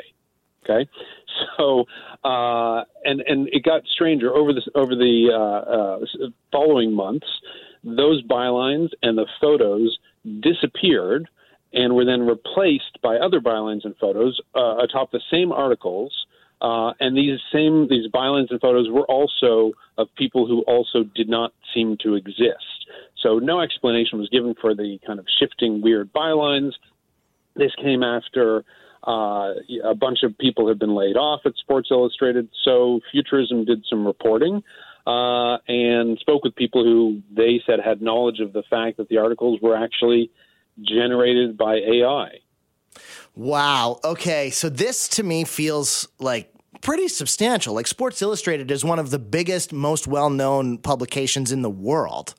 Okay, 0.63 0.89
so 1.57 1.85
uh, 2.23 2.83
and 3.03 3.21
and 3.21 3.47
it 3.51 3.63
got 3.63 3.83
stranger 3.93 4.33
over 4.33 4.53
the 4.53 4.61
over 4.75 4.95
the 4.95 5.29
uh, 5.33 6.25
uh, 6.25 6.29
following 6.51 6.93
months. 6.93 7.27
Those 7.83 8.21
bylines 8.23 8.89
and 9.01 9.17
the 9.17 9.25
photos 9.39 9.97
disappeared 10.41 11.27
and 11.73 11.95
were 11.95 12.05
then 12.05 12.21
replaced 12.21 13.01
by 13.01 13.15
other 13.15 13.39
bylines 13.39 13.85
and 13.85 13.95
photos 13.97 14.39
uh, 14.55 14.77
atop 14.77 15.11
the 15.11 15.21
same 15.31 15.51
articles. 15.51 16.13
Uh, 16.61 16.93
and 16.99 17.17
these 17.17 17.39
same 17.51 17.87
these 17.89 18.07
bylines 18.11 18.51
and 18.51 18.61
photos 18.61 18.87
were 18.89 19.05
also 19.05 19.71
of 19.97 20.07
people 20.15 20.45
who 20.45 20.61
also 20.61 21.03
did 21.15 21.27
not 21.27 21.53
seem 21.73 21.97
to 22.03 22.13
exist. 22.13 22.85
So 23.23 23.39
no 23.39 23.61
explanation 23.61 24.19
was 24.19 24.29
given 24.29 24.53
for 24.59 24.75
the 24.75 24.99
kind 25.05 25.17
of 25.17 25.25
shifting 25.39 25.81
weird 25.81 26.13
bylines. 26.13 26.73
This 27.55 27.71
came 27.81 28.03
after 28.03 28.63
uh, 29.07 29.53
a 29.83 29.95
bunch 29.95 30.19
of 30.23 30.37
people 30.37 30.67
have 30.67 30.79
been 30.79 30.95
laid 30.95 31.17
off 31.17 31.41
at 31.45 31.55
Sports 31.55 31.89
Illustrated, 31.91 32.49
so 32.63 32.99
Futurism 33.11 33.65
did 33.65 33.83
some 33.89 34.05
reporting 34.05 34.63
uh, 35.07 35.57
and 35.67 36.17
spoke 36.19 36.43
with 36.43 36.55
people 36.55 36.83
who 36.83 37.21
they 37.35 37.61
said 37.65 37.79
had 37.79 38.01
knowledge 38.01 38.39
of 38.39 38.53
the 38.53 38.63
fact 38.69 38.97
that 38.97 39.09
the 39.09 39.17
articles 39.17 39.59
were 39.61 39.75
actually 39.75 40.31
generated 40.79 41.57
by 41.57 41.75
AI. 41.75 42.39
Wow. 43.35 43.99
Okay. 44.03 44.49
So 44.49 44.69
this 44.69 45.07
to 45.09 45.23
me 45.23 45.43
feels 45.45 46.07
like 46.19 46.53
pretty 46.81 47.07
substantial. 47.07 47.73
Like 47.73 47.87
Sports 47.87 48.21
Illustrated 48.21 48.69
is 48.69 48.83
one 48.83 48.99
of 48.99 49.09
the 49.09 49.19
biggest, 49.19 49.73
most 49.73 50.07
well 50.07 50.29
known 50.29 50.77
publications 50.77 51.51
in 51.51 51.61
the 51.61 51.69
world. 51.69 52.35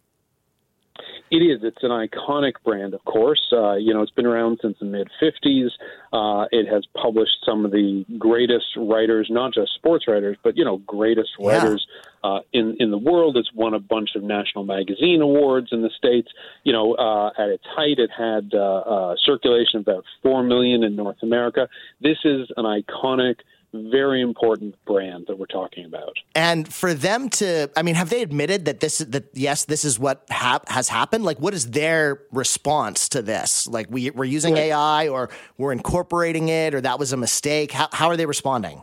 It 1.33 1.39
is. 1.39 1.61
It's 1.63 1.83
an 1.83 1.91
iconic 1.91 2.53
brand, 2.63 2.93
of 2.93 3.03
course. 3.07 3.41
Uh, 3.51 3.77
you 3.77 3.95
know, 3.95 4.03
it's 4.03 4.13
been 4.13 4.27
around 4.27 4.59
since 4.61 4.77
the 4.79 4.85
mid 4.85 5.09
50s. 5.21 5.71
Uh, 6.13 6.45
it 6.53 6.69
has 6.69 6.85
published 6.95 7.39
some 7.43 7.65
of 7.65 7.71
the 7.71 8.05
greatest 8.19 8.67
writers, 8.77 9.29
not 9.31 9.55
just 9.55 9.73
sports 9.73 10.07
writers, 10.07 10.37
but, 10.45 10.59
you 10.59 10.65
know, 10.65 10.77
greatest 10.87 11.31
yeah. 11.39 11.57
writers 11.57 11.87
uh, 12.23 12.41
in, 12.53 12.77
in 12.81 12.91
the 12.91 12.99
world. 12.99 13.39
It's 13.39 13.51
won 13.55 13.73
a 13.73 13.81
bunch 13.81 14.11
of 14.15 14.23
national 14.23 14.65
magazine 14.65 15.23
awards 15.23 15.69
in 15.73 15.81
the 15.81 15.89
States. 15.97 16.29
You 16.65 16.75
know, 16.75 16.93
uh, 16.97 17.31
at 17.39 17.49
its 17.49 17.65
height, 17.65 17.99
it 17.99 18.11
had 18.11 18.53
uh, 18.53 19.15
circulation 19.25 19.81
of 19.81 19.89
about 19.89 20.05
4 20.23 20.43
million 20.43 20.85
in 20.85 20.97
North 20.97 21.23
America. 21.23 21.67
This 22.03 22.19
is 22.27 22.47
an 22.59 22.67
iconic 22.67 23.37
very 23.73 24.21
important 24.21 24.75
brand 24.85 25.27
that 25.29 25.39
we're 25.39 25.47
talking 25.47 25.85
about. 25.85 26.17
And 26.35 26.73
for 26.73 26.95
them 26.95 27.29
to, 27.31 27.71
I 27.77 27.83
mean, 27.83 27.95
have 27.95 28.11
they 28.11 28.23
admitted 28.23 28.67
that 28.67 28.81
this 28.81 28.99
that 28.99 29.31
yes, 29.33 29.65
this 29.65 29.85
is 29.85 29.99
what 29.99 30.25
hap- 30.31 30.69
has 30.69 30.89
happened? 30.89 31.25
Like, 31.25 31.39
what 31.41 31.55
is 31.55 31.71
their 31.71 32.23
response 32.31 33.09
to 33.11 33.23
this? 33.23 33.67
Like, 33.67 33.87
we 33.91 34.11
we're 34.11 34.25
using 34.25 34.57
AI, 34.57 35.09
or 35.09 35.31
we're 35.57 35.73
incorporating 35.73 36.49
it, 36.49 36.75
or 36.75 36.81
that 36.81 36.99
was 36.99 37.13
a 37.13 37.17
mistake. 37.17 37.73
How 37.73 37.89
how 37.93 38.09
are 38.09 38.17
they 38.17 38.27
responding? 38.27 38.83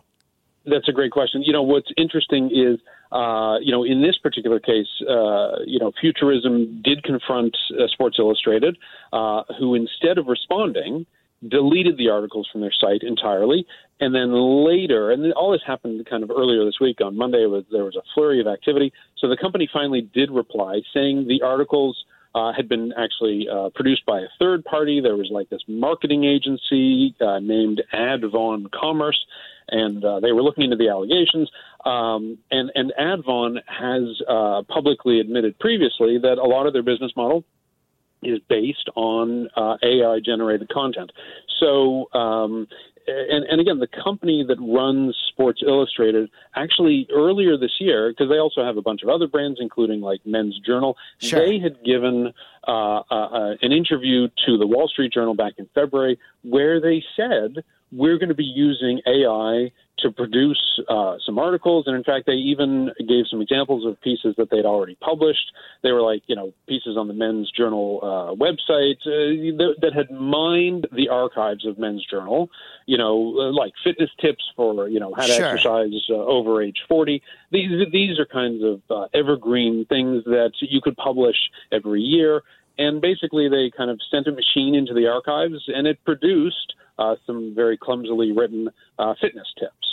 That's 0.65 0.87
a 0.87 0.91
great 0.91 1.11
question. 1.11 1.43
You 1.43 1.53
know, 1.53 1.63
what's 1.63 1.91
interesting 1.97 2.51
is. 2.53 2.79
Uh, 3.11 3.57
you 3.57 3.71
know, 3.71 3.83
in 3.83 4.03
this 4.03 4.19
particular 4.19 4.59
case, 4.59 4.85
uh, 5.09 5.57
you 5.65 5.79
know, 5.79 5.91
Futurism 5.99 6.79
did 6.83 7.01
confront 7.01 7.57
uh, 7.71 7.87
Sports 7.87 8.17
Illustrated, 8.19 8.77
uh, 9.11 9.41
who 9.57 9.73
instead 9.73 10.19
of 10.19 10.27
responding, 10.27 11.07
deleted 11.47 11.97
the 11.97 12.09
articles 12.09 12.47
from 12.51 12.61
their 12.61 12.71
site 12.71 13.03
entirely. 13.03 13.65
And 13.99 14.15
then 14.15 14.31
later, 14.31 15.11
and 15.11 15.33
all 15.33 15.51
this 15.51 15.61
happened 15.65 16.05
kind 16.09 16.23
of 16.23 16.31
earlier 16.31 16.63
this 16.63 16.79
week 16.79 17.01
on 17.01 17.17
Monday, 17.17 17.45
was, 17.45 17.65
there 17.71 17.83
was 17.83 17.95
a 17.95 18.03
flurry 18.13 18.39
of 18.39 18.47
activity. 18.47 18.93
So 19.17 19.27
the 19.27 19.37
company 19.37 19.69
finally 19.71 20.01
did 20.01 20.31
reply 20.31 20.81
saying 20.93 21.27
the 21.27 21.41
articles 21.41 22.05
uh, 22.35 22.53
had 22.53 22.69
been 22.69 22.93
actually 22.97 23.47
uh, 23.49 23.69
produced 23.75 24.05
by 24.05 24.19
a 24.19 24.27
third 24.39 24.63
party. 24.63 25.01
There 25.01 25.17
was 25.17 25.29
like 25.31 25.49
this 25.49 25.61
marketing 25.67 26.23
agency 26.23 27.15
uh, 27.19 27.39
named 27.39 27.81
Advon 27.93 28.71
Commerce, 28.71 29.19
and 29.67 30.03
uh, 30.03 30.19
they 30.19 30.31
were 30.31 30.43
looking 30.43 30.65
into 30.65 30.77
the 30.77 30.89
allegations. 30.89 31.49
Um, 31.85 32.37
and 32.51 32.71
and 32.75 32.93
Advon 32.99 33.57
has 33.67 34.21
uh, 34.27 34.61
publicly 34.63 35.19
admitted 35.19 35.57
previously 35.59 36.19
that 36.19 36.37
a 36.37 36.43
lot 36.43 36.67
of 36.67 36.73
their 36.73 36.83
business 36.83 37.11
model 37.15 37.43
is 38.21 38.39
based 38.49 38.89
on 38.95 39.49
uh, 39.55 39.77
AI 39.81 40.19
generated 40.19 40.69
content. 40.69 41.11
So, 41.59 42.09
um, 42.13 42.67
and, 43.09 43.45
and, 43.45 43.61
again, 43.61 43.79
the 43.79 43.87
company 43.87 44.43
that 44.47 44.57
runs 44.59 45.15
Sports 45.29 45.61
Illustrated 45.65 46.29
actually 46.55 47.07
earlier 47.13 47.57
this 47.57 47.75
year, 47.79 48.09
because 48.09 48.29
they 48.29 48.37
also 48.37 48.63
have 48.63 48.77
a 48.77 48.81
bunch 48.81 49.03
of 49.03 49.09
other 49.09 49.27
brands, 49.27 49.59
including 49.61 50.01
like 50.01 50.19
Men's 50.25 50.59
Journal, 50.59 50.97
sure. 51.19 51.39
they 51.39 51.59
had 51.59 51.83
given 51.83 52.33
uh, 52.67 52.71
uh, 52.71 53.03
uh 53.09 53.55
an 53.61 53.71
interview 53.71 54.27
to 54.45 54.57
the 54.57 54.67
Wall 54.67 54.87
Street 54.87 55.13
Journal 55.13 55.33
back 55.33 55.53
in 55.57 55.67
February 55.73 56.19
where 56.43 56.79
they 56.81 57.03
said 57.15 57.63
we're 57.91 58.17
going 58.17 58.29
to 58.29 58.35
be 58.35 58.43
using 58.43 59.01
AI 59.07 59.71
to 60.01 60.11
produce 60.11 60.79
uh, 60.87 61.15
some 61.25 61.37
articles. 61.37 61.85
And 61.87 61.95
in 61.95 62.03
fact, 62.03 62.25
they 62.25 62.33
even 62.33 62.91
gave 63.07 63.25
some 63.29 63.41
examples 63.41 63.85
of 63.85 63.99
pieces 64.01 64.35
that 64.37 64.49
they'd 64.49 64.65
already 64.65 64.95
published. 64.95 65.51
They 65.83 65.91
were 65.91 66.01
like, 66.01 66.23
you 66.27 66.35
know, 66.35 66.53
pieces 66.67 66.97
on 66.97 67.07
the 67.07 67.13
Men's 67.13 67.51
Journal 67.51 67.99
uh, 68.01 68.35
website 68.35 68.99
uh, 69.05 69.57
that, 69.57 69.75
that, 69.81 69.93
had 69.93 70.11
mined 70.11 70.87
the 70.91 71.09
archives 71.09 71.65
of 71.65 71.77
Men's 71.77 72.05
Journal, 72.09 72.49
you 72.85 72.97
know, 72.97 73.35
uh, 73.39 73.51
like 73.51 73.73
fitness 73.83 74.09
tips 74.21 74.43
for, 74.55 74.87
you 74.87 74.99
know, 74.99 75.13
how 75.15 75.25
to 75.25 75.33
sure. 75.33 75.45
exercise 75.45 75.93
uh, 76.09 76.13
over 76.13 76.61
age 76.61 76.77
40. 76.87 77.21
These, 77.51 77.69
these 77.91 78.19
are 78.19 78.25
kinds 78.25 78.63
of 78.63 78.81
uh, 78.89 79.07
evergreen 79.13 79.85
things 79.85 80.23
that 80.25 80.51
you 80.61 80.81
could 80.81 80.97
publish 80.97 81.37
every 81.71 82.01
year. 82.01 82.41
And 82.77 83.01
basically, 83.01 83.49
they 83.49 83.71
kind 83.75 83.91
of 83.91 83.99
sent 84.09 84.27
a 84.27 84.31
machine 84.31 84.73
into 84.73 84.93
the 84.93 85.07
archives 85.07 85.65
and 85.67 85.85
it 85.85 86.03
produced 86.05 86.73
uh, 86.97 87.15
some 87.25 87.53
very 87.55 87.77
clumsily 87.77 88.31
written 88.31 88.69
uh, 88.99 89.13
fitness 89.19 89.47
tips. 89.57 89.88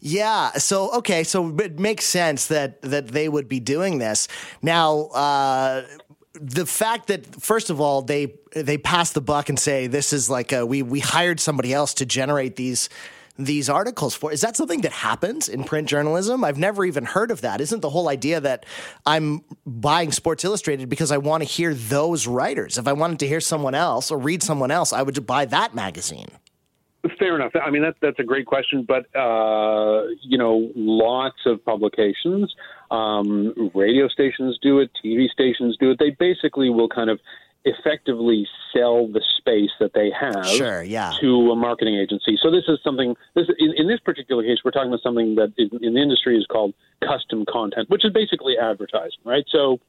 Yeah. 0.00 0.52
So 0.52 0.90
okay. 0.98 1.24
So 1.24 1.54
it 1.58 1.78
makes 1.78 2.04
sense 2.06 2.46
that 2.46 2.80
that 2.82 3.08
they 3.08 3.28
would 3.28 3.48
be 3.48 3.60
doing 3.60 3.98
this 3.98 4.28
now. 4.62 5.02
Uh, 5.06 5.86
the 6.34 6.64
fact 6.64 7.08
that 7.08 7.26
first 7.42 7.70
of 7.70 7.80
all 7.80 8.02
they 8.02 8.34
they 8.54 8.78
pass 8.78 9.12
the 9.12 9.20
buck 9.20 9.48
and 9.48 9.58
say 9.58 9.86
this 9.86 10.12
is 10.12 10.30
like 10.30 10.52
a, 10.52 10.64
we 10.64 10.82
we 10.82 11.00
hired 11.00 11.40
somebody 11.40 11.74
else 11.74 11.92
to 11.94 12.06
generate 12.06 12.56
these 12.56 12.88
these 13.36 13.68
articles 13.68 14.14
for. 14.14 14.32
Is 14.32 14.40
that 14.42 14.56
something 14.56 14.82
that 14.82 14.92
happens 14.92 15.48
in 15.48 15.64
print 15.64 15.88
journalism? 15.88 16.44
I've 16.44 16.58
never 16.58 16.84
even 16.84 17.04
heard 17.04 17.30
of 17.30 17.40
that. 17.40 17.60
Isn't 17.60 17.80
the 17.80 17.90
whole 17.90 18.08
idea 18.08 18.40
that 18.40 18.66
I'm 19.06 19.42
buying 19.66 20.12
Sports 20.12 20.44
Illustrated 20.44 20.88
because 20.88 21.10
I 21.10 21.18
want 21.18 21.42
to 21.42 21.48
hear 21.48 21.74
those 21.74 22.26
writers? 22.26 22.78
If 22.78 22.86
I 22.86 22.92
wanted 22.92 23.18
to 23.20 23.26
hear 23.26 23.40
someone 23.40 23.74
else 23.74 24.10
or 24.10 24.18
read 24.18 24.42
someone 24.42 24.70
else, 24.70 24.92
I 24.92 25.02
would 25.02 25.26
buy 25.26 25.46
that 25.46 25.74
magazine. 25.74 26.28
Fair 27.18 27.34
enough. 27.34 27.52
I 27.54 27.70
mean, 27.70 27.82
that's 27.82 27.96
that's 28.02 28.18
a 28.18 28.24
great 28.24 28.46
question, 28.46 28.84
but 28.86 29.06
uh, 29.16 30.02
you 30.20 30.36
know, 30.36 30.70
lots 30.74 31.38
of 31.46 31.64
publications, 31.64 32.54
um, 32.90 33.70
radio 33.74 34.06
stations 34.08 34.58
do 34.60 34.80
it, 34.80 34.90
TV 35.02 35.28
stations 35.28 35.76
do 35.80 35.92
it. 35.92 35.98
They 35.98 36.10
basically 36.10 36.68
will 36.68 36.88
kind 36.88 37.08
of 37.08 37.18
effectively 37.64 38.46
sell 38.72 39.06
the 39.06 39.22
space 39.38 39.70
that 39.80 39.92
they 39.94 40.10
have 40.18 40.46
sure, 40.46 40.82
yeah. 40.82 41.12
to 41.20 41.50
a 41.50 41.56
marketing 41.56 41.94
agency. 41.96 42.38
So 42.42 42.50
this 42.50 42.64
is 42.68 42.78
something. 42.84 43.14
This 43.34 43.46
in, 43.58 43.72
in 43.76 43.88
this 43.88 44.00
particular 44.00 44.42
case, 44.42 44.58
we're 44.62 44.70
talking 44.70 44.90
about 44.90 45.02
something 45.02 45.36
that 45.36 45.54
in, 45.56 45.70
in 45.82 45.94
the 45.94 46.02
industry 46.02 46.36
is 46.36 46.46
called 46.46 46.74
custom 47.02 47.46
content, 47.50 47.88
which 47.88 48.04
is 48.04 48.12
basically 48.12 48.56
advertising, 48.60 49.20
right? 49.24 49.44
So 49.50 49.80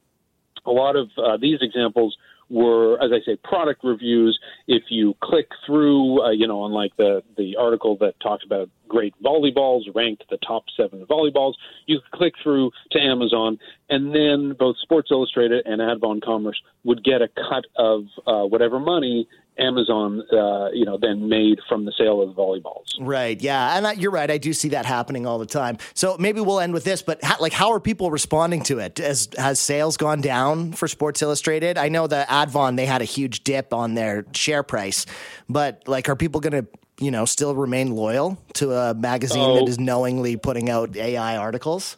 a 0.64 0.70
lot 0.70 0.96
of 0.96 1.10
uh, 1.18 1.36
these 1.36 1.58
examples 1.60 2.16
were, 2.48 3.02
as 3.02 3.10
I 3.12 3.24
say, 3.24 3.36
product 3.36 3.82
reviews. 3.84 4.38
If 4.66 4.84
you 4.90 5.14
click 5.22 5.48
through, 5.66 6.22
uh, 6.22 6.30
you 6.30 6.46
know, 6.46 6.60
on 6.62 6.72
like 6.72 6.96
the 6.96 7.22
the 7.36 7.56
article 7.56 7.96
that 7.98 8.18
talks 8.20 8.44
about 8.44 8.68
great 8.88 9.14
volleyballs, 9.22 9.82
ranked 9.94 10.24
the 10.30 10.36
top 10.38 10.64
seven 10.76 11.06
volleyballs, 11.06 11.54
you 11.86 12.00
click 12.12 12.34
through 12.42 12.70
to 12.90 13.00
Amazon, 13.00 13.58
and 13.88 14.14
then 14.14 14.54
both 14.58 14.76
Sports 14.78 15.10
Illustrated 15.10 15.66
and 15.66 15.80
Advon 15.80 16.22
Commerce 16.22 16.60
would 16.84 17.02
get 17.02 17.22
a 17.22 17.28
cut 17.28 17.64
of 17.76 18.04
uh, 18.26 18.42
whatever 18.42 18.78
money 18.78 19.26
Amazon, 19.58 20.22
uh, 20.32 20.70
you 20.72 20.84
know, 20.84 20.98
then 21.00 21.28
made 21.28 21.58
from 21.68 21.84
the 21.84 21.92
sale 21.96 22.22
of 22.22 22.34
the 22.34 22.34
volleyballs. 22.34 22.86
Right. 22.98 23.40
Yeah, 23.40 23.76
and 23.76 24.00
you're 24.00 24.10
right. 24.10 24.30
I 24.30 24.38
do 24.38 24.52
see 24.52 24.70
that 24.70 24.86
happening 24.86 25.26
all 25.26 25.38
the 25.38 25.46
time. 25.46 25.78
So 25.94 26.16
maybe 26.18 26.40
we'll 26.40 26.60
end 26.60 26.72
with 26.72 26.84
this. 26.84 27.02
But 27.02 27.22
how, 27.22 27.36
like, 27.38 27.52
how 27.52 27.72
are 27.72 27.80
people 27.80 28.10
responding 28.10 28.62
to 28.64 28.78
it? 28.78 28.98
As 28.98 29.28
has 29.36 29.60
sales 29.60 29.96
gone 29.96 30.20
down 30.20 30.72
for 30.72 30.88
Sports 30.88 31.22
Illustrated? 31.22 31.76
I 31.76 31.88
know 31.88 32.06
the 32.06 32.24
Advon 32.28 32.76
they 32.76 32.86
had 32.86 33.02
a 33.02 33.06
huge 33.06 33.44
dip 33.44 33.74
on 33.74 33.94
their 33.94 34.24
share 34.32 34.62
price, 34.62 35.06
but 35.48 35.82
like, 35.86 36.08
are 36.08 36.16
people 36.16 36.40
going 36.40 36.64
to 36.64 36.66
you 36.98 37.10
know 37.10 37.24
still 37.24 37.54
remain 37.54 37.94
loyal 37.94 38.38
to 38.54 38.72
a 38.72 38.94
magazine 38.94 39.42
oh. 39.42 39.56
that 39.56 39.68
is 39.68 39.78
knowingly 39.78 40.36
putting 40.36 40.70
out 40.70 40.96
AI 40.96 41.36
articles? 41.36 41.96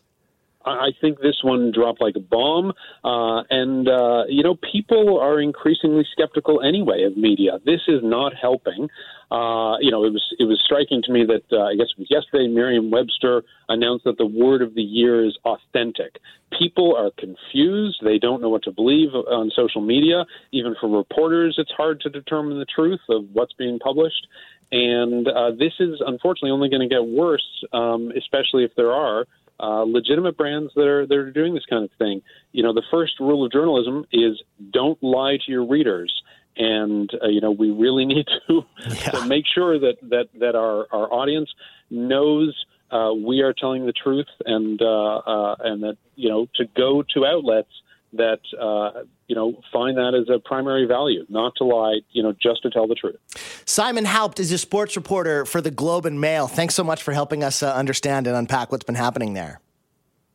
I 0.65 0.91
think 1.01 1.21
this 1.21 1.41
one 1.43 1.73
dropped 1.73 2.01
like 2.01 2.17
a 2.17 2.21
bomb, 2.21 2.73
uh, 3.05 3.43
and 3.51 3.89
uh, 3.89 4.25
you 4.29 4.43
know 4.43 4.57
people 4.73 5.21
are 5.21 5.41
increasingly 5.41 6.05
skeptical 6.11 6.62
anyway 6.62 7.05
of 7.05 7.17
media. 7.17 7.59
This 7.65 7.81
is 7.87 8.01
not 8.03 8.33
helping. 8.35 8.89
Uh, 9.31 9.77
you 9.81 9.91
know, 9.91 10.05
it 10.05 10.12
was 10.12 10.25
it 10.39 10.45
was 10.45 10.61
striking 10.65 11.03
to 11.03 11.12
me 11.12 11.25
that 11.27 11.45
uh, 11.53 11.65
I 11.65 11.75
guess 11.75 11.89
it 11.97 11.99
was 11.99 12.09
yesterday. 12.11 12.49
Merriam-Webster 12.49 13.43
announced 13.69 14.05
that 14.05 14.17
the 14.17 14.27
word 14.27 14.62
of 14.62 14.75
the 14.75 14.83
year 14.83 15.25
is 15.25 15.37
authentic. 15.45 16.19
People 16.59 16.95
are 16.97 17.11
confused; 17.19 18.01
they 18.03 18.19
don't 18.19 18.41
know 18.41 18.49
what 18.49 18.62
to 18.65 18.73
believe 18.73 19.11
on 19.15 19.51
social 19.55 19.81
media. 19.81 20.25
Even 20.53 20.75
for 20.81 20.89
reporters, 20.89 21.57
it's 21.59 21.73
hard 21.73 22.01
to 22.03 22.11
determine 22.11 22.59
the 22.59 22.67
truth 22.67 23.01
of 23.09 23.25
what's 23.33 23.53
being 23.53 23.79
published. 23.79 24.27
And 24.73 25.29
uh, 25.29 25.51
this 25.53 25.73
is 25.79 26.03
unfortunately 26.05 26.51
only 26.51 26.69
going 26.69 26.89
to 26.89 26.93
get 26.93 27.05
worse, 27.05 27.65
um, 27.73 28.12
especially 28.17 28.65
if 28.65 28.73
there 28.77 28.93
are 28.93 29.27
uh, 29.61 29.85
legitimate 29.87 30.37
brands 30.37 30.73
that 30.75 30.87
are 30.87 31.07
that 31.07 31.17
are 31.17 31.31
doing 31.31 31.55
this 31.55 31.65
kind 31.69 31.85
of 31.85 31.91
thing. 31.99 32.23
You 32.53 32.63
know, 32.63 32.73
the 32.73 32.83
first 32.91 33.21
rule 33.21 33.45
of 33.45 33.53
journalism 33.53 34.07
is 34.13 34.43
don't 34.73 35.01
lie 35.03 35.39
to 35.45 35.53
your 35.53 35.65
readers, 35.65 36.13
and 36.57 37.11
uh, 37.23 37.29
you 37.29 37.41
know 37.41 37.51
we 37.51 37.71
really 37.71 38.05
need 38.15 38.27
to, 38.49 38.65
yeah. 38.87 39.11
to 39.11 39.27
make 39.27 39.45
sure 39.53 39.79
that 39.79 39.97
that 40.03 40.29
that 40.39 40.55
our 40.55 40.87
our 40.93 41.13
audience 41.13 41.51
knows. 41.91 42.55
Uh, 42.91 43.13
we 43.13 43.41
are 43.41 43.53
telling 43.53 43.87
the 43.87 43.93
truth, 43.93 44.29
and 44.45 44.81
uh, 44.81 45.17
uh, 45.17 45.57
and 45.61 45.83
that 45.83 45.97
you 46.15 46.29
know 46.29 46.47
to 46.55 46.65
go 46.77 47.03
to 47.15 47.27
outlets 47.27 47.71
that 48.17 48.41
uh, 48.61 49.03
you 49.27 49.35
know 49.35 49.61
find 49.73 49.97
that 49.97 50.15
as 50.15 50.29
a 50.35 50.39
primary 50.39 50.87
value, 50.87 51.25
not 51.29 51.53
to 51.57 51.65
lie, 51.65 52.01
you 52.11 52.23
know, 52.23 52.33
just 52.33 52.62
to 52.62 52.71
tell 52.71 52.87
the 52.87 52.95
truth. 52.95 53.17
Simon 53.65 54.05
Houpt 54.05 54.41
is 54.41 54.53
a 54.53 54.59
sports 54.59 54.97
reporter 54.97 55.45
for 55.45 55.61
the 55.61 55.71
Globe 55.71 56.07
and 56.07 56.21
Mail. 56.21 56.47
Thanks 56.47 56.75
so 56.75 56.85
much 56.85 57.03
for 57.03 57.12
helping 57.12 57.43
us 57.43 57.62
uh, 57.62 57.73
understand 57.75 58.27
and 58.27 58.37
unpack 58.37 58.73
what's 58.73 58.85
been 58.85 58.95
happening 58.95 59.35
there. 59.35 59.61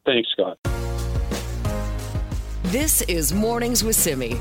Thanks, 0.05 0.29
Scott. 0.31 0.57
This 2.63 3.01
is 3.03 3.33
Mornings 3.33 3.83
with 3.83 3.95
Simi. 3.95 4.37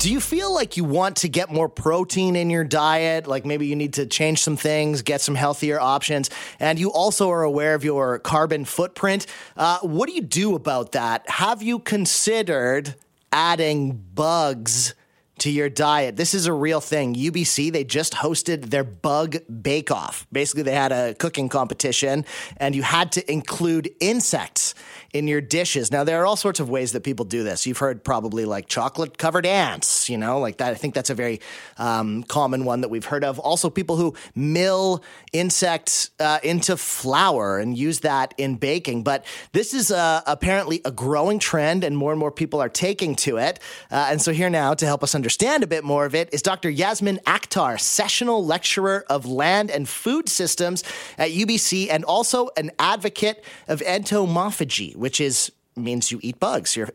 Do 0.00 0.10
you 0.10 0.18
feel 0.18 0.50
like 0.54 0.78
you 0.78 0.84
want 0.84 1.16
to 1.16 1.28
get 1.28 1.52
more 1.52 1.68
protein 1.68 2.34
in 2.34 2.48
your 2.48 2.64
diet? 2.64 3.26
Like 3.26 3.44
maybe 3.44 3.66
you 3.66 3.76
need 3.76 3.92
to 3.94 4.06
change 4.06 4.42
some 4.42 4.56
things, 4.56 5.02
get 5.02 5.20
some 5.20 5.34
healthier 5.34 5.78
options, 5.78 6.30
and 6.58 6.78
you 6.78 6.90
also 6.90 7.28
are 7.28 7.42
aware 7.42 7.74
of 7.74 7.84
your 7.84 8.18
carbon 8.18 8.64
footprint. 8.64 9.26
Uh, 9.58 9.78
what 9.80 10.08
do 10.08 10.14
you 10.14 10.22
do 10.22 10.54
about 10.54 10.92
that? 10.92 11.28
Have 11.28 11.62
you 11.62 11.78
considered 11.78 12.94
adding 13.30 13.92
bugs? 14.14 14.94
to 15.40 15.50
your 15.50 15.70
diet. 15.70 16.16
This 16.16 16.34
is 16.34 16.46
a 16.46 16.52
real 16.52 16.80
thing. 16.82 17.14
UBC, 17.14 17.72
they 17.72 17.82
just 17.82 18.12
hosted 18.12 18.66
their 18.66 18.84
bug 18.84 19.38
bake 19.62 19.90
off. 19.90 20.26
Basically, 20.30 20.64
they 20.64 20.74
had 20.74 20.92
a 20.92 21.14
cooking 21.14 21.48
competition 21.48 22.26
and 22.58 22.74
you 22.74 22.82
had 22.82 23.12
to 23.12 23.32
include 23.32 23.90
insects 24.00 24.74
in 25.12 25.26
your 25.26 25.40
dishes. 25.40 25.90
Now, 25.90 26.04
there 26.04 26.22
are 26.22 26.26
all 26.26 26.36
sorts 26.36 26.60
of 26.60 26.70
ways 26.70 26.92
that 26.92 27.02
people 27.02 27.24
do 27.24 27.42
this. 27.42 27.66
You've 27.66 27.78
heard 27.78 28.04
probably 28.04 28.44
like 28.44 28.68
chocolate 28.68 29.18
covered 29.18 29.44
ants, 29.44 30.08
you 30.08 30.16
know, 30.16 30.38
like 30.38 30.58
that. 30.58 30.70
I 30.70 30.74
think 30.74 30.94
that's 30.94 31.10
a 31.10 31.14
very 31.14 31.40
um, 31.78 32.22
common 32.24 32.64
one 32.64 32.82
that 32.82 32.88
we've 32.90 33.04
heard 33.04 33.24
of. 33.24 33.38
Also, 33.40 33.70
people 33.70 33.96
who 33.96 34.14
mill 34.34 35.02
insects 35.32 36.10
uh, 36.20 36.38
into 36.44 36.76
flour 36.76 37.58
and 37.58 37.76
use 37.76 38.00
that 38.00 38.34
in 38.38 38.56
baking. 38.56 39.02
But 39.02 39.24
this 39.52 39.74
is 39.74 39.90
uh, 39.90 40.22
apparently 40.26 40.80
a 40.84 40.92
growing 40.92 41.40
trend, 41.40 41.82
and 41.82 41.96
more 41.96 42.12
and 42.12 42.20
more 42.20 42.30
people 42.30 42.60
are 42.60 42.68
taking 42.68 43.16
to 43.16 43.38
it. 43.38 43.58
Uh, 43.90 44.08
and 44.10 44.22
so, 44.22 44.32
here 44.32 44.50
now 44.50 44.74
to 44.74 44.86
help 44.86 45.02
us 45.02 45.14
understand 45.14 45.64
a 45.64 45.66
bit 45.66 45.82
more 45.82 46.04
of 46.06 46.14
it 46.14 46.28
is 46.32 46.40
Dr. 46.40 46.70
Yasmin 46.70 47.18
Akhtar, 47.26 47.80
sessional 47.80 48.44
lecturer 48.44 49.04
of 49.08 49.26
land 49.26 49.70
and 49.70 49.88
food 49.88 50.28
systems 50.28 50.84
at 51.18 51.30
UBC, 51.30 51.88
and 51.90 52.04
also 52.04 52.50
an 52.56 52.70
advocate 52.78 53.42
of 53.66 53.80
entomophagy 53.80 54.99
which 55.00 55.20
is 55.20 55.50
means 55.76 56.12
you 56.12 56.20
eat 56.22 56.38
bugs. 56.38 56.76
You're, 56.76 56.90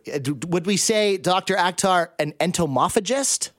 would 0.47 0.67
we 0.67 0.77
say, 0.77 1.17
Dr. 1.17 1.55
Akhtar, 1.55 2.09
an 2.19 2.33
entomophagist? 2.33 3.49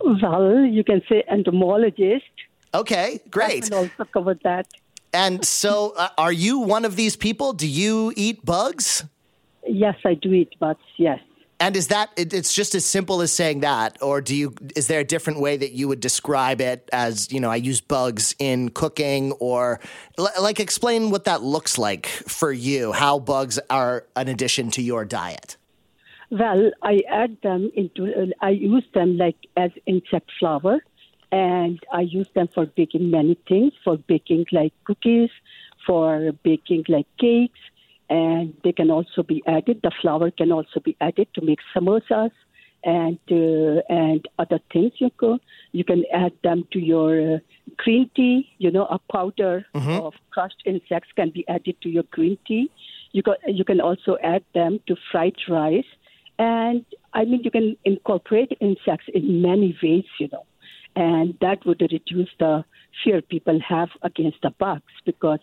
Well, 0.00 0.60
you 0.60 0.84
can 0.84 1.02
say 1.08 1.24
entomologist. 1.28 2.26
Okay, 2.74 3.20
great. 3.30 3.72
I 3.72 3.76
also 3.76 4.04
cover 4.12 4.34
that. 4.44 4.66
And 5.14 5.44
so, 5.44 5.94
uh, 5.96 6.10
are 6.18 6.32
you 6.32 6.58
one 6.58 6.84
of 6.84 6.96
these 6.96 7.16
people? 7.16 7.54
Do 7.54 7.66
you 7.66 8.12
eat 8.16 8.44
bugs? 8.44 9.04
Yes, 9.66 9.96
I 10.04 10.14
do 10.14 10.32
eat 10.34 10.52
bugs. 10.60 10.84
Yes. 10.98 11.20
And 11.60 11.76
is 11.76 11.88
that 11.88 12.10
it, 12.16 12.32
it's 12.32 12.54
just 12.54 12.74
as 12.76 12.84
simple 12.84 13.20
as 13.20 13.32
saying 13.32 13.60
that, 13.60 14.00
or 14.00 14.20
do 14.20 14.34
you? 14.34 14.54
Is 14.76 14.86
there 14.86 15.00
a 15.00 15.04
different 15.04 15.40
way 15.40 15.56
that 15.56 15.72
you 15.72 15.88
would 15.88 15.98
describe 15.98 16.60
it 16.60 16.88
as 16.92 17.32
you 17.32 17.40
know? 17.40 17.50
I 17.50 17.56
use 17.56 17.80
bugs 17.80 18.34
in 18.38 18.68
cooking, 18.70 19.32
or 19.32 19.80
like 20.16 20.60
explain 20.60 21.10
what 21.10 21.24
that 21.24 21.42
looks 21.42 21.76
like 21.76 22.06
for 22.06 22.52
you. 22.52 22.92
How 22.92 23.18
bugs 23.18 23.58
are 23.70 24.06
an 24.14 24.28
addition 24.28 24.70
to 24.72 24.82
your 24.82 25.04
diet. 25.04 25.56
Well, 26.30 26.70
I 26.82 27.00
add 27.10 27.38
them 27.42 27.72
into. 27.74 28.32
I 28.40 28.50
use 28.50 28.84
them 28.94 29.16
like 29.16 29.36
as 29.56 29.72
insect 29.86 30.30
flour, 30.38 30.78
and 31.32 31.80
I 31.92 32.02
use 32.02 32.28
them 32.34 32.48
for 32.54 32.66
baking 32.66 33.10
many 33.10 33.36
things. 33.48 33.72
For 33.82 33.96
baking 33.96 34.46
like 34.52 34.74
cookies, 34.84 35.30
for 35.84 36.30
baking 36.44 36.84
like 36.88 37.06
cakes 37.18 37.58
and 38.10 38.54
they 38.64 38.72
can 38.72 38.90
also 38.90 39.22
be 39.22 39.42
added. 39.46 39.80
The 39.82 39.92
flour 40.00 40.30
can 40.30 40.52
also 40.52 40.80
be 40.80 40.96
added 41.00 41.28
to 41.34 41.44
make 41.44 41.58
samosas 41.74 42.30
and 42.84 43.18
uh, 43.30 43.82
and 43.88 44.26
other 44.38 44.60
things. 44.72 44.92
You 44.98 45.10
can 45.18 45.40
you 45.72 45.84
can 45.84 46.04
add 46.12 46.32
them 46.42 46.66
to 46.72 46.78
your 46.78 47.34
uh, 47.34 47.38
green 47.76 48.10
tea. 48.14 48.48
You 48.58 48.70
know, 48.70 48.86
a 48.86 48.98
powder 49.12 49.66
mm-hmm. 49.74 50.06
of 50.06 50.14
crushed 50.30 50.62
insects 50.64 51.10
can 51.16 51.30
be 51.30 51.46
added 51.48 51.76
to 51.82 51.88
your 51.88 52.04
green 52.10 52.38
tea. 52.46 52.70
You 53.12 53.22
can 53.22 53.34
you 53.48 53.64
can 53.64 53.80
also 53.80 54.16
add 54.22 54.44
them 54.54 54.80
to 54.86 54.96
fried 55.10 55.36
rice, 55.48 55.90
and 56.38 56.84
I 57.12 57.24
mean 57.24 57.42
you 57.42 57.50
can 57.50 57.76
incorporate 57.84 58.56
insects 58.60 59.06
in 59.12 59.42
many 59.42 59.76
ways. 59.82 60.04
You 60.18 60.28
know, 60.32 60.46
and 60.96 61.34
that 61.40 61.64
would 61.66 61.80
reduce 61.80 62.30
the 62.38 62.64
fear 63.04 63.22
people 63.22 63.60
have 63.66 63.90
against 64.02 64.38
the 64.42 64.50
bugs 64.50 64.92
because 65.04 65.40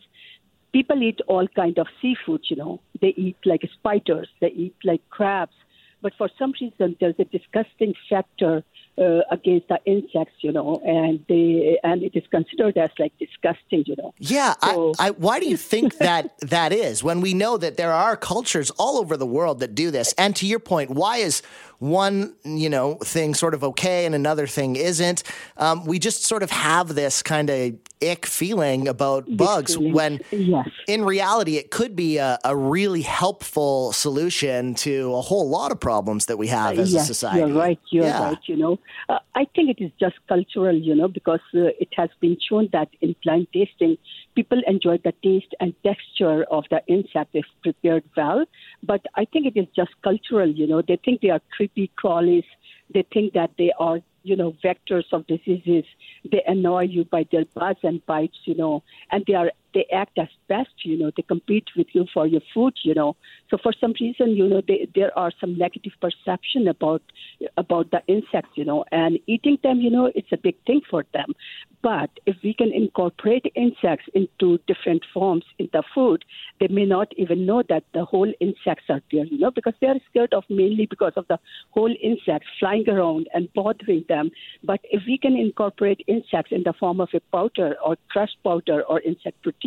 people 0.76 1.02
eat 1.02 1.22
all 1.28 1.48
kind 1.56 1.78
of 1.78 1.88
seafood, 2.02 2.42
you 2.50 2.58
know. 2.58 2.82
They 3.02 3.14
eat 3.16 3.38
like 3.46 3.62
spiders, 3.80 4.28
they 4.42 4.50
eat 4.50 4.76
like 4.84 5.02
crabs. 5.10 5.54
But 6.02 6.12
for 6.18 6.30
some 6.38 6.54
reason, 6.60 6.98
there's 7.00 7.16
a 7.18 7.24
disgusting 7.24 7.94
factor 8.10 8.62
uh, 8.98 9.22
against 9.32 9.70
the 9.70 9.80
insects, 9.86 10.36
you 10.42 10.52
know, 10.52 10.82
and 10.86 11.24
they 11.30 11.80
and 11.82 12.04
it 12.04 12.12
is 12.14 12.24
considered 12.30 12.78
as 12.78 12.90
like 13.00 13.14
disgusting, 13.18 13.84
you 13.88 13.96
know. 13.98 14.14
Yeah, 14.20 14.54
so, 14.64 14.94
I, 15.00 15.08
I, 15.08 15.10
why 15.12 15.40
do 15.40 15.48
you 15.48 15.58
think 15.74 15.98
that 16.00 16.38
that 16.42 16.74
is? 16.74 17.02
When 17.02 17.22
we 17.22 17.34
know 17.34 17.56
that 17.58 17.78
there 17.78 17.94
are 17.94 18.18
cultures 18.18 18.70
all 18.72 18.98
over 18.98 19.16
the 19.16 19.26
world 19.26 19.62
that 19.62 19.76
do 19.76 19.92
this, 19.92 20.14
and 20.18 20.36
to 20.36 20.46
your 20.46 20.60
point, 20.60 20.90
why 20.92 21.18
is 21.18 21.42
one, 21.80 22.36
you 22.44 22.70
know, 22.70 22.96
thing 22.96 23.34
sort 23.34 23.54
of 23.54 23.64
okay 23.64 24.06
and 24.06 24.16
another 24.16 24.48
thing 24.48 24.76
isn't. 24.76 25.24
Um, 25.58 25.86
we 25.86 26.00
just 26.00 26.24
sort 26.26 26.44
of 26.44 26.52
have 26.52 26.96
this 26.96 27.22
kind 27.24 27.50
of 27.50 27.74
ick 28.02 28.26
feeling 28.26 28.88
about 28.88 29.26
This 29.26 29.36
bugs 29.38 29.76
feeling. 29.76 29.94
when 29.94 30.20
yes. 30.32 30.68
in 30.88 31.06
reality 31.06 31.56
it 31.58 31.72
could 31.72 31.96
be 31.96 32.18
a, 32.18 32.38
a 32.44 32.56
really 32.56 33.02
helpful 33.02 33.94
solution 33.94 34.76
to 34.76 35.14
a 35.16 35.22
whole 35.22 35.50
lot 35.50 35.72
of 35.72 35.80
problems 35.80 36.26
that 36.28 36.38
we 36.38 36.48
have 36.48 36.78
as 36.78 36.94
yes, 36.94 37.04
a 37.04 37.06
society. 37.14 37.40
You're 37.40 37.54
right. 37.58 37.80
You're 37.92 38.06
Yeah. 38.06 38.24
right. 38.24 38.38
You 38.48 38.58
know, 38.58 38.80
uh, 39.10 39.20
I 39.34 39.46
think 39.56 39.70
it 39.78 39.84
is 39.84 39.92
just 40.00 40.16
cultural. 40.28 40.76
You 40.76 40.96
know, 40.96 41.08
because 41.08 41.40
uh, 41.54 41.72
it 41.80 41.90
has 41.96 42.10
been 42.20 42.38
shown 42.48 42.70
that 42.74 42.90
in 43.02 43.16
blind 43.24 43.48
tasting, 43.54 43.98
people 44.36 44.62
enjoy 44.68 44.98
the 45.04 45.14
taste 45.24 45.54
and 45.60 45.74
texture 45.84 46.44
of 46.52 46.66
the 46.70 46.82
insect 46.88 47.30
if 47.34 47.46
prepared 47.64 48.04
well. 48.18 48.46
But 48.84 49.02
I 49.16 49.26
think 49.26 49.46
it 49.48 49.58
is 49.58 49.68
just 49.76 49.92
cultural. 50.04 50.48
You 50.50 50.68
know, 50.68 50.82
they 50.82 50.98
think 51.04 51.22
they 51.22 51.30
are 51.30 51.42
creepy 51.76 51.92
crawlies. 52.02 52.46
They 52.94 53.06
think 53.14 53.34
that 53.34 53.52
they 53.58 53.72
are, 53.80 54.00
you 54.24 54.36
know, 54.36 54.56
vectors 54.64 55.06
of 55.12 55.28
diseases. 55.28 55.86
They 56.30 56.44
annoy 56.48 56.84
you 56.84 57.06
by 57.06 57.28
their 57.32 57.46
buzz 57.54 57.76
and 57.84 58.06
bites. 58.06 58.38
You 58.46 58.56
know, 58.56 58.84
and 59.12 59.24
they 59.28 59.34
are 59.34 59.52
they 59.76 59.86
act 59.94 60.18
as 60.18 60.30
best, 60.48 60.72
You 60.84 60.98
know, 60.98 61.12
they 61.16 61.22
compete 61.22 61.68
with 61.78 61.88
you 61.94 62.06
for 62.14 62.26
your 62.26 62.42
food. 62.54 62.74
You 62.84 62.96
know, 62.96 63.16
so 63.50 63.58
for 63.62 63.74
some 63.80 63.94
reason, 64.02 64.32
you 64.32 64.48
know, 64.48 64.62
they, 64.68 64.88
there 64.96 65.16
are 65.18 65.32
some 65.40 65.58
negative 65.58 65.94
perception 66.02 66.68
about 66.68 67.04
about 67.58 67.92
the 67.92 68.02
insects. 68.08 68.54
You 68.56 68.66
know, 68.66 68.86
and 68.92 69.20
eating 69.28 69.60
them, 69.62 69.82
you 69.82 69.92
know, 69.92 70.12
it's 70.16 70.32
a 70.32 70.38
big 70.38 70.56
thing 70.66 70.82
for 70.90 71.06
them. 71.14 71.34
But 71.84 72.10
if 72.26 72.38
we 72.44 72.54
can 72.54 72.72
incorporate 72.74 73.46
insects 73.56 74.08
into 74.16 74.58
different 74.66 75.04
forms 75.14 75.46
in 75.60 75.70
the 75.72 75.84
food, 75.94 76.26
they 76.60 76.68
may 76.68 76.86
not 76.86 77.14
even 77.16 77.46
know 77.46 77.62
that 77.70 77.84
the 77.94 78.06
whole 78.06 78.32
insects 78.40 78.86
are 78.90 79.02
there, 79.12 79.26
you 79.26 79.38
know, 79.38 79.52
because 79.52 79.74
they 79.82 79.88
are 79.88 80.00
scared 80.10 80.34
of 80.34 80.44
mainly 80.50 80.88
because 80.88 81.14
of 81.16 81.28
the 81.28 81.38
whole 81.70 81.94
insects 82.02 82.48
flying 82.60 82.90
around 82.90 83.28
and 83.36 83.54
bothering 83.54 84.06
them. 84.10 84.32
But 84.64 84.80
if 84.86 85.04
we 85.06 85.20
can 85.20 85.36
incorporate 85.36 86.04
insects 86.08 86.52
in 86.52 86.64
the 86.64 86.74
form 86.74 87.02
of 87.02 87.10
a 87.14 87.20
powder 87.32 87.76
or 87.86 87.98
crushed 88.10 88.38
powder 88.44 88.82
or 88.90 89.02
insect 89.02 89.42
protein 89.44 89.65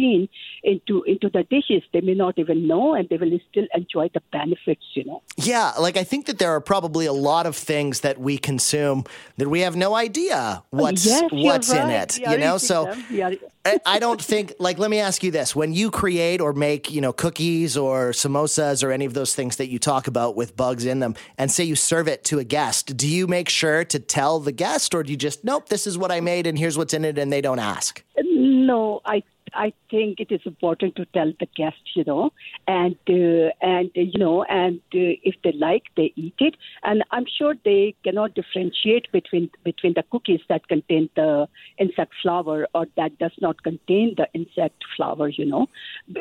into 0.63 1.03
into 1.05 1.29
the 1.29 1.45
dishes, 1.45 1.83
they 1.93 2.01
may 2.01 2.15
not 2.15 2.39
even 2.39 2.67
know 2.67 2.95
and 2.95 3.09
they 3.09 3.17
will 3.17 3.39
still 3.51 3.67
enjoy 3.75 4.11
the 4.15 4.23
benefits, 4.33 4.85
you 4.95 5.05
know. 5.05 5.23
Yeah, 5.37 5.73
like 5.79 5.97
I 5.97 6.05
think 6.05 6.27
that 6.27 6.39
there 6.39 6.51
are 6.51 6.61
probably 6.61 7.07
a 7.07 7.13
lot 7.13 7.47
of 7.47 7.57
things 7.57 8.01
that 8.01 8.19
we 8.19 8.39
consume 8.39 9.05
that 9.37 9.49
we 9.49 9.61
have 9.61 9.77
no 9.77 9.95
idea 9.95 10.63
what's 10.71 11.05
yes, 11.05 11.31
what's 11.33 11.73
in 11.73 11.91
it. 11.91 12.19
You 12.19 12.39
know, 12.39 12.59
so 12.59 12.85
them. 12.85 13.05
We 13.11 13.23
are- 13.23 13.33
I 13.65 13.79
I 13.85 13.99
don't 13.99 14.21
think 14.21 14.55
like 14.59 14.79
let 14.79 14.91
me 14.91 14.99
ask 14.99 15.23
you 15.23 15.31
this: 15.31 15.55
when 15.55 15.73
you 15.73 15.91
create 15.91 16.41
or 16.41 16.53
make 16.53 16.91
you 16.91 17.01
know 17.01 17.13
cookies 17.13 17.77
or 17.77 18.11
samosas 18.11 18.83
or 18.83 18.93
any 18.93 19.05
of 19.05 19.15
those 19.15 19.35
things 19.35 19.57
that 19.57 19.69
you 19.69 19.79
talk 19.79 20.07
about 20.07 20.37
with 20.37 20.57
bugs 20.57 20.85
in 20.87 21.01
them, 21.01 21.15
and 21.37 21.51
say 21.51 21.65
you 21.65 21.77
serve 21.77 22.09
it 22.09 22.25
to 22.25 22.39
a 22.39 22.45
guest, 22.45 22.97
do 22.97 23.07
you 23.07 23.27
make 23.27 23.49
sure 23.49 23.85
to 23.85 23.99
tell 23.99 24.41
the 24.41 24.53
guest, 24.53 24.95
or 24.95 25.03
do 25.03 25.11
you 25.11 25.17
just 25.17 25.45
nope, 25.45 25.69
this 25.69 25.87
is 25.87 25.99
what 25.99 26.11
I 26.11 26.21
made 26.21 26.47
and 26.47 26.59
here's 26.59 26.79
what's 26.79 26.95
in 26.95 27.05
it, 27.05 27.19
and 27.19 27.33
they 27.33 27.41
don't 27.41 27.59
ask? 27.59 28.03
No, 28.23 29.01
I 29.05 29.23
I 29.55 29.73
think 29.91 30.21
it 30.21 30.31
is 30.31 30.41
important 30.45 30.97
to 30.97 31.05
tell 31.07 31.33
the 31.41 31.47
guests, 31.57 31.91
you 31.95 32.05
know, 32.05 32.31
and 32.67 32.97
uh, 33.09 33.51
and 33.61 33.91
uh, 33.97 34.01
you 34.01 34.19
know, 34.19 34.45
and 34.45 34.79
uh, 34.95 35.17
if 35.31 35.35
they 35.45 35.53
like, 35.53 35.85
they 35.97 36.13
eat 36.17 36.35
it. 36.39 36.57
And 36.83 37.03
I'm 37.11 37.27
sure 37.39 37.55
they 37.65 37.95
cannot 38.05 38.35
differentiate 38.35 39.11
between 39.13 39.51
between 39.65 39.95
the 39.95 40.05
cookies 40.11 40.41
that 40.49 40.69
contain 40.69 41.09
the 41.17 41.49
insect 41.79 42.13
flour 42.23 42.67
or 42.75 42.87
that 42.97 43.19
does 43.19 43.37
not 43.41 43.63
contain 43.63 44.15
the 44.17 44.27
insect 44.35 44.83
flour, 44.97 45.29
you 45.29 45.47
know, 45.47 45.67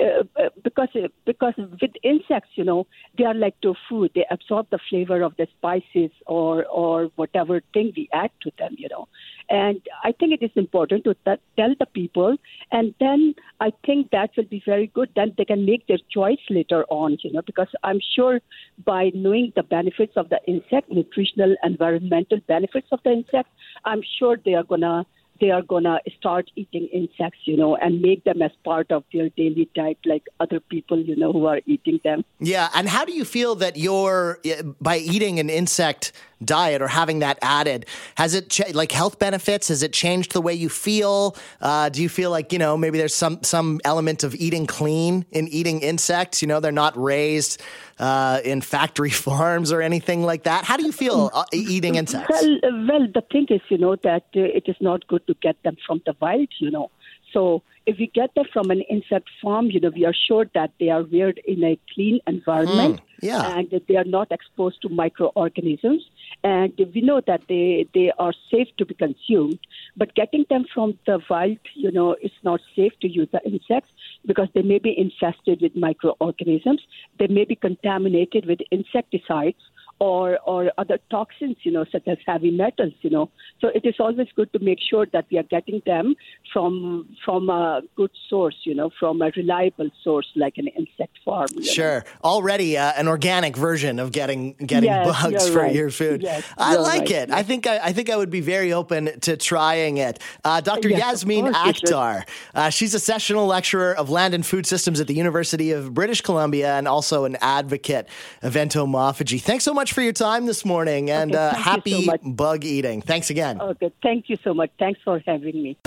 Uh, 0.03 0.23
because 0.63 0.93
because 1.25 1.53
with 1.81 1.95
insects, 2.03 2.51
you 2.55 2.63
know, 2.63 2.85
they 3.17 3.25
are 3.25 3.33
like 3.33 3.55
tofu. 3.61 4.07
They 4.15 4.25
absorb 4.35 4.67
the 4.69 4.79
flavor 4.89 5.19
of 5.27 5.33
the 5.37 5.47
spices 5.57 6.11
or 6.25 6.65
or 6.83 6.97
whatever 7.21 7.61
thing 7.73 7.91
we 7.95 8.07
add 8.13 8.31
to 8.43 8.51
them, 8.59 8.75
you 8.77 8.89
know. 8.93 9.07
And 9.49 9.81
I 10.03 10.11
think 10.11 10.33
it 10.37 10.43
is 10.47 10.55
important 10.55 11.03
to 11.05 11.13
t- 11.25 11.41
tell 11.59 11.73
the 11.79 11.87
people, 11.99 12.37
and 12.71 12.93
then 12.99 13.16
I 13.59 13.71
think 13.85 14.11
that 14.11 14.31
will 14.37 14.45
be 14.45 14.61
very 14.65 14.87
good. 14.87 15.09
Then 15.15 15.33
they 15.37 15.45
can 15.45 15.65
make 15.65 15.87
their 15.87 15.97
choice 16.11 16.43
later 16.49 16.85
on, 16.89 17.17
you 17.23 17.31
know, 17.31 17.41
because 17.41 17.67
I'm 17.83 17.99
sure 18.15 18.39
by 18.85 19.11
knowing 19.13 19.53
the 19.55 19.63
benefits 19.63 20.13
of 20.15 20.29
the 20.29 20.39
insect, 20.47 20.91
nutritional, 20.91 21.55
environmental 21.63 22.39
benefits 22.47 22.87
of 22.91 22.99
the 23.03 23.11
insect, 23.11 23.49
I'm 23.85 24.01
sure 24.19 24.37
they 24.43 24.53
are 24.53 24.63
gonna 24.63 25.05
they 25.39 25.51
are 25.51 25.61
gonna 25.61 25.99
start 26.17 26.49
eating 26.55 26.87
insects, 26.91 27.39
you 27.45 27.55
know, 27.57 27.75
and 27.75 28.01
make 28.01 28.23
them 28.23 28.41
as 28.41 28.51
part 28.63 28.91
of 28.91 29.03
their 29.13 29.29
daily 29.29 29.69
diet, 29.75 29.97
like 30.05 30.23
other 30.39 30.59
people, 30.59 30.99
you 30.99 31.15
know, 31.15 31.31
who 31.31 31.45
are 31.45 31.61
eating 31.65 31.99
them. 32.03 32.23
Yeah, 32.39 32.69
and 32.73 32.89
how 32.89 33.05
do 33.05 33.13
you 33.13 33.25
feel 33.25 33.55
that 33.55 33.77
you're 33.77 34.39
by 34.81 34.97
eating 34.97 35.39
an 35.39 35.49
insect 35.49 36.11
diet 36.43 36.81
or 36.81 36.87
having 36.87 37.19
that 37.19 37.37
added 37.41 37.85
has 38.15 38.33
it 38.33 38.49
cha- 38.49 38.71
like 38.73 38.91
health 38.91 39.19
benefits 39.19 39.67
has 39.69 39.83
it 39.83 39.93
changed 39.93 40.33
the 40.33 40.41
way 40.41 40.53
you 40.53 40.69
feel 40.69 41.35
uh, 41.61 41.89
do 41.89 42.01
you 42.01 42.09
feel 42.09 42.29
like 42.29 42.53
you 42.53 42.59
know 42.59 42.77
maybe 42.77 42.97
there's 42.97 43.15
some 43.15 43.41
some 43.43 43.79
element 43.83 44.23
of 44.23 44.35
eating 44.35 44.65
clean 44.67 45.25
in 45.31 45.47
eating 45.47 45.81
insects 45.81 46.41
you 46.41 46.47
know 46.47 46.59
they're 46.59 46.71
not 46.71 46.95
raised 46.97 47.61
uh, 47.99 48.39
in 48.43 48.61
factory 48.61 49.09
farms 49.25 49.71
or 49.71 49.81
anything 49.81 50.23
like 50.23 50.43
that 50.43 50.63
how 50.63 50.77
do 50.77 50.85
you 50.85 50.91
feel 50.91 51.31
uh, 51.33 51.43
eating 51.53 51.95
insects 51.95 52.29
Well, 52.29 52.55
uh, 52.63 52.85
well, 52.87 53.07
the 53.13 53.23
thing 53.31 53.47
is, 53.49 53.61
you 53.69 53.77
know, 53.77 53.95
that 54.03 54.25
uh, 54.35 54.41
it 54.41 54.63
is 54.67 54.75
not 54.79 55.07
good 55.07 55.25
to 55.27 55.33
get 55.41 55.61
them 55.63 55.77
from 55.85 56.01
the 56.05 56.15
wild, 56.19 56.49
you 56.59 56.71
know. 56.71 56.91
So 57.33 57.63
if 57.85 57.97
we 57.97 58.07
get 58.07 58.33
them 58.35 58.45
from 58.51 58.71
an 58.71 58.81
insect 58.81 59.29
farm, 59.41 59.69
you 59.69 59.79
know, 59.79 59.91
we 59.95 60.05
are 60.05 60.13
sure 60.27 60.45
that 60.53 60.71
they 60.79 60.89
are 60.89 61.03
reared 61.03 61.39
in 61.45 61.63
a 61.63 61.79
clean 61.93 62.19
environment 62.27 63.01
yeah. 63.21 63.57
and 63.57 63.69
that 63.71 63.87
they 63.87 63.95
are 63.95 64.05
not 64.05 64.31
exposed 64.31 64.81
to 64.83 64.89
microorganisms. 64.89 66.03
And 66.43 66.73
we 66.93 67.01
know 67.01 67.21
that 67.27 67.41
they, 67.49 67.87
they 67.93 68.11
are 68.19 68.33
safe 68.51 68.67
to 68.77 68.85
be 68.85 68.93
consumed. 68.93 69.59
But 69.95 70.15
getting 70.15 70.45
them 70.49 70.65
from 70.73 70.97
the 71.05 71.19
wild, 71.29 71.57
you 71.73 71.91
know, 71.91 72.15
it's 72.21 72.41
not 72.43 72.61
safe 72.75 72.93
to 73.01 73.07
use 73.07 73.27
the 73.31 73.41
insects 73.43 73.89
because 74.25 74.47
they 74.53 74.61
may 74.61 74.79
be 74.79 74.97
infested 74.97 75.61
with 75.61 75.75
microorganisms. 75.75 76.81
They 77.19 77.27
may 77.27 77.45
be 77.45 77.55
contaminated 77.55 78.45
with 78.45 78.59
insecticides 78.71 79.57
or 79.99 80.37
or 80.45 80.71
other 80.77 80.99
toxins, 81.09 81.57
you 81.63 81.71
know, 81.71 81.85
such 81.91 82.07
as 82.07 82.17
heavy 82.25 82.51
metals, 82.51 82.93
you 83.01 83.09
know. 83.09 83.29
So 83.61 83.69
it 83.69 83.85
is 83.85 83.95
always 83.99 84.27
good 84.35 84.51
to 84.53 84.59
make 84.59 84.79
sure 84.79 85.05
that 85.13 85.25
we 85.31 85.37
are 85.39 85.43
getting 85.43 85.81
them 85.85 86.15
from 86.53 87.07
from 87.25 87.49
a 87.49 87.81
good 87.95 88.11
source, 88.29 88.55
you 88.63 88.75
know, 88.75 88.89
from 88.99 89.21
a 89.21 89.31
reliable 89.35 89.89
source 90.03 90.27
like 90.35 90.57
an 90.57 90.67
insect 90.67 91.17
farm. 91.25 91.47
you 91.55 91.61
know. 91.61 91.71
Sure. 91.71 92.05
Already 92.23 92.77
uh, 92.77 92.93
an 92.95 93.07
organic 93.07 93.57
version 93.57 93.99
of 93.99 94.11
getting 94.11 94.53
getting 94.53 94.89
Yes, 94.89 95.21
bugs 95.23 95.49
for 95.49 95.59
right. 95.59 95.73
your 95.75 95.89
food. 95.89 96.21
Yes, 96.21 96.43
I 96.57 96.75
like 96.75 96.99
right, 97.01 97.11
it. 97.11 97.29
yes. 97.29 97.37
I 97.37 97.43
think 97.43 97.65
I, 97.67 97.77
I 97.79 97.91
think 97.93 98.09
I 98.09 98.17
would 98.17 98.29
be 98.29 98.41
very 98.41 98.71
open 98.73 99.19
to 99.21 99.35
trying 99.37 99.97
it. 99.97 100.19
Uh, 100.43 100.61
Dr. 100.61 100.89
Yasmin 100.89 101.51
course 101.51 101.65
you 101.65 101.73
should. 101.73 101.89
Akhtar. 101.89 102.23
Uh, 102.53 102.69
she's 102.69 102.93
a 102.93 102.99
sessional 102.99 103.47
lecturer 103.47 103.93
of 103.95 104.09
land 104.09 104.33
and 104.33 104.45
food 104.45 104.65
systems 104.67 104.99
at 104.99 105.07
the 105.07 105.15
University 105.15 105.71
of 105.71 105.93
British 105.93 106.21
Columbia 106.21 106.77
and 106.77 106.87
also 106.87 107.25
an 107.25 107.35
advocate 107.41 108.07
of 108.43 108.53
entomophagy. 108.53 109.41
Thanks 109.41 109.63
so 109.63 109.73
much 109.73 109.86
for 109.93 110.01
your 110.01 110.13
time 110.13 110.45
this 110.45 110.65
morning 110.65 111.09
and 111.09 111.35
Okay, 111.35 111.39
uh, 111.39 111.51
thank 111.53 111.85
you 111.87 112.05
so 112.05 112.11
happy 112.11 112.29
bug 112.31 112.65
eating. 112.65 113.01
Thanks 113.01 113.29
again. 113.29 113.61
Okay, 113.61 113.91
thank 114.01 114.29
you 114.29 114.37
so 114.43 114.53
much. 114.53 114.71
Thanks 114.79 114.99
for 115.03 115.21
having 115.25 115.61
me. 115.61 115.77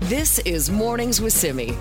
This 0.00 0.38
is 0.40 0.70
Mornings 0.70 1.20
with 1.20 1.32
Simi. 1.32 1.76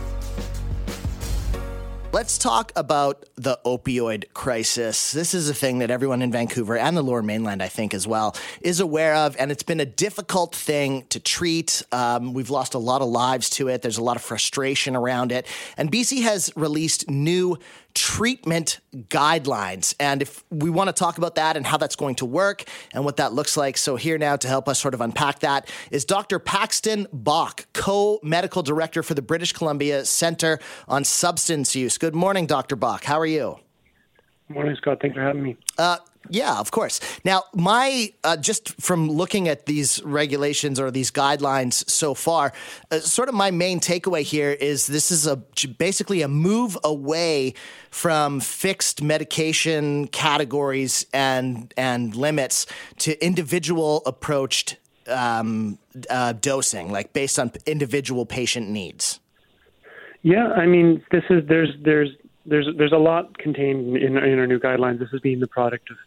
Let's 2.14 2.38
talk 2.38 2.72
about 2.76 3.26
the 3.38 3.60
opioid 3.66 4.32
crisis. 4.36 5.14
This 5.14 5.34
is 5.34 5.50
a 5.50 5.54
thing 5.54 5.80
that 5.80 5.90
everyone 5.90 6.22
in 6.22 6.32
Vancouver 6.32 6.78
and 6.78 6.96
the 6.96 7.02
lower 7.02 7.24
mainland, 7.24 7.64
I 7.64 7.68
think, 7.70 7.96
as 7.96 8.08
well, 8.08 8.36
is 8.62 8.80
aware 8.80 9.16
of. 9.16 9.36
And 9.40 9.52
it's 9.52 9.64
been 9.64 9.80
a 9.80 9.86
difficult 9.86 10.54
thing 10.54 11.08
to 11.10 11.20
treat. 11.20 11.82
Um, 11.92 12.36
we've 12.36 12.52
lost 12.52 12.76
a 12.76 12.78
lot 12.78 13.02
of 13.02 13.08
lives 13.08 13.50
to 13.52 13.68
it. 13.68 13.82
There's 13.82 13.98
a 13.98 14.04
lot 14.04 14.16
of 14.16 14.22
frustration 14.22 14.96
around 14.96 15.32
it. 15.32 15.48
And 15.76 15.92
BC 15.92 16.22
has 16.22 16.54
released 16.56 17.10
new 17.10 17.58
treatment 17.94 18.80
guidelines. 18.94 19.94
And 20.00 20.22
if 20.22 20.44
we 20.50 20.70
want 20.70 20.88
to 20.88 20.94
talk 20.94 21.18
about 21.18 21.36
that 21.36 21.58
and 21.58 21.66
how 21.66 21.78
that's 21.78 21.96
going 21.96 22.16
to 22.16 22.26
work 22.26 22.64
and 22.94 23.06
what 23.06 23.18
that 23.18 23.34
looks 23.34 23.58
like. 23.58 23.78
So, 23.78 23.96
here 23.96 24.18
now 24.18 24.36
to 24.36 24.48
help 24.48 24.68
us 24.68 24.80
sort 24.80 24.94
of 24.94 25.02
unpack 25.02 25.40
that 25.40 25.70
is 25.92 26.06
Dr. 26.06 26.40
Paxton 26.40 27.08
Bach, 27.12 27.66
co 27.74 28.20
medical 28.24 28.64
director 28.64 29.04
for 29.04 29.14
the 29.14 29.22
British 29.22 29.54
Columbia 29.54 30.06
Center 30.06 30.60
on 30.88 31.04
Substance 31.04 31.76
Use. 31.76 31.98
Good 31.98 32.16
morning, 32.16 32.46
Dr. 32.46 32.76
Bach. 32.76 33.04
How 33.04 33.20
are 33.20 33.26
you? 33.26 33.58
Morning, 34.50 34.76
Scott. 34.76 35.00
Thanks 35.02 35.16
for 35.16 35.22
having 35.22 35.44
me. 35.44 35.58
Uh, 35.78 35.98
yeah, 36.30 36.60
of 36.60 36.72
course. 36.72 37.00
Now, 37.26 37.44
my 37.54 38.14
uh, 38.24 38.38
just 38.38 38.80
from 38.82 39.10
looking 39.10 39.48
at 39.48 39.66
these 39.66 40.02
regulations 40.04 40.80
or 40.80 40.90
these 40.90 41.12
guidelines 41.12 41.90
so 41.90 42.14
far, 42.14 42.54
uh, 42.92 43.00
sort 43.00 43.30
of 43.30 43.36
my 43.36 43.52
main 43.52 43.80
takeaway 43.80 44.22
here 44.22 44.52
is 44.52 44.88
this 44.88 45.12
is 45.12 45.28
a 45.28 45.38
basically 45.78 46.22
a 46.22 46.28
move 46.28 46.78
away 46.84 47.54
from 47.90 48.40
fixed 48.40 49.02
medication 49.02 50.08
categories 50.08 51.06
and 51.14 51.74
and 51.76 52.16
limits 52.16 52.66
to 53.00 53.24
individual 53.24 54.02
approached 54.06 54.78
um, 55.08 55.78
uh, 56.10 56.34
dosing, 56.34 56.92
like 56.92 57.14
based 57.14 57.38
on 57.38 57.52
individual 57.66 58.26
patient 58.26 58.70
needs. 58.70 59.20
Yeah, 60.22 60.48
I 60.54 60.66
mean, 60.66 61.04
this 61.12 61.24
is 61.30 61.44
there's 61.48 61.70
there's 61.84 62.10
there's 62.46 62.68
there's 62.78 62.94
a 62.94 62.98
lot 62.98 63.38
contained 63.38 63.98
in, 63.98 64.18
in 64.18 64.40
our 64.40 64.48
new 64.48 64.60
guidelines. 64.60 65.00
This 65.00 65.10
is 65.14 65.20
being 65.22 65.40
the 65.40 65.48
product 65.48 65.90
of 65.92 65.98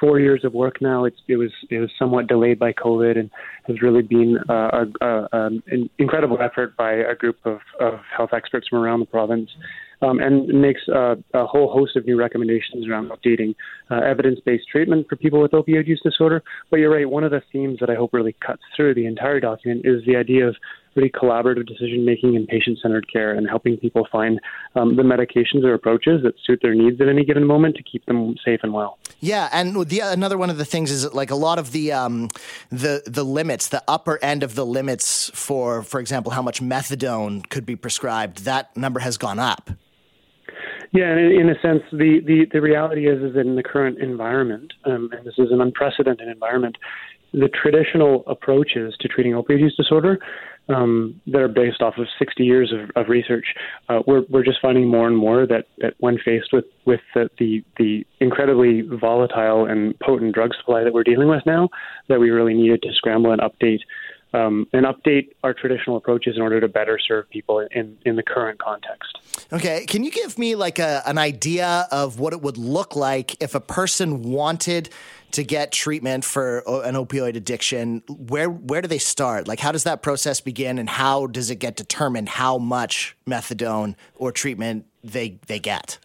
four 0.00 0.20
years 0.20 0.44
of 0.44 0.52
work 0.52 0.80
now. 0.80 1.04
It's, 1.04 1.16
it 1.28 1.36
was 1.36 1.50
it 1.70 1.78
was 1.78 1.90
somewhat 1.98 2.26
delayed 2.26 2.58
by 2.58 2.72
COVID 2.72 3.18
and 3.18 3.30
has 3.66 3.82
really 3.82 4.02
been 4.02 4.38
uh, 4.48 4.84
a, 5.00 5.06
a, 5.06 5.28
an 5.68 5.90
incredible 5.98 6.38
effort 6.40 6.76
by 6.76 6.92
a 6.92 7.14
group 7.14 7.38
of, 7.44 7.60
of 7.80 7.94
health 8.16 8.30
experts 8.32 8.68
from 8.68 8.78
around 8.78 9.00
the 9.00 9.06
province. 9.06 9.50
Um, 10.02 10.20
and 10.20 10.48
makes 10.48 10.82
uh, 10.94 11.14
a 11.32 11.46
whole 11.46 11.72
host 11.72 11.96
of 11.96 12.04
new 12.04 12.18
recommendations 12.18 12.86
around 12.86 13.10
updating 13.10 13.54
uh, 13.90 13.96
evidence-based 13.96 14.68
treatment 14.70 15.06
for 15.08 15.16
people 15.16 15.40
with 15.40 15.52
opioid 15.52 15.86
use 15.86 16.00
disorder. 16.02 16.42
But 16.70 16.78
you're 16.80 16.92
right. 16.92 17.08
One 17.08 17.24
of 17.24 17.30
the 17.30 17.42
themes 17.52 17.78
that 17.80 17.90
I 17.90 17.94
hope 17.94 18.12
really 18.12 18.36
cuts 18.44 18.62
through 18.74 18.94
the 18.94 19.06
entire 19.06 19.40
document 19.40 19.82
is 19.84 20.04
the 20.06 20.16
idea 20.16 20.48
of 20.48 20.56
really 20.96 21.10
collaborative 21.10 21.66
decision 21.66 22.04
making 22.04 22.34
and 22.36 22.48
patient 22.48 22.78
centered 22.82 23.10
care 23.12 23.34
and 23.34 23.46
helping 23.48 23.76
people 23.76 24.08
find 24.10 24.40
um, 24.74 24.96
the 24.96 25.02
medications 25.02 25.62
or 25.62 25.74
approaches 25.74 26.22
that 26.22 26.34
suit 26.44 26.58
their 26.62 26.74
needs 26.74 27.00
at 27.00 27.08
any 27.08 27.24
given 27.24 27.46
moment 27.46 27.76
to 27.76 27.82
keep 27.82 28.04
them 28.06 28.34
safe 28.44 28.60
and 28.62 28.72
well. 28.72 28.98
Yeah, 29.20 29.48
and 29.52 29.86
the, 29.86 30.00
another 30.00 30.38
one 30.38 30.50
of 30.50 30.56
the 30.56 30.64
things 30.64 30.90
is 30.90 31.12
like 31.12 31.30
a 31.30 31.36
lot 31.36 31.58
of 31.58 31.72
the 31.72 31.92
um, 31.92 32.30
the 32.70 33.02
the 33.06 33.24
limits, 33.24 33.68
the 33.68 33.84
upper 33.86 34.18
end 34.22 34.42
of 34.42 34.54
the 34.54 34.66
limits 34.66 35.30
for, 35.34 35.82
for 35.82 36.00
example, 36.00 36.32
how 36.32 36.42
much 36.42 36.62
methadone 36.62 37.48
could 37.48 37.66
be 37.66 37.76
prescribed. 37.76 38.44
That 38.44 38.74
number 38.76 39.00
has 39.00 39.18
gone 39.18 39.38
up. 39.38 39.70
Yeah, 40.92 41.10
and 41.10 41.32
in 41.32 41.50
a 41.50 41.60
sense, 41.60 41.82
the, 41.92 42.20
the, 42.24 42.46
the 42.52 42.60
reality 42.60 43.08
is 43.08 43.22
is 43.22 43.34
that 43.34 43.40
in 43.40 43.56
the 43.56 43.62
current 43.62 43.98
environment, 43.98 44.72
um, 44.84 45.10
and 45.12 45.26
this 45.26 45.34
is 45.38 45.50
an 45.50 45.60
unprecedented 45.60 46.28
environment, 46.28 46.76
the 47.32 47.48
traditional 47.48 48.24
approaches 48.26 48.94
to 49.00 49.08
treating 49.08 49.32
opioid 49.32 49.60
use 49.60 49.74
disorder 49.76 50.18
um, 50.68 51.20
that 51.26 51.40
are 51.40 51.48
based 51.48 51.82
off 51.82 51.94
of 51.98 52.06
60 52.18 52.44
years 52.44 52.72
of, 52.72 52.90
of 53.00 53.08
research, 53.08 53.46
uh, 53.88 54.00
we're, 54.06 54.22
we're 54.28 54.44
just 54.44 54.58
finding 54.60 54.88
more 54.88 55.06
and 55.06 55.16
more 55.16 55.46
that, 55.46 55.66
that 55.78 55.94
when 55.98 56.18
faced 56.24 56.52
with, 56.52 56.64
with 56.86 57.00
the, 57.14 57.28
the, 57.38 57.64
the 57.78 58.06
incredibly 58.20 58.82
volatile 58.82 59.66
and 59.66 59.98
potent 60.00 60.34
drug 60.34 60.52
supply 60.58 60.82
that 60.82 60.92
we're 60.92 61.04
dealing 61.04 61.28
with 61.28 61.44
now, 61.46 61.68
that 62.08 62.18
we 62.18 62.30
really 62.30 62.54
needed 62.54 62.82
to 62.82 62.92
scramble 62.94 63.32
and 63.32 63.40
update 63.40 63.80
um, 64.36 64.66
and 64.72 64.84
update 64.84 65.30
our 65.42 65.54
traditional 65.54 65.96
approaches 65.96 66.36
in 66.36 66.42
order 66.42 66.60
to 66.60 66.68
better 66.68 66.98
serve 66.98 67.28
people 67.30 67.60
in, 67.70 67.96
in 68.04 68.16
the 68.16 68.22
current 68.22 68.58
context. 68.58 69.18
Okay, 69.52 69.86
can 69.86 70.04
you 70.04 70.10
give 70.10 70.38
me 70.38 70.54
like 70.54 70.78
a, 70.78 71.02
an 71.06 71.18
idea 71.18 71.88
of 71.90 72.20
what 72.20 72.32
it 72.32 72.42
would 72.42 72.58
look 72.58 72.94
like 72.94 73.40
if 73.42 73.54
a 73.54 73.60
person 73.60 74.22
wanted 74.22 74.90
to 75.32 75.42
get 75.42 75.72
treatment 75.72 76.24
for 76.24 76.58
an 76.84 76.94
opioid 76.94 77.36
addiction? 77.36 78.02
Where 78.08 78.50
where 78.50 78.82
do 78.82 78.88
they 78.88 78.98
start? 78.98 79.48
Like, 79.48 79.60
how 79.60 79.72
does 79.72 79.84
that 79.84 80.02
process 80.02 80.40
begin, 80.40 80.78
and 80.78 80.88
how 80.88 81.26
does 81.26 81.50
it 81.50 81.56
get 81.56 81.76
determined 81.76 82.28
how 82.28 82.58
much 82.58 83.16
methadone 83.26 83.94
or 84.16 84.32
treatment 84.32 84.86
they 85.02 85.38
they 85.46 85.58
get? 85.58 85.98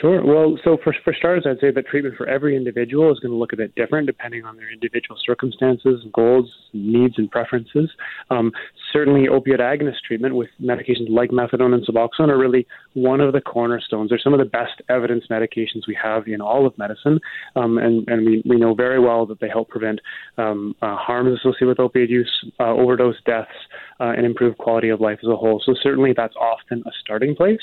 Sure. 0.00 0.24
Well, 0.24 0.58
so 0.64 0.78
for, 0.82 0.94
for 1.04 1.14
starters, 1.14 1.44
I'd 1.46 1.60
say 1.60 1.70
that 1.70 1.86
treatment 1.86 2.16
for 2.16 2.26
every 2.28 2.56
individual 2.56 3.12
is 3.12 3.20
going 3.20 3.30
to 3.30 3.36
look 3.36 3.52
a 3.52 3.56
bit 3.56 3.74
different 3.76 4.06
depending 4.06 4.44
on 4.44 4.56
their 4.56 4.70
individual 4.72 5.16
circumstances, 5.24 6.02
goals, 6.12 6.50
needs, 6.72 7.14
and 7.18 7.30
preferences. 7.30 7.90
Um, 8.30 8.52
certainly, 8.92 9.28
opioid 9.28 9.60
agonist 9.60 10.00
treatment 10.06 10.34
with 10.34 10.48
medications 10.60 11.08
like 11.08 11.30
methadone 11.30 11.72
and 11.72 11.86
Suboxone 11.86 12.30
are 12.30 12.38
really 12.38 12.66
one 12.94 13.20
of 13.20 13.32
the 13.32 13.40
cornerstones. 13.40 14.08
They're 14.08 14.18
some 14.18 14.32
of 14.32 14.40
the 14.40 14.44
best 14.44 14.82
evidence 14.88 15.24
medications 15.30 15.86
we 15.86 15.96
have 16.02 16.26
in 16.26 16.40
all 16.40 16.66
of 16.66 16.76
medicine, 16.78 17.20
um, 17.54 17.78
and, 17.78 18.08
and 18.08 18.26
we, 18.26 18.42
we 18.44 18.56
know 18.56 18.74
very 18.74 18.98
well 18.98 19.24
that 19.26 19.40
they 19.40 19.48
help 19.48 19.68
prevent 19.68 20.00
um, 20.36 20.74
uh, 20.82 20.96
harms 20.96 21.38
associated 21.38 21.68
with 21.68 21.78
opioid 21.78 22.08
use, 22.08 22.52
uh, 22.58 22.72
overdose 22.72 23.16
deaths, 23.24 23.50
uh, 24.00 24.12
and 24.16 24.26
improve 24.26 24.58
quality 24.58 24.88
of 24.88 25.00
life 25.00 25.18
as 25.22 25.28
a 25.28 25.36
whole. 25.36 25.62
So 25.64 25.74
certainly, 25.80 26.12
that's 26.16 26.34
often 26.36 26.82
a 26.86 26.90
starting 27.02 27.36
place. 27.36 27.60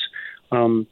Um, 0.51 0.87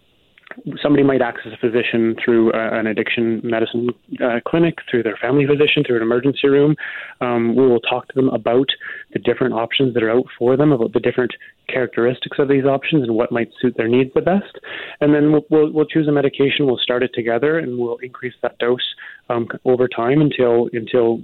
somebody 0.82 1.04
might 1.04 1.22
access 1.22 1.52
a 1.54 1.58
physician 1.58 2.16
through 2.24 2.52
uh, 2.54 2.70
an 2.72 2.88
addiction 2.88 3.42
medicine 3.44 3.90
uh, 4.24 4.40
clinic, 4.46 4.80
through 4.90 5.04
their 5.04 5.18
family 5.18 5.46
physician, 5.46 5.84
through 5.86 5.98
an 5.98 6.02
emergency 6.02 6.48
room. 6.48 6.76
Um, 7.22 7.56
we 7.56 7.68
will 7.68 7.80
talk 7.80 8.08
to 8.08 8.14
them 8.16 8.30
about 8.30 8.68
the 9.14 9.20
different 9.20 9.54
options 9.54 9.94
that 9.94 10.04
are 10.04 10.12
out 10.12 10.26
for 10.38 10.58
them, 10.58 10.72
about 10.72 10.94
the 10.94 11.00
different 11.00 11.32
characteristics 11.68 12.38
of 12.40 12.48
these 12.48 12.66
options 12.66 13.04
and 13.04 13.16
what 13.16 13.32
might 13.32 13.50
suit 13.62 13.76
their 13.78 13.88
needs 13.88 14.12
the 14.14 14.22
best. 14.22 14.60
And 15.00 15.14
then 15.14 15.32
we'll, 15.32 15.46
we'll, 15.50 15.72
we'll 15.72 15.86
choose 15.86 16.08
a 16.08 16.12
medication, 16.12 16.66
we'll 16.66 16.78
start 16.78 17.04
it 17.04 17.12
together, 17.14 17.60
and 17.60 17.78
we'll 17.78 17.98
increase 17.98 18.34
that 18.42 18.58
dose 18.60 18.96
um, 19.30 19.48
over 19.66 19.88
time 19.88 20.22
until 20.22 20.70
until 20.74 21.22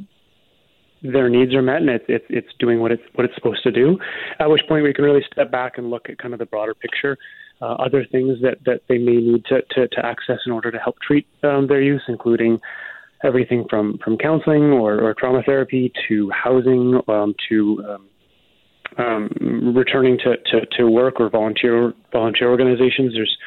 their 1.03 1.29
needs 1.29 1.53
are 1.53 1.61
met 1.61 1.77
and 1.77 1.89
it's 1.89 2.05
it's 2.07 2.25
it's 2.29 2.47
doing 2.59 2.79
what 2.79 2.91
it's 2.91 3.03
what 3.13 3.25
it's 3.25 3.35
supposed 3.35 3.61
to 3.63 3.71
do. 3.71 3.99
At 4.39 4.49
which 4.49 4.61
point 4.67 4.83
we 4.83 4.93
can 4.93 5.05
really 5.05 5.23
step 5.31 5.51
back 5.51 5.77
and 5.77 5.89
look 5.89 6.09
at 6.09 6.17
kind 6.17 6.33
of 6.33 6.39
the 6.39 6.45
broader 6.45 6.73
picture 6.73 7.17
uh, 7.61 7.73
other 7.73 8.05
things 8.11 8.37
that, 8.41 8.57
that 8.65 8.81
they 8.87 8.97
may 8.97 9.17
need 9.17 9.45
to, 9.45 9.61
to, 9.71 9.87
to 9.87 10.05
access 10.05 10.39
in 10.45 10.51
order 10.51 10.71
to 10.71 10.77
help 10.77 10.95
treat 10.99 11.27
um, 11.43 11.67
their 11.67 11.81
use, 11.81 12.03
including 12.07 12.59
everything 13.23 13.65
from, 13.69 13.97
from 14.03 14.17
counseling 14.17 14.65
or, 14.65 15.01
or 15.01 15.13
trauma 15.13 15.41
therapy 15.43 15.91
to 16.07 16.29
housing 16.29 16.99
um, 17.07 17.33
to 17.49 17.83
um, 17.89 18.09
um, 18.97 19.73
returning 19.75 20.17
to, 20.19 20.37
to, 20.51 20.65
to 20.77 20.89
work 20.89 21.19
or 21.19 21.29
volunteer 21.29 21.93
volunteer 22.11 22.49
organizations. 22.49 23.13
There's 23.13 23.37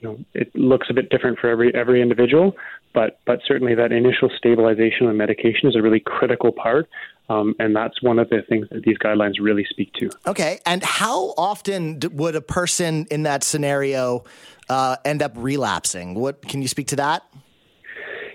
you 0.00 0.08
know 0.08 0.18
it 0.34 0.54
looks 0.54 0.88
a 0.90 0.94
bit 0.94 1.10
different 1.10 1.38
for 1.38 1.48
every 1.48 1.74
every 1.74 2.02
individual, 2.02 2.54
but 2.94 3.20
but 3.26 3.40
certainly 3.46 3.74
that 3.74 3.92
initial 3.92 4.30
stabilization 4.36 5.06
of 5.06 5.14
medication 5.14 5.68
is 5.68 5.76
a 5.76 5.82
really 5.82 6.00
critical 6.00 6.52
part 6.52 6.88
um, 7.28 7.54
and 7.58 7.74
that's 7.74 8.02
one 8.02 8.18
of 8.18 8.28
the 8.28 8.42
things 8.48 8.66
that 8.70 8.82
these 8.82 8.98
guidelines 8.98 9.34
really 9.40 9.66
speak 9.68 9.92
to. 9.94 10.10
Okay. 10.26 10.60
And 10.64 10.82
how 10.82 11.34
often 11.36 12.00
would 12.12 12.36
a 12.36 12.40
person 12.40 13.06
in 13.10 13.24
that 13.24 13.42
scenario 13.42 14.24
uh, 14.68 14.96
end 15.04 15.22
up 15.22 15.32
relapsing? 15.36 16.14
What 16.14 16.42
can 16.42 16.62
you 16.62 16.68
speak 16.68 16.88
to 16.88 16.96
that? 16.96 17.24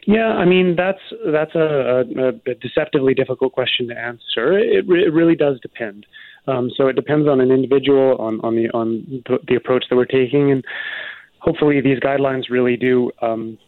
Yeah, 0.07 0.29
I 0.29 0.45
mean 0.45 0.75
that's 0.75 0.99
that's 1.27 1.53
a, 1.53 2.03
a, 2.17 2.27
a 2.49 2.55
deceptively 2.55 3.13
difficult 3.13 3.53
question 3.53 3.87
to 3.89 3.97
answer. 3.97 4.57
It, 4.57 4.87
re- 4.87 5.05
it 5.05 5.13
really 5.13 5.35
does 5.35 5.59
depend. 5.61 6.07
Um, 6.47 6.71
so 6.75 6.87
it 6.87 6.95
depends 6.95 7.29
on 7.29 7.39
an 7.39 7.51
individual, 7.51 8.17
on 8.17 8.41
on 8.41 8.55
the 8.55 8.69
on 8.71 9.23
the, 9.27 9.37
the 9.47 9.55
approach 9.55 9.85
that 9.89 9.95
we're 9.95 10.05
taking, 10.05 10.51
and 10.51 10.65
hopefully 11.37 11.81
these 11.81 11.99
guidelines 11.99 12.49
really 12.49 12.77
do 12.77 13.11
um, 13.21 13.59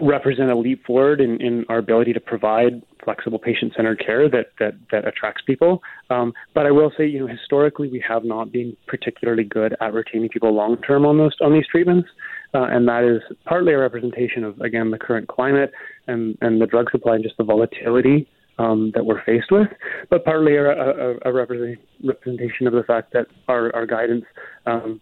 represent 0.00 0.50
a 0.50 0.56
leap 0.56 0.84
forward 0.84 1.20
in, 1.20 1.40
in 1.40 1.64
our 1.68 1.78
ability 1.78 2.12
to 2.12 2.20
provide 2.20 2.82
flexible 3.04 3.38
patient-centered 3.38 3.98
care 4.04 4.28
that 4.28 4.46
that, 4.60 4.74
that 4.92 5.06
attracts 5.06 5.42
people. 5.44 5.82
Um, 6.10 6.32
but 6.54 6.66
I 6.66 6.70
will 6.70 6.92
say, 6.96 7.06
you 7.06 7.18
know, 7.18 7.26
historically 7.26 7.88
we 7.88 8.02
have 8.06 8.24
not 8.24 8.52
been 8.52 8.76
particularly 8.86 9.44
good 9.44 9.74
at 9.80 9.92
retaining 9.92 10.28
people 10.28 10.54
long-term 10.54 11.04
on 11.04 11.18
those 11.18 11.34
on 11.40 11.52
these 11.52 11.66
treatments, 11.66 12.08
uh, 12.54 12.64
and 12.64 12.86
that 12.88 13.02
is 13.04 13.36
partly 13.44 13.72
a 13.72 13.78
representation 13.78 14.44
of 14.44 14.60
again 14.60 14.90
the 14.90 14.98
current 14.98 15.28
climate 15.28 15.72
and 16.06 16.38
and 16.40 16.60
the 16.60 16.66
drug 16.66 16.90
supply 16.90 17.16
and 17.16 17.24
just 17.24 17.36
the 17.36 17.44
volatility 17.44 18.28
um, 18.58 18.92
that 18.94 19.04
we're 19.04 19.22
faced 19.24 19.50
with, 19.50 19.68
but 20.10 20.24
partly 20.24 20.56
a, 20.56 20.70
a, 20.70 21.14
a 21.24 21.32
representation 21.32 22.66
of 22.66 22.72
the 22.72 22.84
fact 22.86 23.12
that 23.12 23.26
our, 23.48 23.74
our 23.74 23.86
guidance 23.86 24.24
um, 24.66 25.00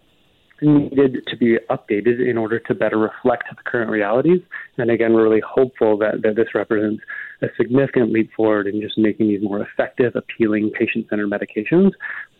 needed 0.63 1.27
to 1.27 1.37
be 1.37 1.59
updated 1.69 2.27
in 2.27 2.37
order 2.37 2.59
to 2.61 2.75
better 2.75 2.99
reflect 2.99 3.45
the 3.51 3.63
current 3.65 3.91
realities. 3.91 4.41
And 4.79 4.91
again, 4.91 5.13
we're 5.13 5.25
really 5.25 5.43
hopeful 5.47 5.97
that, 5.99 6.23
that 6.23 6.37
this 6.37 6.49
represents 6.55 7.03
a 7.43 7.49
significant 7.57 8.13
leap 8.13 8.31
forward 8.35 8.67
in 8.67 8.81
just 8.81 8.99
making 8.99 9.29
these 9.29 9.43
more 9.43 9.61
effective, 9.63 10.15
appealing, 10.15 10.71
patient-centered 10.71 11.29
medications 11.29 11.93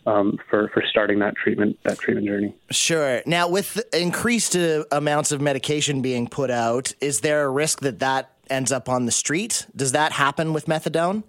um, 0.05 0.37
for 0.49 0.69
for 0.69 0.83
starting 0.89 1.19
that 1.19 1.35
treatment 1.35 1.77
that 1.83 1.99
treatment 1.99 2.27
journey. 2.27 2.55
Sure. 2.71 3.21
Now, 3.25 3.47
with 3.47 3.81
increased 3.93 4.55
uh, 4.55 4.83
amounts 4.91 5.31
of 5.31 5.41
medication 5.41 6.01
being 6.01 6.27
put 6.27 6.49
out, 6.49 6.93
is 7.01 7.21
there 7.21 7.43
a 7.43 7.49
risk 7.49 7.81
that 7.81 7.99
that 7.99 8.31
ends 8.49 8.71
up 8.71 8.89
on 8.89 9.05
the 9.05 9.11
street? 9.11 9.65
Does 9.75 9.91
that 9.91 10.11
happen 10.11 10.53
with 10.53 10.65
methadone? 10.65 11.23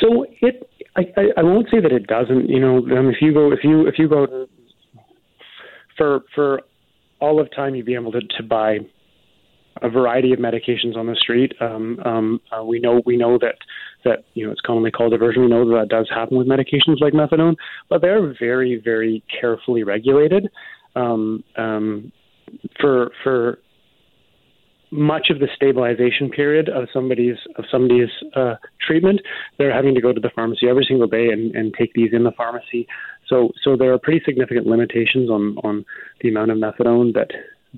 So 0.00 0.26
it. 0.40 0.68
I, 0.98 1.04
I, 1.36 1.42
won't 1.42 1.68
say 1.70 1.78
that 1.78 1.92
it 1.92 2.06
doesn't. 2.06 2.48
You 2.48 2.58
know, 2.58 2.78
um, 2.78 3.10
if 3.10 3.16
you 3.20 3.34
go 3.34 3.52
if 3.52 3.58
you 3.62 3.86
if 3.86 3.98
you 3.98 4.08
go 4.08 4.46
for 5.96 6.20
for 6.34 6.62
all 7.20 7.40
of 7.40 7.50
time, 7.54 7.74
you'd 7.74 7.86
be 7.86 7.94
able 7.94 8.12
to, 8.12 8.20
to 8.20 8.42
buy 8.42 8.78
a 9.82 9.90
variety 9.90 10.32
of 10.32 10.38
medications 10.38 10.96
on 10.96 11.06
the 11.06 11.16
street. 11.16 11.52
Um, 11.60 11.98
um, 12.04 12.40
uh, 12.50 12.64
we 12.64 12.80
know 12.80 13.02
we 13.04 13.16
know 13.16 13.38
that 13.38 13.56
that 14.04 14.24
you 14.34 14.46
know 14.46 14.52
it's 14.52 14.60
commonly 14.60 14.90
called 14.90 15.12
diversion. 15.12 15.42
We 15.42 15.48
know 15.48 15.68
that, 15.68 15.76
that 15.76 15.88
does 15.88 16.08
happen 16.14 16.38
with 16.38 16.46
medications 16.46 17.00
like 17.00 17.12
methadone, 17.12 17.56
but 17.88 18.00
they're 18.00 18.34
very 18.38 18.80
very 18.82 19.22
carefully 19.40 19.82
regulated. 19.82 20.48
Um, 20.94 21.44
um, 21.56 22.12
for 22.80 23.10
for 23.22 23.58
much 24.92 25.28
of 25.30 25.40
the 25.40 25.48
stabilization 25.54 26.30
period 26.30 26.68
of 26.68 26.88
somebody's 26.92 27.36
of 27.56 27.64
somebody's 27.70 28.08
uh, 28.34 28.54
treatment, 28.80 29.20
they're 29.58 29.74
having 29.74 29.94
to 29.94 30.00
go 30.00 30.12
to 30.12 30.20
the 30.20 30.30
pharmacy 30.34 30.68
every 30.68 30.84
single 30.88 31.08
day 31.08 31.28
and, 31.28 31.54
and 31.54 31.74
take 31.74 31.92
these 31.94 32.10
in 32.12 32.24
the 32.24 32.32
pharmacy. 32.32 32.86
So 33.28 33.50
so 33.62 33.76
there 33.76 33.92
are 33.92 33.98
pretty 33.98 34.22
significant 34.24 34.66
limitations 34.66 35.30
on 35.30 35.56
on 35.64 35.84
the 36.20 36.28
amount 36.28 36.50
of 36.50 36.58
methadone 36.58 37.14
that 37.14 37.30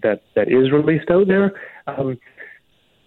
that 0.03 0.22
that 0.34 0.49
is 0.49 0.70
released 0.72 1.11
out 1.11 1.26
there. 1.26 1.53
Um, 1.86 2.18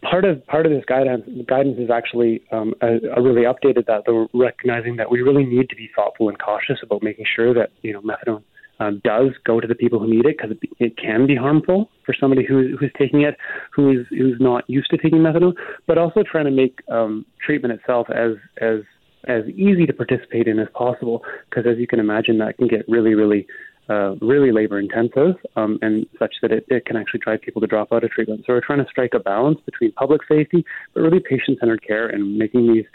part 0.01 0.25
of 0.25 0.45
part 0.47 0.65
of 0.65 0.71
this 0.71 0.83
guidance 0.85 1.23
guidance 1.47 1.77
is 1.79 1.89
actually 1.89 2.41
um, 2.51 2.73
really 2.81 3.43
updated 3.43 3.85
that, 3.87 4.03
though 4.05 4.27
recognizing 4.33 4.95
that 4.97 5.11
we 5.11 5.21
really 5.21 5.45
need 5.45 5.69
to 5.69 5.75
be 5.75 5.89
thoughtful 5.95 6.29
and 6.29 6.39
cautious 6.39 6.79
about 6.83 7.03
making 7.03 7.25
sure 7.35 7.53
that 7.53 7.71
you 7.81 7.93
know 7.93 8.01
methadone 8.01 8.43
um, 8.79 9.01
does 9.03 9.29
go 9.45 9.59
to 9.59 9.67
the 9.67 9.75
people 9.75 9.99
who 9.99 10.09
need 10.09 10.25
it 10.25 10.37
because 10.37 10.51
it, 10.51 10.69
it, 10.79 10.97
can 10.97 11.27
be 11.27 11.35
harmful 11.35 11.89
for 12.03 12.15
somebody 12.19 12.43
who, 12.43 12.75
who's 12.79 12.91
taking 12.97 13.21
it 13.21 13.37
who 13.71 13.91
is 13.91 14.07
who's 14.09 14.37
not 14.39 14.67
used 14.67 14.89
to 14.89 14.97
taking 14.97 15.19
methadone, 15.19 15.53
but 15.85 15.97
also 15.97 16.23
trying 16.23 16.45
to 16.45 16.51
make 16.51 16.79
um, 16.89 17.25
treatment 17.45 17.73
itself 17.73 18.07
as 18.09 18.31
as 18.59 18.79
as 19.27 19.43
easy 19.49 19.85
to 19.85 19.93
participate 19.93 20.47
in 20.47 20.59
as 20.59 20.67
possible 20.73 21.23
because 21.49 21.65
as 21.69 21.77
you 21.77 21.87
can 21.87 21.99
imagine 21.99 22.37
that 22.39 22.57
can 22.57 22.67
get 22.67 22.87
really 22.87 23.13
really 23.13 23.47
uh, 23.89 24.15
really 24.21 24.51
labor 24.51 24.79
intensive 24.79 25.35
um, 25.55 25.77
and 25.81 26.05
such 26.17 26.35
that 26.41 26.51
it, 26.51 26.65
it, 26.69 26.85
can 26.85 26.95
actually 26.95 27.19
drive 27.19 27.41
people 27.41 27.59
to 27.59 27.67
drop 27.67 27.91
out 27.91 28.03
of 28.03 28.11
treatment. 28.11 28.41
So 28.45 28.53
we're 28.53 28.61
trying 28.61 28.83
to 28.83 28.89
strike 28.89 29.13
a 29.13 29.19
balance 29.19 29.59
between 29.65 29.91
public 29.93 30.21
safety, 30.29 30.63
but 30.93 31.01
really 31.01 31.19
patient 31.19 31.57
centered 31.59 31.85
care 31.85 32.07
and 32.07 32.37
making 32.37 32.71
these 32.71 32.85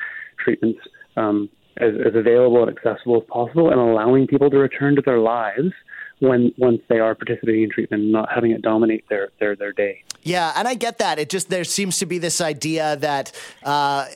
treatments 0.43 0.81
um, 1.17 1.51
as, 1.79 1.93
as 2.07 2.15
available 2.15 2.67
and 2.67 2.75
accessible 2.75 3.19
as 3.21 3.29
possible 3.29 3.71
and 3.71 3.79
allowing 3.79 4.27
people 4.27 4.49
to 4.49 4.57
return 4.57 4.97
to 4.97 5.03
their 5.03 5.19
lives 5.19 5.73
when 6.21 6.53
once 6.57 6.81
they 6.89 6.99
are 6.99 7.15
participating 7.15 7.65
in 7.65 7.71
treatment 7.71 8.05
not 8.05 8.29
having 8.33 8.53
it 8.53 8.63
dominate 8.63 9.05
their 9.11 9.29
their 9.39 9.55
their 9.55 9.73
day. 9.73 10.03
Yeah, 10.27 10.53
and 10.57 10.67
I 10.67 10.75
get 10.75 10.99
that. 10.99 11.21
It 11.21 11.31
just 11.31 11.51
there 11.51 11.63
seems 11.63 11.99
to 11.99 12.07
be 12.07 12.19
this 12.19 12.41
idea 12.41 12.97
that 12.97 13.31
uh, 13.63 14.07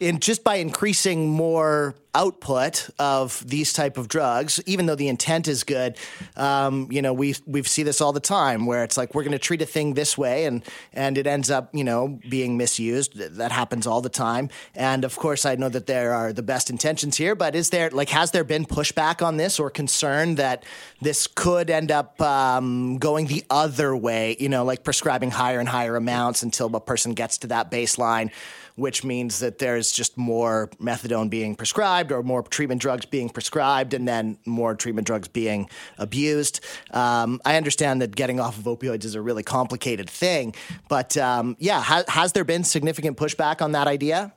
in 0.00 0.18
just 0.18 0.42
by 0.42 0.56
increasing 0.56 1.28
more 1.28 1.94
output 2.14 2.88
of 2.98 3.44
these 3.46 3.72
type 3.72 3.96
of 3.96 4.08
drugs, 4.08 4.60
even 4.66 4.86
though 4.86 4.94
the 4.94 5.08
intent 5.08 5.48
is 5.48 5.64
good, 5.64 5.96
um, 6.36 6.88
you 6.90 7.02
know, 7.02 7.12
we 7.12 7.34
we 7.46 7.62
see 7.62 7.82
this 7.82 8.00
all 8.00 8.12
the 8.12 8.20
time 8.20 8.66
where 8.66 8.84
it's 8.84 8.96
like 8.96 9.14
we're 9.14 9.22
going 9.22 9.32
to 9.32 9.38
treat 9.38 9.62
a 9.62 9.66
thing 9.66 9.94
this 9.94 10.16
way, 10.16 10.44
and 10.46 10.64
and 10.92 11.18
it 11.18 11.26
ends 11.26 11.50
up 11.50 11.74
you 11.74 11.84
know 11.84 12.18
being 12.28 12.56
misused. 12.56 13.16
That 13.16 13.52
happens 13.52 13.86
all 13.86 14.00
the 14.00 14.08
time. 14.08 14.48
And 14.74 15.04
of 15.04 15.16
course, 15.16 15.44
I 15.44 15.54
know 15.54 15.68
that 15.68 15.86
there 15.86 16.12
are 16.12 16.32
the 16.32 16.42
best 16.42 16.70
intentions 16.70 17.16
here, 17.16 17.34
but 17.34 17.54
is 17.54 17.70
there 17.70 17.90
like 17.90 18.08
has 18.10 18.30
there 18.30 18.44
been 18.44 18.64
pushback 18.64 19.24
on 19.24 19.36
this 19.36 19.58
or 19.58 19.70
concern 19.70 20.36
that 20.36 20.64
this 21.00 21.26
could 21.26 21.70
end 21.70 21.90
up 21.90 22.20
um, 22.20 22.98
going 22.98 23.26
the 23.26 23.44
other 23.50 23.96
way? 23.96 24.36
You 24.40 24.48
know, 24.48 24.64
like 24.64 24.84
prescribing 24.84 25.30
higher 25.30 25.60
and 25.60 25.68
higher 25.68 25.96
amounts 25.96 26.42
until 26.42 26.74
a 26.74 26.80
person 26.80 27.14
gets 27.14 27.38
to 27.38 27.46
that 27.48 27.70
baseline 27.70 28.30
which 28.78 29.04
means 29.04 29.40
that 29.40 29.58
there's 29.58 29.90
just 29.90 30.16
more 30.16 30.70
methadone 30.80 31.28
being 31.28 31.54
prescribed 31.54 32.12
or 32.12 32.22
more 32.22 32.42
treatment 32.42 32.80
drugs 32.80 33.04
being 33.04 33.28
prescribed 33.28 33.92
and 33.92 34.06
then 34.06 34.38
more 34.46 34.74
treatment 34.74 35.06
drugs 35.06 35.28
being 35.28 35.68
abused. 35.98 36.60
Um, 36.92 37.40
I 37.44 37.56
understand 37.56 38.00
that 38.02 38.14
getting 38.14 38.38
off 38.38 38.56
of 38.56 38.64
opioids 38.64 39.04
is 39.04 39.14
a 39.14 39.20
really 39.20 39.42
complicated 39.42 40.08
thing, 40.08 40.54
but 40.88 41.16
um, 41.16 41.56
yeah, 41.58 41.82
ha- 41.82 42.04
has 42.08 42.32
there 42.32 42.44
been 42.44 42.64
significant 42.64 43.16
pushback 43.16 43.60
on 43.60 43.72
that 43.72 43.88
idea? 43.88 44.32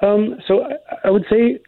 Um, 0.00 0.36
so 0.46 0.62
I, 0.64 0.72
I, 1.04 1.10
would 1.10 1.24
say, 1.30 1.60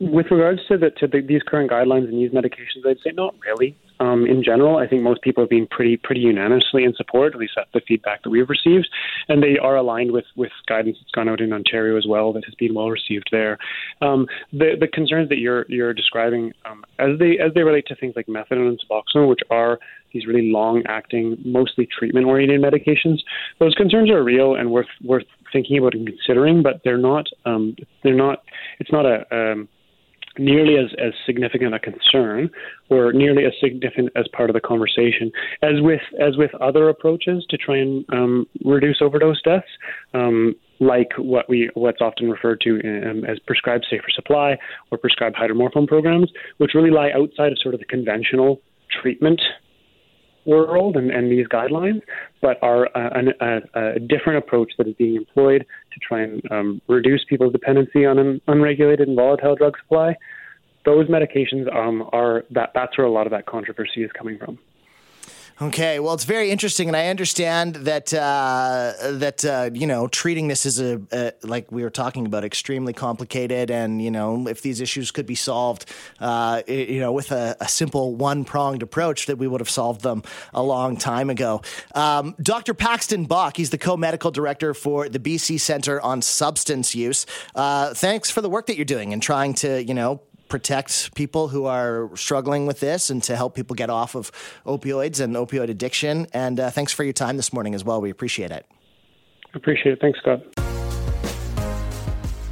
with 0.00 0.26
regards 0.30 0.60
to 0.68 0.78
the 0.78 0.90
to 0.90 1.06
the, 1.06 1.20
these 1.20 1.42
current 1.42 1.70
guidelines 1.70 2.08
and 2.08 2.14
these 2.14 2.32
medications, 2.32 2.86
I'd 2.86 2.98
say 3.04 3.12
not 3.12 3.34
really 3.46 3.76
um, 4.00 4.26
in 4.26 4.42
general. 4.42 4.78
I 4.78 4.86
think 4.88 5.02
most 5.02 5.22
people 5.22 5.42
have 5.42 5.50
been 5.50 5.66
pretty 5.66 5.96
pretty 5.96 6.22
unanimously 6.22 6.84
in 6.84 6.94
support. 6.94 7.34
At 7.34 7.38
least 7.38 7.52
that's 7.56 7.70
the 7.72 7.82
feedback 7.86 8.22
that 8.22 8.30
we've 8.30 8.48
received, 8.48 8.88
and 9.28 9.42
they 9.42 9.58
are 9.58 9.76
aligned 9.76 10.10
with 10.10 10.24
with 10.36 10.52
guidance 10.66 10.96
that's 11.00 11.10
gone 11.12 11.28
out 11.28 11.40
in 11.40 11.52
Ontario 11.52 11.96
as 11.96 12.06
well 12.08 12.32
that 12.32 12.44
has 12.44 12.54
been 12.54 12.74
well 12.74 12.90
received 12.90 13.28
there. 13.30 13.58
Um, 14.00 14.26
the 14.52 14.76
the 14.80 14.88
concerns 14.88 15.28
that 15.28 15.38
you're 15.38 15.66
you're 15.68 15.94
describing 15.94 16.52
um, 16.64 16.84
as 16.98 17.18
they 17.18 17.38
as 17.38 17.52
they 17.54 17.62
relate 17.62 17.86
to 17.88 17.96
things 17.96 18.14
like 18.16 18.26
methadone 18.26 18.68
and 18.68 18.82
Suboxone, 18.88 19.28
which 19.28 19.40
are 19.50 19.78
these 20.12 20.26
really 20.26 20.50
long 20.50 20.82
acting, 20.88 21.36
mostly 21.44 21.86
treatment 21.86 22.26
oriented 22.26 22.60
medications, 22.60 23.18
those 23.60 23.74
concerns 23.74 24.10
are 24.10 24.24
real 24.24 24.56
and 24.56 24.70
worth 24.70 24.88
worth 25.04 25.24
thinking 25.52 25.78
about 25.78 25.94
and 25.94 26.06
considering. 26.06 26.62
But 26.62 26.80
they're 26.84 26.98
not 26.98 27.26
um, 27.44 27.76
they're 28.02 28.14
not 28.14 28.42
it's 28.78 28.92
not 28.92 29.06
a 29.06 29.24
um, 29.30 29.68
nearly 30.40 30.76
as, 30.76 30.90
as 30.98 31.12
significant 31.26 31.74
a 31.74 31.78
concern 31.78 32.50
or 32.88 33.12
nearly 33.12 33.44
as 33.44 33.52
significant 33.62 34.08
as 34.16 34.26
part 34.32 34.50
of 34.50 34.54
the 34.54 34.60
conversation. 34.60 35.30
As 35.62 35.80
with 35.80 36.00
as 36.20 36.36
with 36.36 36.54
other 36.56 36.88
approaches 36.88 37.44
to 37.50 37.56
try 37.56 37.76
and 37.76 38.04
um, 38.12 38.46
reduce 38.64 39.00
overdose 39.00 39.40
deaths, 39.42 39.68
um, 40.14 40.56
like 40.80 41.10
what 41.18 41.48
we 41.48 41.70
what's 41.74 42.00
often 42.00 42.30
referred 42.30 42.60
to 42.62 42.80
um, 43.08 43.24
as 43.24 43.38
prescribed 43.46 43.86
safer 43.90 44.10
supply 44.14 44.56
or 44.90 44.98
prescribed 44.98 45.36
hydromorphone 45.36 45.86
programs, 45.86 46.30
which 46.56 46.72
really 46.74 46.90
lie 46.90 47.10
outside 47.10 47.52
of 47.52 47.58
sort 47.58 47.74
of 47.74 47.80
the 47.80 47.86
conventional 47.86 48.60
treatment 49.02 49.40
world 50.46 50.96
and, 50.96 51.10
and 51.10 51.30
these 51.30 51.46
guidelines, 51.48 52.00
but 52.40 52.58
are 52.62 52.86
a, 52.94 53.32
a, 53.40 53.60
a, 53.74 54.00
different 54.00 54.38
approach 54.38 54.72
that 54.78 54.88
is 54.88 54.94
being 54.94 55.16
employed 55.16 55.66
to 55.92 56.00
try 56.00 56.22
and 56.22 56.42
um, 56.50 56.80
reduce 56.88 57.24
people's 57.28 57.52
dependency 57.52 58.06
on 58.06 58.18
an 58.18 58.40
unregulated 58.48 59.08
and 59.08 59.16
volatile 59.16 59.54
drug 59.54 59.76
supply. 59.78 60.14
Those 60.84 61.08
medications 61.08 61.72
um, 61.74 62.08
are 62.12 62.44
that. 62.52 62.70
That's 62.74 62.96
where 62.96 63.06
a 63.06 63.12
lot 63.12 63.26
of 63.26 63.32
that 63.32 63.44
controversy 63.44 64.02
is 64.02 64.10
coming 64.16 64.38
from. 64.38 64.58
Okay, 65.62 66.00
well, 66.00 66.14
it's 66.14 66.24
very 66.24 66.50
interesting, 66.50 66.88
and 66.88 66.96
I 66.96 67.08
understand 67.08 67.74
that 67.74 68.14
uh, 68.14 68.94
that 68.98 69.44
uh, 69.44 69.68
you 69.74 69.86
know 69.86 70.08
treating 70.08 70.48
this 70.48 70.64
is 70.64 70.80
a, 70.80 71.02
a, 71.12 71.34
like 71.42 71.70
we 71.70 71.82
were 71.82 71.90
talking 71.90 72.24
about 72.24 72.44
extremely 72.44 72.94
complicated, 72.94 73.70
and 73.70 74.00
you 74.00 74.10
know 74.10 74.48
if 74.48 74.62
these 74.62 74.80
issues 74.80 75.10
could 75.10 75.26
be 75.26 75.34
solved, 75.34 75.84
uh, 76.18 76.62
you 76.66 76.98
know 76.98 77.12
with 77.12 77.30
a, 77.30 77.58
a 77.60 77.68
simple 77.68 78.14
one 78.14 78.42
pronged 78.46 78.82
approach, 78.82 79.26
that 79.26 79.36
we 79.36 79.46
would 79.46 79.60
have 79.60 79.68
solved 79.68 80.00
them 80.00 80.22
a 80.54 80.62
long 80.62 80.96
time 80.96 81.28
ago. 81.28 81.60
Um, 81.94 82.34
Dr. 82.40 82.72
Paxton 82.72 83.26
Bach, 83.26 83.58
he's 83.58 83.68
the 83.68 83.76
co 83.76 83.98
medical 83.98 84.30
director 84.30 84.72
for 84.72 85.10
the 85.10 85.18
BC 85.18 85.60
Center 85.60 86.00
on 86.00 86.22
Substance 86.22 86.94
Use. 86.94 87.26
Uh, 87.54 87.92
thanks 87.92 88.30
for 88.30 88.40
the 88.40 88.48
work 88.48 88.64
that 88.64 88.76
you're 88.76 88.86
doing 88.86 89.12
and 89.12 89.22
trying 89.22 89.52
to 89.52 89.84
you 89.84 89.92
know 89.92 90.22
protect 90.50 91.14
people 91.14 91.48
who 91.48 91.64
are 91.64 92.10
struggling 92.14 92.66
with 92.66 92.80
this 92.80 93.08
and 93.08 93.22
to 93.22 93.36
help 93.36 93.54
people 93.54 93.74
get 93.74 93.88
off 93.88 94.14
of 94.14 94.30
opioids 94.66 95.20
and 95.20 95.34
opioid 95.36 95.70
addiction. 95.70 96.26
And 96.34 96.60
uh, 96.60 96.70
thanks 96.70 96.92
for 96.92 97.04
your 97.04 97.14
time 97.14 97.38
this 97.38 97.52
morning 97.52 97.74
as 97.74 97.84
well. 97.84 98.00
We 98.02 98.10
appreciate 98.10 98.50
it. 98.50 98.66
Appreciate 99.54 99.92
it. 99.92 100.00
Thanks, 100.00 100.18
Scott. 100.18 100.42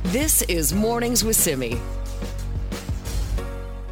This 0.05 0.41
is 0.43 0.73
Mornings 0.73 1.23
with 1.23 1.37
Simi. 1.37 1.79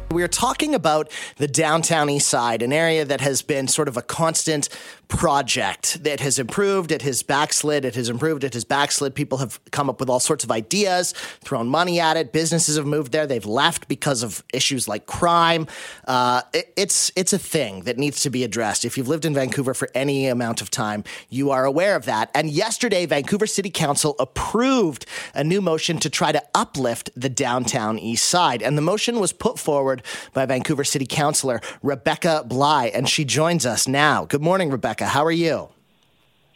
We 0.09 0.23
are 0.23 0.27
talking 0.27 0.73
about 0.73 1.11
the 1.35 1.47
downtown 1.47 2.09
east 2.09 2.27
side, 2.27 2.61
an 2.61 2.73
area 2.73 3.05
that 3.05 3.21
has 3.21 3.41
been 3.41 3.67
sort 3.67 3.87
of 3.87 3.97
a 3.97 4.01
constant 4.01 4.69
project 5.07 6.03
that 6.03 6.19
has 6.19 6.37
improved, 6.37 6.91
it 6.91 7.01
has 7.01 7.23
backslid, 7.23 7.85
it 7.85 7.95
has 7.95 8.09
improved, 8.09 8.43
it 8.43 8.53
has 8.53 8.63
backslid. 8.63 9.15
People 9.15 9.37
have 9.37 9.59
come 9.71 9.89
up 9.89 9.99
with 9.99 10.09
all 10.09 10.19
sorts 10.19 10.43
of 10.43 10.51
ideas, 10.51 11.13
thrown 11.41 11.67
money 11.67 11.99
at 11.99 12.17
it. 12.17 12.33
Businesses 12.33 12.75
have 12.75 12.85
moved 12.85 13.11
there. 13.11 13.25
They've 13.25 13.45
left 13.45 13.87
because 13.87 14.23
of 14.23 14.43
issues 14.53 14.87
like 14.87 15.05
crime. 15.05 15.67
Uh, 16.07 16.41
it, 16.53 16.73
it's 16.75 17.11
it's 17.15 17.33
a 17.33 17.39
thing 17.39 17.83
that 17.83 17.97
needs 17.97 18.21
to 18.23 18.29
be 18.29 18.43
addressed. 18.43 18.85
If 18.85 18.97
you've 18.97 19.07
lived 19.07 19.25
in 19.25 19.33
Vancouver 19.33 19.73
for 19.73 19.89
any 19.95 20.27
amount 20.27 20.61
of 20.61 20.69
time, 20.69 21.03
you 21.29 21.51
are 21.51 21.65
aware 21.65 21.95
of 21.95 22.05
that. 22.05 22.29
And 22.33 22.49
yesterday, 22.49 23.05
Vancouver 23.05 23.47
City 23.47 23.69
Council 23.69 24.15
approved 24.19 25.05
a 25.33 25.43
new 25.43 25.61
motion 25.61 25.99
to 25.99 26.09
try 26.09 26.31
to 26.31 26.43
uplift 26.53 27.09
the 27.15 27.29
downtown 27.29 27.97
east 27.97 28.27
side. 28.27 28.61
And 28.61 28.77
the 28.77 28.81
motion 28.81 29.19
was 29.19 29.31
put 29.31 29.57
forward 29.57 30.03
by 30.33 30.45
Vancouver 30.45 30.83
City 30.83 31.05
Councilor 31.05 31.61
Rebecca 31.81 32.43
Bligh, 32.45 32.91
and 32.93 33.07
she 33.07 33.23
joins 33.23 33.65
us 33.65 33.87
now. 33.87 34.25
Good 34.25 34.41
morning, 34.41 34.69
Rebecca. 34.69 34.96
Rebecca. 34.97 35.13
How 35.13 35.23
are 35.25 35.31
you? 35.31 35.69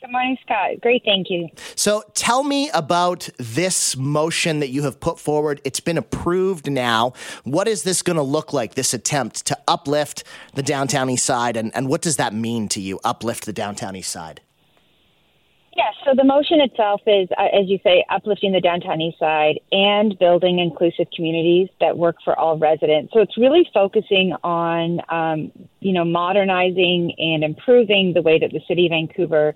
Good 0.02 0.12
morning, 0.12 0.36
Scott. 0.42 0.82
Great, 0.82 1.04
thank 1.06 1.30
you. 1.30 1.50
So 1.76 2.04
tell 2.16 2.44
me 2.44 2.72
about 2.74 3.30
this 3.38 3.96
motion 3.96 4.60
that 4.60 4.70
you 4.70 4.82
have 4.82 5.00
put 5.00 5.20
forward. 5.20 5.62
It's 5.64 5.80
been 5.80 5.98
approved 5.98 6.72
now. 6.72 7.14
What 7.44 7.68
is 7.68 7.84
this 7.84 8.02
going 8.02 8.16
to 8.16 8.24
look 8.24 8.52
like, 8.52 8.74
this 8.74 8.96
attempt 8.96 9.46
to 9.46 9.58
uplift 9.68 10.24
the 10.56 10.64
downtown 10.64 11.12
east 11.12 11.24
side? 11.24 11.56
And, 11.56 11.72
and 11.76 11.88
what 11.88 12.02
does 12.02 12.16
that 12.18 12.34
mean 12.34 12.68
to 12.70 12.82
you, 12.82 13.00
uplift 13.04 13.46
the 13.46 13.54
downtown 13.54 13.96
east 13.96 14.12
side? 14.12 14.42
Yes, 15.76 15.94
so 16.04 16.14
the 16.14 16.26
motion 16.26 16.60
itself 16.60 17.00
is, 17.08 17.30
uh, 17.38 17.44
as 17.44 17.70
you 17.70 17.80
say, 17.82 18.04
uplifting 18.10 18.52
the 18.52 18.60
downtown 18.60 19.00
east 19.00 19.18
side 19.20 19.58
and 19.72 20.20
building 20.20 20.60
inclusive 20.60 21.08
communities 21.16 21.70
that 21.80 21.98
work 21.98 22.18
for 22.26 22.38
all 22.38 22.58
residents. 22.58 23.14
So 23.14 23.22
it's 23.22 23.38
really 23.38 23.70
focusing 23.74 24.34
on, 24.44 25.00
um, 25.08 25.52
you 25.80 25.94
know, 25.94 26.04
modernizing 26.04 27.16
and 27.18 27.44
improving 27.46 28.12
the 28.14 28.22
way 28.22 28.38
that 28.38 28.52
the 28.52 28.60
city 28.68 28.88
of 28.88 28.90
Vancouver 28.90 29.56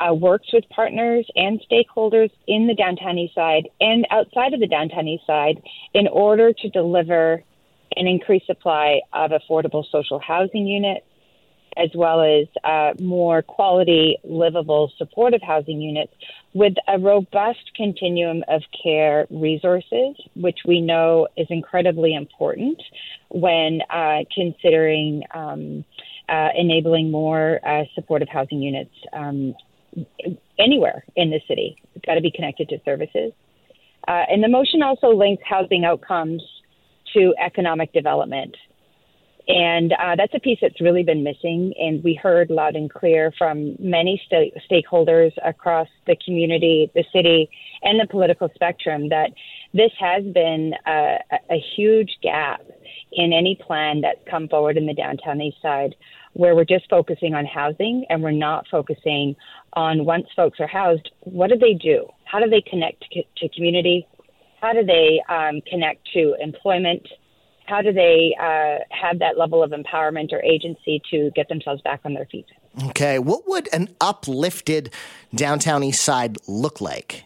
uh, 0.00 0.12
works 0.12 0.48
with 0.52 0.68
partners 0.70 1.26
and 1.36 1.62
stakeholders 1.70 2.30
in 2.48 2.66
the 2.66 2.74
downtown 2.74 3.16
east 3.16 3.36
side 3.36 3.68
and 3.80 4.04
outside 4.10 4.54
of 4.54 4.58
the 4.58 4.66
downtown 4.66 5.06
east 5.06 5.24
side 5.28 5.62
in 5.94 6.08
order 6.08 6.52
to 6.52 6.68
deliver 6.70 7.40
an 7.94 8.08
increased 8.08 8.46
supply 8.46 9.00
of 9.12 9.30
affordable 9.30 9.84
social 9.92 10.18
housing 10.18 10.66
units 10.66 11.06
as 11.76 11.90
well 11.94 12.20
as 12.20 12.46
uh, 12.64 12.92
more 13.00 13.42
quality, 13.42 14.16
livable, 14.24 14.92
supportive 14.98 15.42
housing 15.42 15.80
units 15.80 16.12
with 16.54 16.74
a 16.88 16.98
robust 16.98 17.70
continuum 17.74 18.44
of 18.48 18.62
care 18.82 19.26
resources, 19.30 20.16
which 20.34 20.60
we 20.66 20.80
know 20.80 21.28
is 21.36 21.46
incredibly 21.50 22.14
important 22.14 22.80
when 23.30 23.80
uh, 23.90 24.18
considering 24.34 25.22
um, 25.34 25.84
uh, 26.28 26.48
enabling 26.56 27.10
more 27.10 27.60
uh, 27.66 27.84
supportive 27.94 28.28
housing 28.28 28.60
units 28.60 28.94
um, 29.12 29.54
anywhere 30.58 31.04
in 31.16 31.30
the 31.30 31.40
city. 31.48 31.76
It's 31.94 32.04
got 32.04 32.14
to 32.14 32.20
be 32.20 32.30
connected 32.30 32.68
to 32.70 32.80
services. 32.84 33.32
Uh, 34.08 34.24
and 34.28 34.42
the 34.42 34.48
motion 34.48 34.82
also 34.82 35.08
links 35.08 35.42
housing 35.46 35.84
outcomes 35.84 36.42
to 37.14 37.34
economic 37.38 37.92
development 37.92 38.56
And 39.48 39.92
uh, 39.92 40.14
that's 40.16 40.34
a 40.34 40.40
piece 40.40 40.58
that's 40.62 40.80
really 40.80 41.02
been 41.02 41.24
missing. 41.24 41.74
And 41.78 42.02
we 42.04 42.14
heard 42.14 42.48
loud 42.50 42.76
and 42.76 42.92
clear 42.92 43.32
from 43.36 43.76
many 43.80 44.22
st- 44.26 44.54
stakeholders 44.70 45.32
across 45.44 45.88
the 46.06 46.16
community, 46.24 46.90
the 46.94 47.04
city, 47.12 47.50
and 47.82 48.00
the 48.00 48.06
political 48.06 48.48
spectrum 48.54 49.08
that 49.08 49.30
this 49.74 49.90
has 49.98 50.22
been 50.24 50.74
a, 50.86 51.18
a 51.50 51.62
huge 51.76 52.18
gap 52.22 52.62
in 53.12 53.32
any 53.32 53.58
plan 53.66 54.00
that's 54.00 54.20
come 54.30 54.48
forward 54.48 54.76
in 54.76 54.86
the 54.86 54.94
downtown 54.94 55.40
east 55.40 55.60
side 55.60 55.94
where 56.34 56.54
we're 56.54 56.64
just 56.64 56.88
focusing 56.88 57.34
on 57.34 57.44
housing 57.44 58.04
and 58.08 58.22
we're 58.22 58.30
not 58.30 58.66
focusing 58.70 59.36
on 59.74 60.04
once 60.04 60.26
folks 60.34 60.60
are 60.60 60.66
housed, 60.66 61.10
what 61.20 61.48
do 61.48 61.58
they 61.58 61.74
do? 61.74 62.06
How 62.24 62.40
do 62.40 62.48
they 62.48 62.62
connect 62.62 63.04
to, 63.12 63.48
community? 63.50 64.06
How 64.60 64.72
do 64.72 64.84
they 64.84 65.20
um, 65.28 65.60
connect 65.68 66.08
to 66.14 66.34
employment? 66.40 67.06
How 67.72 67.80
do 67.80 67.90
they 67.90 68.36
uh, 68.38 68.84
have 68.90 69.18
that 69.20 69.38
level 69.38 69.62
of 69.62 69.70
empowerment 69.70 70.30
or 70.30 70.42
agency 70.42 71.00
to 71.10 71.30
get 71.34 71.48
themselves 71.48 71.80
back 71.80 72.00
on 72.04 72.12
their 72.12 72.26
feet? 72.26 72.44
Okay, 72.88 73.18
what 73.18 73.48
would 73.48 73.66
an 73.72 73.88
uplifted 73.98 74.90
downtown 75.34 75.82
east 75.82 76.02
side 76.02 76.36
look 76.46 76.82
like? 76.82 77.24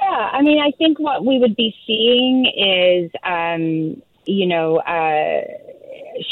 Yeah, 0.00 0.30
I 0.32 0.40
mean, 0.40 0.58
I 0.58 0.70
think 0.78 0.98
what 0.98 1.26
we 1.26 1.38
would 1.38 1.56
be 1.56 1.74
seeing 1.86 2.46
is, 2.56 3.10
um, 3.22 4.02
you 4.24 4.46
know, 4.46 4.78
uh, 4.78 5.42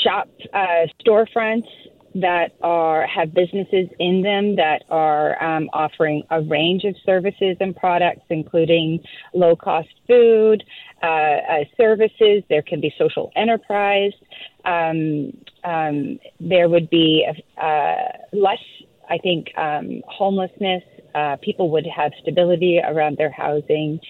shop 0.02 0.30
uh, 0.54 0.86
storefronts 1.04 1.68
that 2.14 2.52
are 2.62 3.06
have 3.06 3.34
businesses 3.34 3.88
in 3.98 4.22
them 4.22 4.56
that 4.56 4.84
are 4.88 5.42
um, 5.42 5.68
offering 5.72 6.22
a 6.30 6.40
range 6.42 6.84
of 6.84 6.94
services 7.04 7.56
and 7.60 7.74
products, 7.74 8.22
including 8.30 9.02
low 9.34 9.56
cost 9.56 9.88
food, 10.06 10.62
uh, 11.04 11.06
uh, 11.06 11.64
services. 11.76 12.42
There 12.48 12.62
can 12.62 12.80
be 12.80 12.92
social 12.96 13.30
enterprise. 13.36 14.12
Um, 14.64 15.36
um, 15.62 16.18
there 16.40 16.68
would 16.70 16.88
be 16.88 17.26
uh, 17.60 17.94
less, 18.32 18.64
I 19.10 19.18
think, 19.18 19.48
um, 19.58 20.00
homelessness. 20.08 20.82
Uh, 21.14 21.36
people 21.42 21.70
would 21.70 21.86
have 21.86 22.12
stability 22.22 22.80
around 22.82 23.18
their 23.18 23.30
housing. 23.30 24.00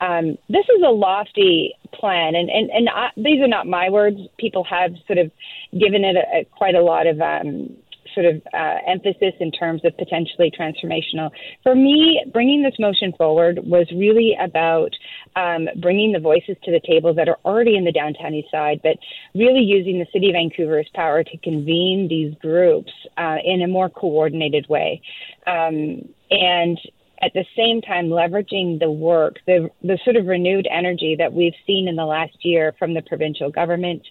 Um, 0.00 0.38
this 0.48 0.64
is 0.76 0.82
a 0.86 0.90
lofty 0.90 1.74
plan, 1.92 2.34
and 2.34 2.48
and 2.48 2.70
and 2.70 2.88
I, 2.88 3.08
these 3.16 3.40
are 3.40 3.48
not 3.48 3.66
my 3.66 3.90
words. 3.90 4.18
People 4.38 4.64
have 4.64 4.92
sort 5.06 5.18
of 5.18 5.30
given 5.78 6.04
it 6.04 6.16
a, 6.16 6.38
a, 6.38 6.44
quite 6.44 6.74
a 6.74 6.82
lot 6.82 7.06
of 7.06 7.20
um, 7.20 7.76
sort 8.14 8.26
of 8.26 8.42
uh, 8.52 8.76
emphasis 8.86 9.34
in 9.40 9.50
terms 9.50 9.82
of 9.84 9.96
potentially 9.96 10.50
transformational. 10.50 11.30
For 11.62 11.74
me, 11.74 12.24
bringing 12.32 12.62
this 12.62 12.74
motion 12.78 13.12
forward 13.16 13.60
was 13.64 13.86
really 13.94 14.36
about 14.40 14.90
um, 15.36 15.68
bringing 15.80 16.12
the 16.12 16.20
voices 16.20 16.56
to 16.64 16.70
the 16.70 16.80
table 16.80 17.14
that 17.14 17.28
are 17.28 17.38
already 17.44 17.76
in 17.76 17.84
the 17.84 17.92
downtown 17.92 18.34
east 18.34 18.50
side, 18.50 18.80
but 18.82 18.96
really 19.34 19.60
using 19.60 19.98
the 19.98 20.06
city 20.12 20.28
of 20.28 20.34
Vancouver's 20.34 20.88
power 20.94 21.24
to 21.24 21.36
convene 21.38 22.08
these 22.08 22.34
groups 22.40 22.92
uh, 23.16 23.36
in 23.44 23.62
a 23.62 23.68
more 23.68 23.88
coordinated 23.88 24.66
way. 24.68 25.02
Um, 25.46 26.08
and 26.30 26.78
at 27.22 27.32
the 27.32 27.44
same 27.56 27.80
time 27.80 28.08
leveraging 28.08 28.78
the 28.80 28.90
work, 28.90 29.36
the, 29.46 29.70
the 29.82 29.98
sort 30.04 30.16
of 30.16 30.26
renewed 30.26 30.68
energy 30.70 31.16
that 31.18 31.32
we've 31.32 31.54
seen 31.66 31.88
in 31.88 31.96
the 31.96 32.04
last 32.04 32.36
year 32.44 32.74
from 32.78 32.92
the 32.92 33.02
provincial 33.02 33.50
government 33.50 34.02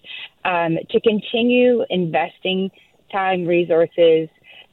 um, 0.44 0.76
to 0.90 1.00
continue 1.00 1.84
investing 1.90 2.70
time, 3.14 3.46
resources, 3.46 4.28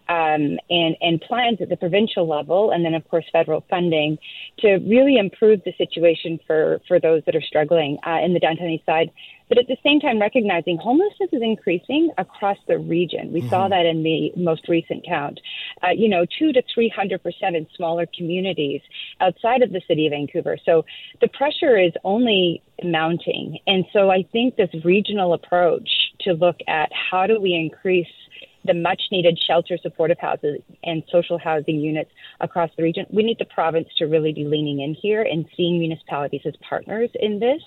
um, 0.10 0.60
and, 0.70 0.98
and 1.00 1.22
plans 1.22 1.60
at 1.62 1.70
the 1.70 1.78
provincial 1.78 2.28
level, 2.28 2.72
and 2.72 2.84
then, 2.84 2.94
of 2.94 3.08
course, 3.10 3.24
federal 3.32 3.64
funding 3.70 4.18
to 4.60 4.78
really 4.80 5.18
improve 5.18 5.62
the 5.64 5.74
situation 5.78 6.38
for, 6.46 6.82
for 6.88 7.00
those 7.00 7.24
that 7.26 7.36
are 7.36 7.42
struggling 7.42 7.98
uh, 8.06 8.18
in 8.22 8.34
the 8.34 8.40
downtown 8.40 8.70
east 8.70 8.86
side. 8.86 9.10
But 9.48 9.58
at 9.58 9.68
the 9.68 9.78
same 9.84 10.00
time, 10.00 10.20
recognizing 10.20 10.78
homelessness 10.78 11.30
is 11.32 11.42
increasing 11.42 12.10
across 12.18 12.58
the 12.68 12.78
region. 12.78 13.32
We 13.32 13.40
mm-hmm. 13.42 13.50
saw 13.50 13.68
that 13.70 13.86
in 13.86 14.04
the 14.04 14.32
most 14.36 14.68
recent 14.68 15.06
count. 15.06 15.40
Uh, 15.84 15.90
you 15.90 16.10
know, 16.10 16.26
two 16.40 16.52
to 16.54 16.62
300% 16.78 17.20
in 17.56 17.68
smaller 17.76 18.06
communities 18.18 18.82
outside 19.20 19.62
of 19.62 19.72
the 19.72 19.82
city 19.88 20.08
of 20.08 20.12
Vancouver. 20.12 20.58
So 20.66 20.84
the 21.22 21.28
pressure 21.30 21.78
is 21.78 21.92
only 22.04 22.62
mounting. 22.84 23.60
And 23.68 23.86
so 23.94 24.10
I 24.10 24.24
think 24.32 24.56
this 24.56 24.70
regional 24.84 25.34
approach 25.34 25.90
to 26.22 26.34
look 26.34 26.58
at 26.68 26.90
how 26.94 27.28
do 27.28 27.40
we 27.40 27.54
increase 27.54 28.08
the 28.66 28.74
much 28.74 29.02
needed 29.12 29.40
shelter 29.48 29.78
supportive 29.82 30.20
houses 30.20 30.60
and 30.84 31.04
social 31.12 31.38
housing 31.38 31.80
units 31.80 32.12
across 32.40 32.70
the 32.78 32.84
region. 32.84 33.06
We 33.10 33.24
need 33.24 33.38
the 33.40 33.46
province 33.46 33.88
to 33.98 34.06
really 34.06 34.34
be 34.34 34.46
leaning 34.46 34.82
in 34.82 34.94
here 34.94 35.24
and 35.24 35.46
seeing 35.58 35.80
municipalities 35.80 36.42
as 36.46 36.54
partners 36.68 37.10
in 37.20 37.40
this. 37.40 37.62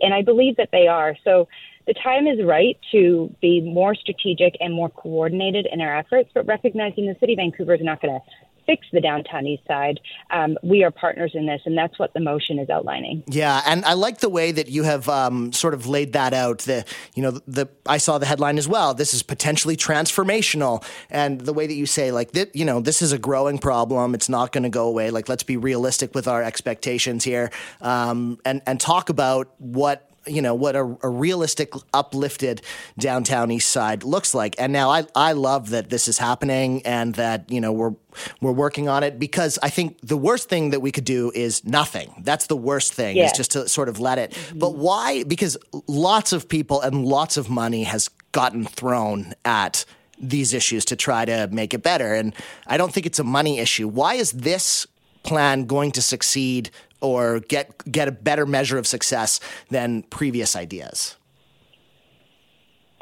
And 0.00 0.14
I 0.14 0.22
believe 0.22 0.56
that 0.56 0.68
they 0.72 0.86
are. 0.86 1.16
So 1.24 1.48
the 1.86 1.94
time 1.94 2.26
is 2.26 2.44
right 2.44 2.76
to 2.92 3.34
be 3.40 3.60
more 3.60 3.94
strategic 3.94 4.56
and 4.60 4.74
more 4.74 4.90
coordinated 4.90 5.66
in 5.70 5.80
our 5.80 5.96
efforts, 5.96 6.30
but 6.34 6.46
recognizing 6.46 7.06
the 7.06 7.16
city 7.20 7.34
of 7.34 7.38
Vancouver 7.38 7.74
is 7.74 7.80
not 7.82 8.02
going 8.02 8.20
to 8.20 8.26
fix 8.66 8.86
the 8.92 9.00
downtown 9.00 9.46
east 9.46 9.66
side. 9.66 10.00
Um, 10.30 10.58
we 10.62 10.84
are 10.84 10.90
partners 10.90 11.32
in 11.34 11.46
this, 11.46 11.62
and 11.64 11.76
that's 11.76 11.98
what 11.98 12.12
the 12.14 12.20
motion 12.20 12.58
is 12.58 12.68
outlining. 12.68 13.24
Yeah, 13.28 13.62
and 13.66 13.84
I 13.84 13.94
like 13.94 14.18
the 14.18 14.28
way 14.28 14.52
that 14.52 14.68
you 14.68 14.82
have 14.82 15.08
um, 15.08 15.52
sort 15.52 15.74
of 15.74 15.86
laid 15.86 16.12
that 16.12 16.34
out. 16.34 16.58
The 16.60 16.84
you 17.14 17.22
know 17.22 17.32
the 17.46 17.68
I 17.86 17.98
saw 17.98 18.18
the 18.18 18.26
headline 18.26 18.58
as 18.58 18.68
well. 18.68 18.94
This 18.94 19.14
is 19.14 19.22
potentially 19.22 19.76
transformational, 19.76 20.84
and 21.10 21.40
the 21.40 21.52
way 21.52 21.66
that 21.66 21.74
you 21.74 21.86
say 21.86 22.12
like 22.12 22.32
that, 22.32 22.54
you 22.54 22.64
know, 22.64 22.80
this 22.80 23.02
is 23.02 23.12
a 23.12 23.18
growing 23.18 23.58
problem. 23.58 24.14
It's 24.14 24.28
not 24.28 24.52
going 24.52 24.64
to 24.64 24.70
go 24.70 24.86
away. 24.88 25.10
Like 25.10 25.28
let's 25.28 25.42
be 25.42 25.56
realistic 25.56 26.14
with 26.14 26.28
our 26.28 26.42
expectations 26.42 27.24
here, 27.24 27.50
um, 27.80 28.38
and 28.44 28.62
and 28.66 28.80
talk 28.80 29.08
about 29.08 29.54
what 29.58 30.05
you 30.26 30.42
know 30.42 30.54
what 30.54 30.76
a, 30.76 30.96
a, 31.02 31.08
realistic 31.08 31.72
uplifted 31.94 32.62
downtown 32.98 33.50
east 33.50 33.70
side 33.70 34.04
looks 34.04 34.34
like. 34.34 34.54
And 34.58 34.72
now 34.72 34.90
I, 34.90 35.06
I 35.14 35.32
love 35.32 35.70
that 35.70 35.90
this 35.90 36.08
is 36.08 36.18
happening 36.18 36.82
and 36.84 37.14
that 37.14 37.50
you 37.50 37.60
know 37.60 37.72
we're 37.72 37.94
we're 38.40 38.52
working 38.52 38.88
on 38.88 39.02
it 39.02 39.18
because 39.18 39.58
i 39.62 39.68
think 39.68 39.98
the 40.02 40.16
worst 40.16 40.48
thing 40.48 40.70
that 40.70 40.80
we 40.80 40.90
could 40.90 41.04
do 41.04 41.30
is 41.34 41.64
nothing. 41.64 42.22
That's 42.24 42.46
the 42.46 42.56
worst 42.56 42.94
thing 42.94 43.16
yeah. 43.16 43.26
is 43.26 43.32
just 43.32 43.52
to 43.52 43.68
sort 43.68 43.88
of 43.88 44.00
let 44.00 44.18
it. 44.18 44.32
Mm-hmm. 44.32 44.58
but 44.58 44.74
why? 44.74 45.24
Because 45.24 45.56
lots 45.86 46.32
of 46.32 46.48
people 46.48 46.80
and 46.80 47.04
lots 47.04 47.36
of 47.36 47.48
money 47.48 47.84
has 47.84 48.08
gotten 48.32 48.64
thrown 48.64 49.34
at 49.44 49.84
these 50.18 50.54
issues 50.54 50.84
to 50.86 50.96
try 50.96 51.24
to 51.24 51.48
make 51.52 51.74
it 51.74 51.82
better. 51.82 52.14
And 52.14 52.34
i 52.66 52.76
don't 52.76 52.92
think 52.92 53.06
it's 53.06 53.18
a 53.18 53.24
money 53.24 53.58
issue. 53.58 53.88
Why 53.88 54.14
is 54.14 54.32
this 54.32 54.86
plan 55.22 55.64
going 55.66 55.92
to 55.92 56.00
succeed 56.00 56.70
or 57.00 57.40
get 57.40 57.90
get 57.90 58.08
a 58.08 58.12
better 58.12 58.46
measure 58.46 58.78
of 58.78 58.86
success 58.86 59.40
than 59.70 60.02
previous 60.04 60.56
ideas? 60.56 61.16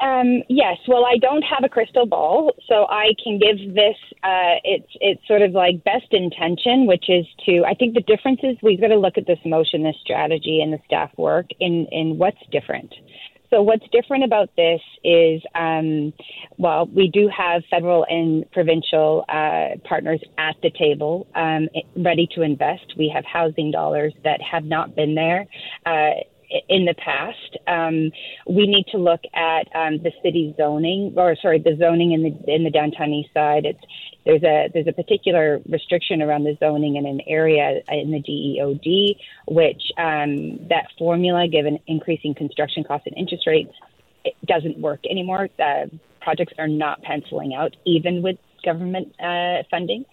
Um, 0.01 0.43
yes. 0.49 0.77
Well, 0.87 1.05
I 1.05 1.17
don't 1.17 1.41
have 1.43 1.63
a 1.63 1.69
crystal 1.69 2.05
ball, 2.05 2.53
so 2.67 2.85
I 2.89 3.13
can 3.23 3.39
give 3.39 3.73
this. 3.73 3.95
Uh, 4.23 4.59
it's 4.63 4.91
it's 4.99 5.25
sort 5.27 5.41
of 5.41 5.51
like 5.51 5.83
best 5.83 6.11
intention, 6.11 6.85
which 6.85 7.09
is 7.09 7.25
to. 7.45 7.63
I 7.65 7.73
think 7.73 7.93
the 7.93 8.01
difference 8.01 8.41
is 8.43 8.57
we've 8.61 8.81
got 8.81 8.87
to 8.87 8.99
look 8.99 9.17
at 9.17 9.25
this 9.25 9.39
motion, 9.45 9.83
this 9.83 9.95
strategy, 10.01 10.59
and 10.61 10.73
the 10.73 10.79
staff 10.85 11.11
work 11.17 11.47
in 11.59 11.87
in 11.91 12.17
what's 12.17 12.37
different. 12.51 12.93
So 13.49 13.61
what's 13.61 13.85
different 13.91 14.23
about 14.23 14.49
this 14.55 14.81
is, 15.03 15.41
um, 15.53 16.13
well, 16.57 16.87
we 16.87 17.09
do 17.09 17.29
have 17.35 17.63
federal 17.69 18.05
and 18.09 18.49
provincial 18.51 19.25
uh, 19.29 19.77
partners 19.87 20.21
at 20.37 20.55
the 20.61 20.71
table 20.71 21.27
um, 21.35 21.69
ready 21.95 22.27
to 22.35 22.41
invest. 22.41 22.93
We 22.97 23.11
have 23.13 23.25
housing 23.25 23.71
dollars 23.71 24.13
that 24.23 24.41
have 24.41 24.63
not 24.63 24.95
been 24.95 25.15
there. 25.15 25.45
Uh, 25.85 26.21
in 26.69 26.85
the 26.85 26.93
past. 26.93 27.57
Um, 27.67 28.11
we 28.47 28.67
need 28.67 28.85
to 28.91 28.97
look 28.97 29.21
at 29.33 29.67
um, 29.75 29.97
the 29.99 30.11
city 30.23 30.53
zoning, 30.57 31.13
or 31.15 31.35
sorry, 31.41 31.59
the 31.59 31.75
zoning 31.77 32.11
in 32.11 32.23
the 32.23 32.53
in 32.53 32.63
the 32.63 32.69
downtown 32.69 33.11
east 33.11 33.33
side. 33.33 33.65
It's 33.65 33.79
there's 34.25 34.43
a 34.43 34.69
there's 34.73 34.87
a 34.87 34.93
particular 34.93 35.61
restriction 35.69 36.21
around 36.21 36.43
the 36.43 36.57
zoning 36.59 36.95
in 36.95 37.05
an 37.05 37.21
area 37.27 37.81
in 37.89 38.11
the 38.11 38.19
DEOD, 38.19 39.17
which 39.47 39.91
um, 39.97 40.67
that 40.67 40.87
formula, 40.97 41.47
given 41.47 41.79
increasing 41.87 42.33
construction 42.33 42.83
costs 42.83 43.07
and 43.07 43.17
interest 43.17 43.45
rates, 43.47 43.73
it 44.23 44.35
doesn't 44.45 44.79
work 44.79 45.05
anymore. 45.09 45.49
Uh, 45.59 45.85
projects 46.21 46.53
are 46.57 46.67
not 46.67 47.01
penciling 47.03 47.53
out, 47.53 47.75
even 47.85 48.21
with 48.21 48.37
government 48.63 49.13
uh, 49.19 49.63
funding. 49.69 50.05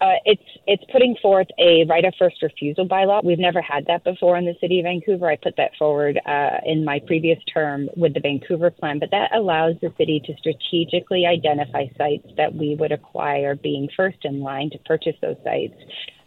Uh, 0.00 0.14
it's 0.24 0.42
it's 0.66 0.82
putting 0.90 1.14
forth 1.20 1.48
a 1.58 1.84
right 1.84 2.04
of 2.04 2.14
first 2.18 2.42
refusal 2.42 2.88
bylaw. 2.88 3.22
We've 3.22 3.38
never 3.38 3.60
had 3.60 3.86
that 3.86 4.02
before 4.02 4.36
in 4.38 4.46
the 4.46 4.54
city 4.60 4.80
of 4.80 4.84
Vancouver. 4.84 5.28
I 5.28 5.36
put 5.36 5.56
that 5.56 5.72
forward 5.78 6.18
uh, 6.24 6.58
in 6.64 6.84
my 6.84 7.00
previous 7.06 7.38
term 7.52 7.88
with 7.96 8.14
the 8.14 8.20
Vancouver 8.20 8.70
plan, 8.70 8.98
but 8.98 9.10
that 9.10 9.34
allows 9.34 9.74
the 9.82 9.92
city 9.98 10.22
to 10.24 10.34
strategically 10.38 11.26
identify 11.26 11.86
sites 11.98 12.26
that 12.36 12.54
we 12.54 12.76
would 12.76 12.92
acquire, 12.92 13.54
being 13.54 13.88
first 13.94 14.18
in 14.24 14.40
line 14.40 14.70
to 14.70 14.78
purchase 14.78 15.16
those 15.20 15.36
sites 15.44 15.74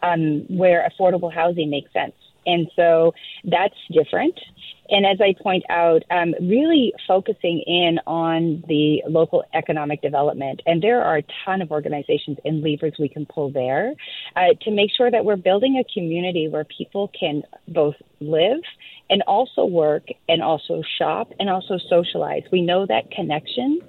um, 0.04 0.46
where 0.50 0.88
affordable 0.88 1.34
housing 1.34 1.70
makes 1.70 1.92
sense. 1.94 2.14
And 2.46 2.70
so 2.76 3.14
that's 3.44 3.76
different. 3.92 4.38
And 4.90 5.06
as 5.06 5.20
I 5.22 5.34
point 5.42 5.64
out, 5.70 6.04
um, 6.12 6.34
really 6.42 6.94
focusing 7.08 7.64
in 7.66 8.00
on 8.06 8.64
the 8.68 9.02
local 9.08 9.44
economic 9.54 10.02
development. 10.02 10.62
And 10.66 10.84
there 10.84 11.02
are 11.02 11.18
a 11.18 11.24
ton 11.46 11.62
of 11.62 11.72
organizations 11.72 12.38
and 12.44 12.62
levers 12.62 12.94
we 13.00 13.10
can 13.10 13.26
pull 13.26 13.52
there 13.52 13.94
uh, 14.36 14.54
to 14.62 14.72
make 14.72 14.92
sure 14.96 15.10
that 15.10 15.24
we're 15.26 15.38
building 15.38 15.78
a 15.78 15.94
community 15.94 16.48
where 16.48 16.66
people 16.66 17.10
can 17.18 17.44
both 17.68 17.96
live 18.20 18.60
and 19.10 19.22
also 19.24 19.66
work 19.66 20.04
and 20.28 20.42
also 20.42 20.82
shop 20.98 21.32
and 21.40 21.50
also 21.50 21.78
socialize. 21.90 22.44
We 22.52 22.62
know 22.62 22.86
that 22.86 23.10
connection 23.12 23.82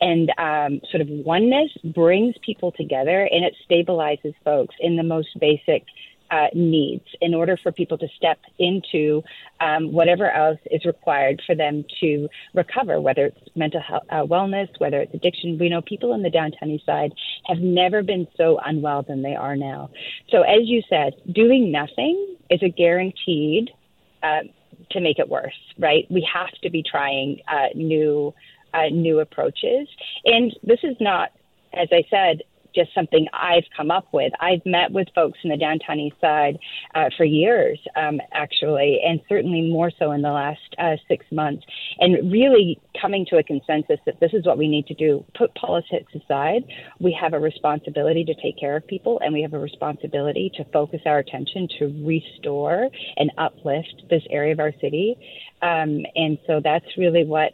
and 0.00 0.32
um, 0.38 0.80
sort 0.90 1.02
of 1.02 1.08
oneness 1.08 1.70
brings 1.84 2.34
people 2.44 2.72
together 2.72 3.28
and 3.30 3.44
it 3.44 3.54
stabilizes 3.68 4.34
folks 4.44 4.74
in 4.80 4.96
the 4.96 5.02
most 5.02 5.28
basic 5.38 5.84
uh, 6.30 6.46
needs 6.54 7.04
in 7.20 7.34
order 7.34 7.56
for 7.62 7.72
people 7.72 7.98
to 7.98 8.08
step 8.16 8.38
into 8.58 9.22
um, 9.60 9.92
whatever 9.92 10.30
else 10.30 10.58
is 10.70 10.84
required 10.84 11.42
for 11.46 11.54
them 11.54 11.84
to 12.00 12.28
recover, 12.54 13.00
whether 13.00 13.26
it's 13.26 13.40
mental 13.56 13.80
health, 13.80 14.04
uh, 14.10 14.22
wellness, 14.22 14.68
whether 14.78 15.00
it's 15.00 15.14
addiction. 15.14 15.58
We 15.58 15.68
know 15.68 15.82
people 15.82 16.14
in 16.14 16.22
the 16.22 16.30
downtown 16.30 16.70
east 16.70 16.86
side 16.86 17.12
have 17.46 17.58
never 17.58 18.02
been 18.02 18.26
so 18.36 18.58
unwell 18.64 19.02
than 19.02 19.22
they 19.22 19.34
are 19.34 19.56
now. 19.56 19.90
So, 20.30 20.42
as 20.42 20.62
you 20.64 20.82
said, 20.88 21.14
doing 21.32 21.72
nothing 21.72 22.36
is 22.48 22.62
a 22.62 22.68
guaranteed 22.68 23.70
uh, 24.22 24.40
to 24.92 25.00
make 25.00 25.18
it 25.18 25.28
worse, 25.28 25.58
right? 25.78 26.06
We 26.10 26.26
have 26.32 26.52
to 26.62 26.70
be 26.70 26.82
trying 26.82 27.40
uh, 27.48 27.68
new. 27.74 28.34
Uh, 28.72 28.88
new 28.92 29.18
approaches. 29.18 29.88
And 30.24 30.54
this 30.62 30.78
is 30.84 30.94
not, 31.00 31.32
as 31.74 31.88
I 31.90 32.04
said, 32.08 32.44
just 32.74 32.94
something 32.94 33.26
I've 33.32 33.64
come 33.76 33.90
up 33.90 34.06
with. 34.12 34.32
I've 34.40 34.64
met 34.64 34.92
with 34.92 35.08
folks 35.14 35.38
in 35.42 35.50
the 35.50 35.56
downtown 35.56 35.98
east 35.98 36.16
side 36.20 36.58
uh, 36.94 37.10
for 37.16 37.24
years, 37.24 37.78
um, 37.96 38.20
actually, 38.32 39.00
and 39.04 39.20
certainly 39.28 39.70
more 39.70 39.90
so 39.98 40.12
in 40.12 40.22
the 40.22 40.30
last 40.30 40.60
uh, 40.78 40.96
six 41.08 41.24
months, 41.30 41.64
and 41.98 42.30
really 42.30 42.80
coming 43.00 43.26
to 43.30 43.38
a 43.38 43.42
consensus 43.42 43.98
that 44.06 44.20
this 44.20 44.32
is 44.32 44.44
what 44.46 44.58
we 44.58 44.68
need 44.68 44.86
to 44.86 44.94
do. 44.94 45.24
Put 45.36 45.54
politics 45.54 46.12
aside. 46.14 46.64
We 47.00 47.16
have 47.20 47.32
a 47.32 47.38
responsibility 47.38 48.24
to 48.24 48.34
take 48.34 48.58
care 48.58 48.76
of 48.76 48.86
people, 48.86 49.20
and 49.22 49.32
we 49.32 49.42
have 49.42 49.54
a 49.54 49.58
responsibility 49.58 50.50
to 50.56 50.64
focus 50.72 51.00
our 51.06 51.18
attention 51.18 51.68
to 51.78 52.04
restore 52.04 52.88
and 53.16 53.30
uplift 53.38 54.02
this 54.10 54.22
area 54.30 54.52
of 54.52 54.60
our 54.60 54.72
city. 54.80 55.16
Um, 55.62 56.04
and 56.14 56.38
so 56.46 56.60
that's 56.62 56.86
really 56.96 57.24
what 57.24 57.52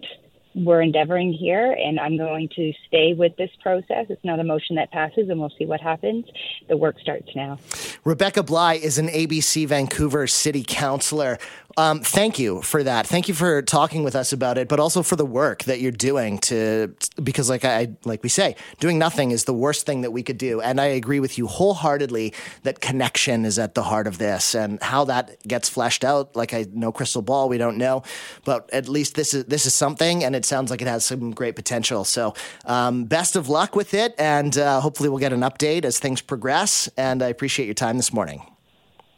we're 0.56 0.80
endeavoring 0.80 1.34
here, 1.34 1.72
and 1.72 2.00
I'm 2.00 2.16
going 2.16 2.48
to 2.56 2.72
stay 2.88 3.12
with 3.12 3.36
this 3.36 3.50
process. 3.62 4.06
It's 4.08 4.24
not 4.24 4.40
a 4.40 4.44
motion 4.44 4.76
that 4.76 4.90
passes, 4.90 5.28
and 5.28 5.38
we'll 5.38 5.52
see 5.58 5.66
what 5.66 5.80
happens. 5.80 6.24
The 6.68 6.78
work 6.78 6.98
starts 6.98 7.28
now. 7.36 7.58
Rebecca 8.04 8.42
Bligh 8.42 8.74
is 8.74 8.96
an 8.96 9.08
ABC 9.08 9.66
Vancouver 9.68 10.26
City 10.26 10.64
Councilor. 10.66 11.38
Um, 11.78 12.00
thank 12.00 12.38
you 12.38 12.62
for 12.62 12.82
that. 12.82 13.06
Thank 13.06 13.28
you 13.28 13.34
for 13.34 13.60
talking 13.60 14.02
with 14.02 14.16
us 14.16 14.32
about 14.32 14.56
it, 14.56 14.66
but 14.66 14.80
also 14.80 15.02
for 15.02 15.14
the 15.14 15.26
work 15.26 15.64
that 15.64 15.78
you're 15.78 15.92
doing 15.92 16.38
to 16.38 16.94
because, 17.22 17.50
like 17.50 17.66
I 17.66 17.96
like 18.04 18.22
we 18.22 18.30
say, 18.30 18.56
doing 18.80 18.98
nothing 18.98 19.30
is 19.30 19.44
the 19.44 19.52
worst 19.52 19.84
thing 19.84 20.00
that 20.00 20.10
we 20.10 20.22
could 20.22 20.38
do. 20.38 20.62
And 20.62 20.80
I 20.80 20.86
agree 20.86 21.20
with 21.20 21.36
you 21.36 21.46
wholeheartedly 21.46 22.32
that 22.62 22.80
connection 22.80 23.44
is 23.44 23.58
at 23.58 23.74
the 23.74 23.82
heart 23.82 24.06
of 24.06 24.16
this, 24.16 24.54
and 24.54 24.82
how 24.82 25.04
that 25.04 25.46
gets 25.46 25.68
fleshed 25.68 26.02
out. 26.02 26.34
Like 26.34 26.54
I 26.54 26.66
know 26.72 26.92
crystal 26.92 27.20
ball, 27.20 27.50
we 27.50 27.58
don't 27.58 27.76
know, 27.76 28.02
but 28.46 28.70
at 28.72 28.88
least 28.88 29.14
this 29.14 29.34
is 29.34 29.44
this 29.44 29.66
is 29.66 29.74
something, 29.74 30.24
and 30.24 30.34
it 30.34 30.46
sounds 30.46 30.70
like 30.70 30.80
it 30.80 30.88
has 30.88 31.04
some 31.04 31.32
great 31.32 31.56
potential. 31.56 32.04
So, 32.04 32.32
um, 32.64 33.04
best 33.04 33.36
of 33.36 33.50
luck 33.50 33.76
with 33.76 33.92
it, 33.92 34.14
and 34.18 34.56
uh, 34.56 34.80
hopefully 34.80 35.10
we'll 35.10 35.18
get 35.18 35.34
an 35.34 35.40
update 35.40 35.84
as 35.84 35.98
things 35.98 36.22
progress. 36.22 36.88
And 36.96 37.22
I 37.22 37.28
appreciate 37.28 37.66
your 37.66 37.74
time 37.74 37.98
this 37.98 38.14
morning. 38.14 38.40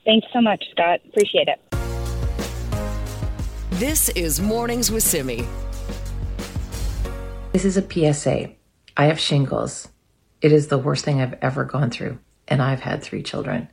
Thanks 0.04 0.26
so 0.32 0.40
much, 0.40 0.64
Scott. 0.72 1.00
Appreciate 1.06 1.46
it. 1.46 1.88
This 3.79 4.09
is 4.09 4.41
Mornings 4.41 4.91
with 4.91 5.05
Simi. 5.05 5.47
This 7.53 7.64
is 7.64 7.76
a 7.76 8.12
PSA. 8.12 8.51
I 8.97 9.05
have 9.05 9.20
shingles. 9.20 9.87
It 10.43 10.51
is 10.51 10.66
the 10.66 10.79
worst 10.79 11.05
thing 11.05 11.20
I've 11.20 11.39
ever 11.41 11.64
gone 11.64 11.91
through, 11.91 12.18
and 12.49 12.61
I've 12.61 12.81
had 12.81 13.05
three 13.05 13.22
children. 13.22 13.68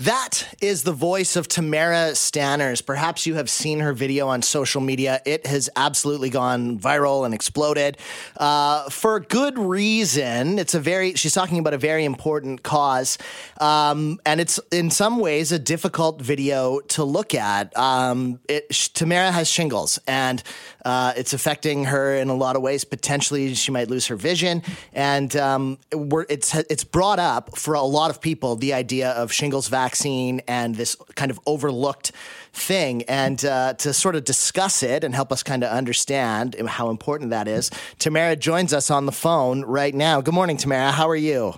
That 0.00 0.56
is 0.60 0.84
the 0.84 0.92
voice 0.92 1.36
of 1.36 1.48
Tamara 1.48 2.12
Stanners. 2.12 2.84
Perhaps 2.84 3.26
you 3.26 3.34
have 3.34 3.50
seen 3.50 3.80
her 3.80 3.92
video 3.92 4.26
on 4.26 4.40
social 4.40 4.80
media. 4.80 5.20
It 5.26 5.46
has 5.46 5.68
absolutely 5.76 6.30
gone 6.30 6.78
viral 6.78 7.26
and 7.26 7.34
exploded 7.34 7.98
uh, 8.38 8.88
for 8.88 9.20
good 9.20 9.58
reason. 9.58 10.58
It's 10.58 10.74
a 10.74 10.80
very, 10.80 11.14
she's 11.14 11.34
talking 11.34 11.58
about 11.58 11.74
a 11.74 11.78
very 11.78 12.06
important 12.06 12.62
cause. 12.62 13.18
Um, 13.60 14.18
and 14.24 14.40
it's 14.40 14.58
in 14.70 14.90
some 14.90 15.18
ways 15.18 15.52
a 15.52 15.58
difficult 15.58 16.22
video 16.22 16.80
to 16.80 17.04
look 17.04 17.34
at. 17.34 17.76
Um, 17.76 18.40
it, 18.48 18.70
Tamara 18.94 19.30
has 19.30 19.48
shingles 19.48 19.98
and 20.08 20.42
uh, 20.86 21.12
it's 21.16 21.34
affecting 21.34 21.84
her 21.84 22.16
in 22.16 22.28
a 22.28 22.34
lot 22.34 22.56
of 22.56 22.62
ways. 22.62 22.84
Potentially, 22.84 23.54
she 23.54 23.70
might 23.70 23.90
lose 23.90 24.06
her 24.06 24.16
vision. 24.16 24.62
And 24.94 25.36
um, 25.36 25.78
it's, 25.92 26.54
it's 26.54 26.84
brought 26.84 27.18
up 27.18 27.58
for 27.58 27.74
a 27.74 27.82
lot 27.82 28.10
of 28.10 28.22
people 28.22 28.56
the 28.56 28.72
idea 28.72 29.10
of 29.10 29.30
shingles 29.30 29.68
vaccine 29.68 29.81
vaccine 29.82 30.40
and 30.46 30.76
this 30.76 30.96
kind 31.14 31.30
of 31.30 31.40
overlooked 31.46 32.12
thing. 32.52 33.02
And 33.04 33.44
uh, 33.44 33.74
to 33.74 33.92
sort 33.92 34.14
of 34.14 34.24
discuss 34.24 34.82
it 34.82 35.04
and 35.04 35.14
help 35.14 35.32
us 35.32 35.42
kind 35.42 35.64
of 35.64 35.70
understand 35.70 36.56
how 36.68 36.90
important 36.90 37.30
that 37.30 37.48
is, 37.48 37.70
Tamara 37.98 38.36
joins 38.36 38.72
us 38.72 38.90
on 38.90 39.06
the 39.06 39.12
phone 39.12 39.62
right 39.64 39.94
now. 39.94 40.20
Good 40.20 40.34
morning, 40.34 40.56
Tamara. 40.56 40.92
How 40.92 41.08
are 41.08 41.16
you? 41.16 41.54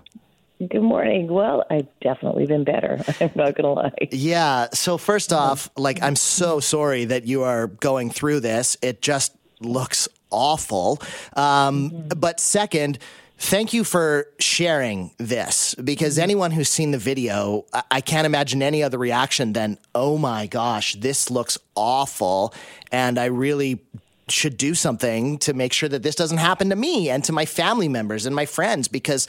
Good 0.59 0.83
morning. 0.83 1.27
Well, 1.27 1.65
I've 1.69 1.89
definitely 2.01 2.47
been 2.47 2.65
better. 2.65 2.99
I'm 3.21 3.33
not 3.35 3.55
going 3.57 3.65
to 3.65 3.71
lie. 3.71 4.09
Yeah. 4.13 4.69
So, 4.73 4.97
first 4.99 5.33
off, 5.33 5.69
like, 5.77 6.01
I'm 6.01 6.17
so 6.17 6.61
sorry 6.61 7.05
that 7.07 7.27
you 7.27 7.43
are 7.43 7.67
going 7.67 8.11
through 8.11 8.41
this. 8.41 8.77
It 8.81 9.03
just 9.03 9.37
looks 9.61 10.09
awful. 10.31 11.03
Um, 11.35 11.91
mm-hmm. 11.91 12.21
But, 12.21 12.39
second, 12.39 12.99
Thank 13.37 13.73
you 13.73 13.85
for 13.85 14.29
sharing 14.39 15.11
this 15.19 15.75
because 15.75 16.15
mm-hmm. 16.15 16.23
anyone 16.23 16.51
who's 16.51 16.69
seen 16.69 16.93
the 16.93 16.99
video, 16.99 17.67
I 17.91 18.01
can't 18.01 18.27
imagine 18.27 18.63
any 18.63 18.83
other 18.83 18.99
reaction 18.99 19.53
than, 19.53 19.79
oh 19.95 20.19
my 20.19 20.47
gosh, 20.47 20.95
this 20.95 21.31
looks 21.31 21.59
awful. 21.75 22.55
And 22.93 23.19
I 23.19 23.27
really 23.27 23.81
should 24.29 24.57
do 24.57 24.75
something 24.75 25.37
to 25.39 25.53
make 25.53 25.73
sure 25.73 25.89
that 25.89 26.03
this 26.03 26.15
doesn't 26.15 26.39
happen 26.39 26.71
to 26.71 26.77
me 26.77 27.11
and 27.11 27.23
to 27.25 27.33
my 27.33 27.45
family 27.45 27.89
members 27.89 28.25
and 28.25 28.35
my 28.35 28.47
friends 28.47 28.89
because 28.89 29.29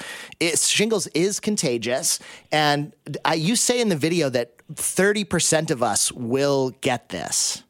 shingles 0.56 1.08
is 1.08 1.40
contagious. 1.40 2.20
And 2.52 2.94
I, 3.26 3.34
you 3.34 3.56
say 3.56 3.82
in 3.82 3.90
the 3.90 3.98
video 3.98 4.30
that 4.30 4.54
30% 4.74 5.72
of 5.72 5.84
us 5.84 6.12
will 6.12 6.72
get 6.82 7.10
this. 7.10 7.64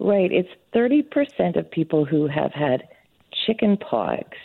Right. 0.00 0.32
It's 0.32 0.48
30% 0.74 1.56
of 1.56 1.70
people 1.70 2.04
who 2.04 2.26
have 2.26 2.52
had 2.52 2.88
chicken 3.46 3.76
pox 3.76 4.36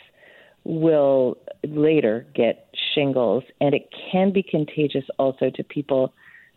will 0.67 1.37
later 1.63 2.27
get 2.35 2.67
shingles, 2.93 3.43
and 3.61 3.73
it 3.73 3.89
can 4.11 4.31
be 4.31 4.43
contagious 4.43 5.05
also 5.17 5.49
to 5.49 5.63
people 5.63 6.13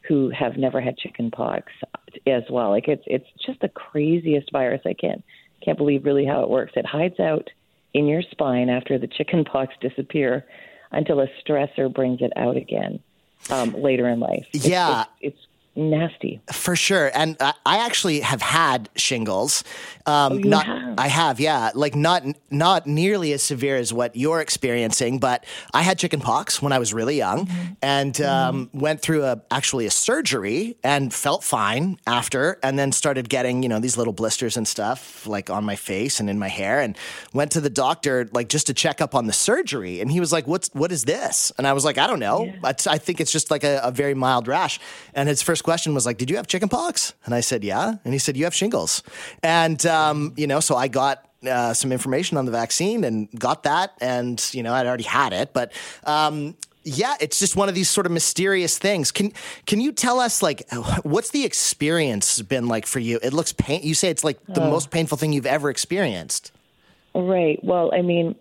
who 0.09 0.31
have 0.31 0.57
never 0.57 0.81
had 0.81 0.99
chicken 0.99 1.31
pox 1.31 1.73
as 2.27 2.43
well. 2.51 2.71
Like 2.71 2.89
it's 2.89 3.05
it's 3.07 3.27
just 3.47 3.61
the 3.61 3.69
craziest 3.69 4.51
virus. 4.51 4.81
I 4.85 4.95
can't 4.95 5.23
can't 5.65 5.79
believe 5.79 6.05
really 6.05 6.27
how 6.27 6.43
it 6.43 6.51
works. 6.51 6.73
It 6.75 6.85
hides 6.85 7.21
out 7.21 7.49
in 7.95 8.07
your 8.07 8.23
spine 8.31 8.69
after 8.69 8.99
the 8.99 9.07
chicken 9.07 9.45
pox 9.53 9.75
disappear 9.81 10.45
until 10.91 11.21
a 11.21 11.29
stressor 11.45 11.93
brings 11.93 12.21
it 12.21 12.33
out 12.35 12.57
again 12.57 13.01
um, 13.49 13.73
later 13.81 14.09
in 14.09 14.19
life. 14.19 14.47
It's, 14.53 14.67
yeah, 14.67 15.05
it's, 15.21 15.37
it's 15.37 15.47
nasty 15.81 16.41
for 16.53 16.75
sure 16.75 17.11
and 17.15 17.37
I, 17.39 17.55
I 17.65 17.79
actually 17.85 18.21
have 18.21 18.43
had 18.43 18.89
shingles 18.97 19.63
um 20.07 20.33
oh, 20.33 20.37
not 20.39 20.67
have. 20.67 20.99
i 20.99 21.07
have 21.07 21.39
yeah 21.39 21.71
like 21.75 21.95
not 21.95 22.25
not 22.51 22.87
nearly 22.87 23.33
as 23.33 23.43
severe 23.43 23.77
as 23.77 23.93
what 23.93 24.17
you're 24.17 24.41
experiencing 24.41 25.19
but 25.19 25.45
i 25.73 25.83
had 25.83 25.99
chicken 25.99 26.21
pox 26.21 26.61
when 26.61 26.73
i 26.73 26.79
was 26.79 26.93
really 26.93 27.17
young 27.17 27.47
mm-hmm. 27.47 27.73
and 27.83 28.21
um, 28.21 28.67
mm-hmm. 28.67 28.81
went 28.81 29.01
through 29.01 29.25
a 29.25 29.41
actually 29.51 29.87
a 29.87 29.91
surgery 29.91 30.77
and 30.83 31.15
felt 31.15 31.45
fine 31.45 31.99
after 32.07 32.59
and 32.63 32.79
then 32.79 32.91
started 32.91 33.29
getting 33.29 33.63
you 33.63 33.69
know 33.69 33.79
these 33.79 33.97
little 33.97 34.13
blisters 34.13 34.57
and 34.57 34.67
stuff 34.67 35.27
like 35.27 35.51
on 35.51 35.65
my 35.65 35.77
face 35.77 36.19
and 36.19 36.29
in 36.29 36.39
my 36.39 36.49
hair 36.49 36.81
and 36.81 36.99
went 37.33 37.53
to 37.53 37.61
the 37.61 37.71
doctor 37.71 38.29
like 38.33 38.49
just 38.49 38.67
to 38.67 38.75
check 38.75 39.01
up 39.01 39.15
on 39.15 39.27
the 39.27 39.33
surgery 39.33 40.01
and 40.01 40.11
he 40.11 40.19
was 40.19 40.33
like 40.33 40.47
what's 40.47 40.69
what 40.75 40.91
is 40.91 41.05
this 41.05 41.53
and 41.59 41.67
i 41.67 41.73
was 41.73 41.85
like 41.85 41.97
i 41.97 42.07
don't 42.07 42.21
know 42.21 42.45
yeah. 42.45 42.73
I, 42.87 42.99
think 42.99 43.21
it's 43.21 43.33
just 43.33 43.51
like 43.51 43.65
a, 43.65 43.81
a 43.83 43.91
very 43.91 44.15
mild 44.15 44.49
rash 44.49 44.81
and 45.15 45.29
his 45.29 45.43
first 45.43 45.61
first 45.61 45.65
question 45.71 45.95
was 45.95 46.05
like, 46.05 46.19
"Did 46.19 46.31
you 46.31 46.37
have 46.37 46.49
chickenpox?" 46.49 47.15
And 47.25 47.33
I 47.33 47.41
said, 47.41 47.63
"Yeah." 47.63 47.95
And 48.05 48.13
he 48.13 48.19
said, 48.19 48.37
"You 48.37 48.43
have 48.43 48.55
shingles." 48.55 49.05
And 49.41 49.85
um, 49.87 50.33
you 50.37 50.49
know, 50.49 50.59
so 50.59 50.75
I 50.75 50.89
got 50.89 51.17
uh, 51.47 51.75
some 51.75 51.93
information 51.93 52.37
on 52.37 52.45
the 52.45 52.51
vaccine 52.51 53.05
and 53.05 53.29
got 53.39 53.63
that, 53.63 53.93
and 54.01 54.37
you 54.53 54.65
know, 54.65 54.75
I'd 54.75 54.87
already 54.87 55.11
had 55.21 55.33
it, 55.33 55.53
but. 55.53 55.73
Um, 56.05 56.57
yeah, 56.83 57.15
it's 57.21 57.39
just 57.39 57.57
one 57.57 57.69
of 57.69 57.75
these 57.75 57.91
sort 57.91 58.07
of 58.07 58.13
mysterious 58.13 58.79
things. 58.79 59.13
Can 59.13 59.33
can 59.67 59.83
you 59.83 59.93
tell 59.93 60.19
us 60.19 60.41
like 60.41 60.63
what's 61.03 61.29
the 61.29 61.45
experience 61.45 62.41
been 62.41 62.69
like 62.69 62.87
for 62.87 63.01
you? 63.01 63.21
It 63.23 63.35
looks 63.35 63.53
pain. 63.53 63.83
You 63.83 63.95
say 63.95 64.09
it's 64.09 64.25
like 64.25 64.39
the 64.47 64.63
oh. 64.63 64.71
most 64.71 64.91
painful 64.91 65.19
thing 65.19 65.35
you've 65.35 65.53
ever 65.59 65.69
experienced. 65.69 66.53
Right. 67.15 67.63
Well, 67.63 67.93
I 67.93 68.01
mean, 68.01 68.35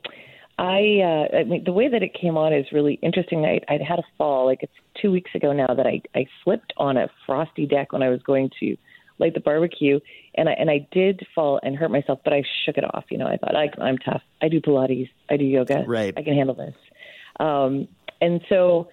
I, 0.57 0.99
uh, 1.03 1.37
I 1.37 1.43
mean, 1.43 1.63
the 1.65 1.73
way 1.73 1.89
that 1.89 2.01
it 2.01 2.13
came 2.13 2.37
on 2.37 2.53
is 2.53 2.65
really 2.71 2.95
interesting. 3.01 3.45
I, 3.45 3.59
I'd 3.67 3.81
had 3.81 3.99
a 3.99 4.07
fall, 4.17 4.45
like 4.45 4.63
it's 4.63 4.79
two 5.01 5.11
weeks 5.11 5.31
ago 5.35 5.53
now, 5.53 5.73
that 5.73 5.87
I, 5.87 6.01
I 6.15 6.25
slipped 6.43 6.73
on 6.77 6.97
a 6.97 7.09
frosty 7.25 7.65
deck 7.65 7.91
when 7.91 8.03
I 8.03 8.09
was 8.09 8.21
going 8.21 8.49
to 8.59 8.77
light 9.19 9.33
the 9.33 9.39
barbecue, 9.39 9.99
and 10.35 10.47
I 10.47 10.53
and 10.53 10.69
I 10.69 10.87
did 10.91 11.25
fall 11.35 11.59
and 11.61 11.75
hurt 11.75 11.91
myself, 11.91 12.19
but 12.23 12.33
I 12.33 12.43
shook 12.65 12.77
it 12.77 12.83
off. 12.83 13.05
You 13.09 13.17
know, 13.17 13.27
I 13.27 13.37
thought 13.37 13.55
I, 13.55 13.69
I'm 13.81 13.97
tough. 13.97 14.21
I 14.41 14.47
do 14.47 14.61
Pilates, 14.61 15.09
I 15.29 15.37
do 15.37 15.45
yoga, 15.45 15.83
right? 15.85 16.13
I 16.15 16.23
can 16.23 16.35
handle 16.35 16.55
this. 16.55 16.75
Um, 17.39 17.87
and 18.21 18.41
so 18.49 18.89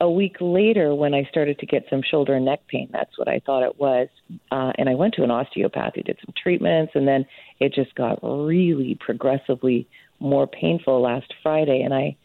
a 0.00 0.10
week 0.10 0.36
later, 0.40 0.94
when 0.94 1.14
I 1.14 1.24
started 1.30 1.58
to 1.58 1.66
get 1.66 1.84
some 1.90 2.02
shoulder 2.08 2.34
and 2.34 2.44
neck 2.44 2.60
pain, 2.68 2.88
that's 2.92 3.18
what 3.18 3.28
I 3.28 3.40
thought 3.44 3.64
it 3.64 3.78
was. 3.78 4.08
Uh, 4.50 4.72
and 4.78 4.88
I 4.88 4.94
went 4.94 5.14
to 5.14 5.24
an 5.24 5.30
osteopath 5.30 5.94
who 5.94 6.02
did 6.02 6.18
some 6.24 6.34
treatments, 6.40 6.92
and 6.94 7.06
then 7.06 7.26
it 7.58 7.74
just 7.74 7.94
got 7.94 8.20
really 8.22 8.96
progressively 9.00 9.88
more 10.20 10.46
painful 10.46 11.00
last 11.02 11.32
Friday. 11.42 11.82
And 11.82 11.92
I 11.92 12.16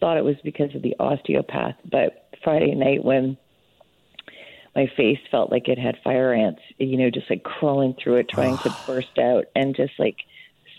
thought 0.00 0.16
it 0.16 0.24
was 0.24 0.36
because 0.42 0.74
of 0.74 0.82
the 0.82 0.96
osteopath. 0.98 1.76
But 1.88 2.29
Friday 2.42 2.74
night, 2.74 3.04
when 3.04 3.36
my 4.74 4.86
face 4.96 5.18
felt 5.30 5.50
like 5.50 5.68
it 5.68 5.78
had 5.78 5.96
fire 6.02 6.32
ants, 6.32 6.62
you 6.78 6.96
know, 6.96 7.10
just 7.10 7.28
like 7.28 7.42
crawling 7.42 7.94
through 8.02 8.16
it, 8.16 8.28
trying 8.28 8.58
to 8.58 8.70
burst 8.86 9.18
out, 9.18 9.46
and 9.54 9.74
just 9.74 9.92
like 9.98 10.16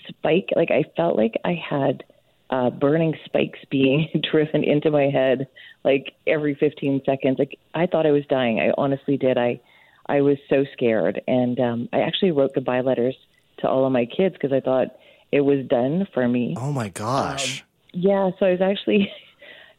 spike. 0.07 0.49
Like 0.55 0.71
I 0.71 0.83
felt 0.95 1.17
like 1.17 1.35
I 1.43 1.53
had 1.69 2.03
uh, 2.49 2.69
burning 2.69 3.15
spikes 3.25 3.59
being 3.69 4.09
driven 4.31 4.63
into 4.63 4.91
my 4.91 5.09
head 5.09 5.47
like 5.83 6.13
every 6.27 6.55
15 6.55 7.01
seconds. 7.05 7.37
Like 7.39 7.57
I 7.73 7.87
thought 7.87 8.05
I 8.05 8.11
was 8.11 8.25
dying. 8.29 8.59
I 8.59 8.73
honestly 8.77 9.17
did. 9.17 9.37
I 9.37 9.59
I 10.07 10.21
was 10.21 10.37
so 10.49 10.65
scared, 10.73 11.21
and 11.27 11.59
um, 11.59 11.89
I 11.93 12.01
actually 12.01 12.31
wrote 12.31 12.53
goodbye 12.53 12.81
letters 12.81 13.15
to 13.59 13.69
all 13.69 13.85
of 13.85 13.91
my 13.91 14.05
kids 14.05 14.33
because 14.33 14.51
I 14.51 14.59
thought 14.59 14.87
it 15.31 15.41
was 15.41 15.65
done 15.67 16.07
for 16.13 16.27
me. 16.27 16.55
Oh 16.57 16.71
my 16.71 16.89
gosh. 16.89 17.61
Um, 17.61 17.67
yeah, 17.93 18.31
so 18.39 18.45
I 18.45 18.51
was 18.51 18.61
actually 18.61 19.11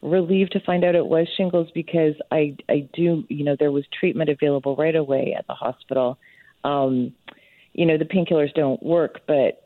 relieved 0.03 0.53
to 0.53 0.61
find 0.61 0.85
out 0.85 0.95
it 0.95 1.07
was 1.07 1.29
shingles 1.37 1.69
because 1.75 2.15
I 2.31 2.57
I 2.69 2.89
do 2.93 3.25
you 3.29 3.45
know 3.45 3.57
there 3.59 3.73
was 3.73 3.85
treatment 3.99 4.31
available 4.31 4.77
right 4.77 4.97
away 4.97 5.35
at 5.39 5.47
the 5.47 5.55
hospital. 5.55 6.19
Um, 6.65 7.15
you 7.73 7.87
know 7.87 7.97
the 7.97 8.05
painkillers 8.05 8.53
don't 8.55 8.83
work, 8.83 9.21
but 9.27 9.63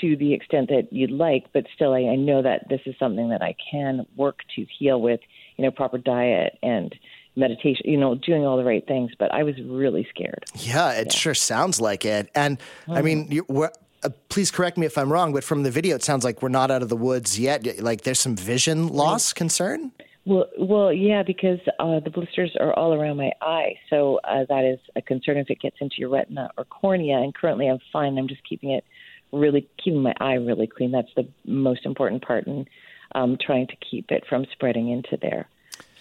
to 0.00 0.16
the 0.16 0.32
extent 0.32 0.68
that 0.68 0.88
you'd 0.92 1.10
like, 1.10 1.46
but 1.52 1.64
still, 1.74 1.92
I, 1.92 2.00
I 2.00 2.16
know 2.16 2.42
that 2.42 2.68
this 2.68 2.80
is 2.86 2.94
something 2.98 3.30
that 3.30 3.42
I 3.42 3.54
can 3.70 4.06
work 4.16 4.40
to 4.54 4.66
heal 4.78 5.00
with, 5.00 5.20
you 5.56 5.64
know, 5.64 5.70
proper 5.70 5.98
diet 5.98 6.58
and 6.62 6.94
meditation, 7.34 7.82
you 7.84 7.96
know, 7.96 8.14
doing 8.14 8.46
all 8.46 8.56
the 8.56 8.64
right 8.64 8.86
things. 8.86 9.12
But 9.18 9.32
I 9.32 9.42
was 9.42 9.54
really 9.64 10.06
scared. 10.10 10.44
Yeah, 10.54 10.92
it 10.92 11.08
yeah. 11.08 11.18
sure 11.18 11.34
sounds 11.34 11.80
like 11.80 12.04
it. 12.04 12.30
And 12.34 12.58
mm-hmm. 12.58 12.92
I 12.92 13.02
mean, 13.02 13.28
you, 13.30 13.70
uh, 14.06 14.10
please 14.28 14.50
correct 14.50 14.78
me 14.78 14.86
if 14.86 14.96
I'm 14.96 15.12
wrong, 15.12 15.32
but 15.32 15.44
from 15.44 15.62
the 15.62 15.70
video, 15.70 15.96
it 15.96 16.04
sounds 16.04 16.24
like 16.24 16.42
we're 16.42 16.48
not 16.48 16.70
out 16.70 16.82
of 16.82 16.88
the 16.88 16.96
woods 16.96 17.38
yet. 17.38 17.82
Like 17.82 18.02
there's 18.02 18.20
some 18.20 18.36
vision 18.36 18.88
loss 18.88 19.32
concern. 19.32 19.92
Well, 20.24 20.46
well, 20.58 20.92
yeah, 20.92 21.22
because 21.22 21.60
uh, 21.78 22.00
the 22.00 22.10
blisters 22.10 22.56
are 22.58 22.72
all 22.72 22.94
around 22.94 23.16
my 23.16 23.32
eye, 23.40 23.74
so 23.90 24.18
uh, 24.24 24.44
that 24.48 24.64
is 24.64 24.80
a 24.96 25.02
concern 25.02 25.36
if 25.36 25.50
it 25.50 25.60
gets 25.60 25.76
into 25.80 25.96
your 25.98 26.08
retina 26.08 26.50
or 26.58 26.64
cornea. 26.64 27.18
And 27.18 27.34
currently, 27.34 27.68
I'm 27.68 27.78
fine. 27.92 28.18
I'm 28.18 28.28
just 28.28 28.42
keeping 28.48 28.70
it 28.70 28.84
really 29.32 29.68
keeping 29.82 30.02
my 30.02 30.14
eye 30.20 30.34
really 30.34 30.66
clean. 30.66 30.92
That's 30.92 31.12
the 31.16 31.28
most 31.44 31.84
important 31.84 32.26
part, 32.26 32.46
and 32.46 32.68
um, 33.14 33.38
trying 33.40 33.66
to 33.68 33.76
keep 33.76 34.10
it 34.10 34.24
from 34.28 34.46
spreading 34.52 34.88
into 34.90 35.16
there. 35.20 35.48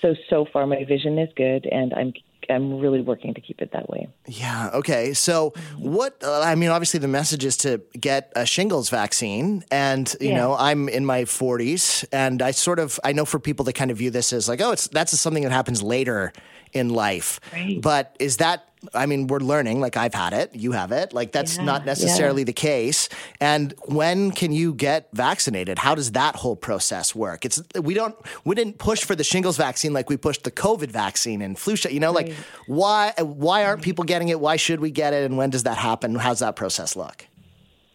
So 0.02 0.16
so 0.30 0.46
far, 0.52 0.66
my 0.66 0.86
vision 0.86 1.20
is 1.20 1.30
good, 1.36 1.68
and 1.68 1.94
I'm 1.94 2.14
I'm 2.50 2.80
really 2.80 3.02
working 3.02 3.34
to 3.34 3.42
keep 3.42 3.62
it 3.62 3.72
that 3.72 3.90
way. 3.90 4.08
Yeah. 4.28 4.72
Okay. 4.74 5.14
So, 5.14 5.54
what? 5.78 6.24
Uh, 6.24 6.42
I 6.42 6.56
mean, 6.56 6.70
obviously, 6.70 7.00
the 7.00 7.08
message 7.08 7.46
is 7.46 7.58
to 7.58 7.82
get 8.00 8.32
a 8.36 8.46
shingles 8.46 8.90
vaccine, 8.90 9.64
and 9.72 10.14
you 10.20 10.30
yeah. 10.30 10.38
know, 10.38 10.56
I'm 10.56 10.90
in 10.90 11.06
my 11.06 11.24
40s, 11.24 12.06
and 12.12 12.42
I 12.42 12.52
sort 12.52 12.80
of 12.80 13.00
I 13.04 13.12
know 13.14 13.26
for 13.26 13.40
people 13.40 13.66
that 13.66 13.74
kind 13.74 13.92
of 13.92 13.98
view 13.98 14.12
this 14.12 14.34
as 14.34 14.48
like, 14.48 14.62
oh, 14.62 14.72
it's 14.72 14.88
that's 14.88 15.18
something 15.20 15.44
that 15.44 15.52
happens 15.52 15.82
later 15.82 16.34
in 16.74 16.90
life. 16.90 17.40
Right. 17.54 17.82
But 17.82 18.16
is 18.20 18.38
that 18.38 18.70
I 18.94 19.06
mean, 19.06 19.28
we're 19.28 19.40
learning, 19.40 19.80
like 19.80 19.98
I've 19.98 20.14
had 20.14 20.34
it, 20.34 20.56
you 20.56 20.72
have 20.72 20.92
it. 20.92 21.14
Like 21.14 21.32
that's 21.32 21.58
yeah, 21.58 21.64
not 21.64 21.86
necessarily 21.86 22.42
yeah. 22.42 22.46
the 22.46 22.54
case. 22.54 23.10
And 23.40 23.74
when 23.86 24.32
can 24.32 24.52
you 24.52 24.74
get 24.74 25.10
vaccinated? 25.14 25.80
How 25.80 25.96
does 25.96 26.12
that 26.14 26.36
whole 26.36 26.56
process 26.56 27.16
work? 27.16 27.46
It's 27.46 27.62
we 27.80 27.94
don't 27.94 28.16
we 28.44 28.56
didn't 28.56 28.78
push 28.78 29.04
for 29.04 29.16
the 29.16 29.24
shingles 29.24 29.58
vaccine 29.58 29.94
like 29.94 30.10
we 30.10 30.18
pushed 30.18 30.44
the 30.44 30.52
COVID 30.52 30.92
vaccine 30.92 31.42
and 31.42 31.58
flu 31.58 31.76
shot. 31.76 31.94
You 31.94 32.00
know, 32.00 32.14
right. 32.14 32.28
like 32.28 32.38
why 32.68 33.14
why 33.20 33.66
aren't 33.66 33.82
people 33.82 34.04
getting 34.04 34.30
it? 34.30 34.40
Why 34.40 34.56
should 34.56 34.80
we 34.80 34.92
get 34.92 35.14
it? 35.14 35.24
And 35.24 35.38
when 35.38 35.50
does 35.50 35.64
that 35.64 35.78
happen? 35.78 36.16
How's 36.16 36.40
that 36.40 36.56
process 36.56 36.96
look? 36.96 37.28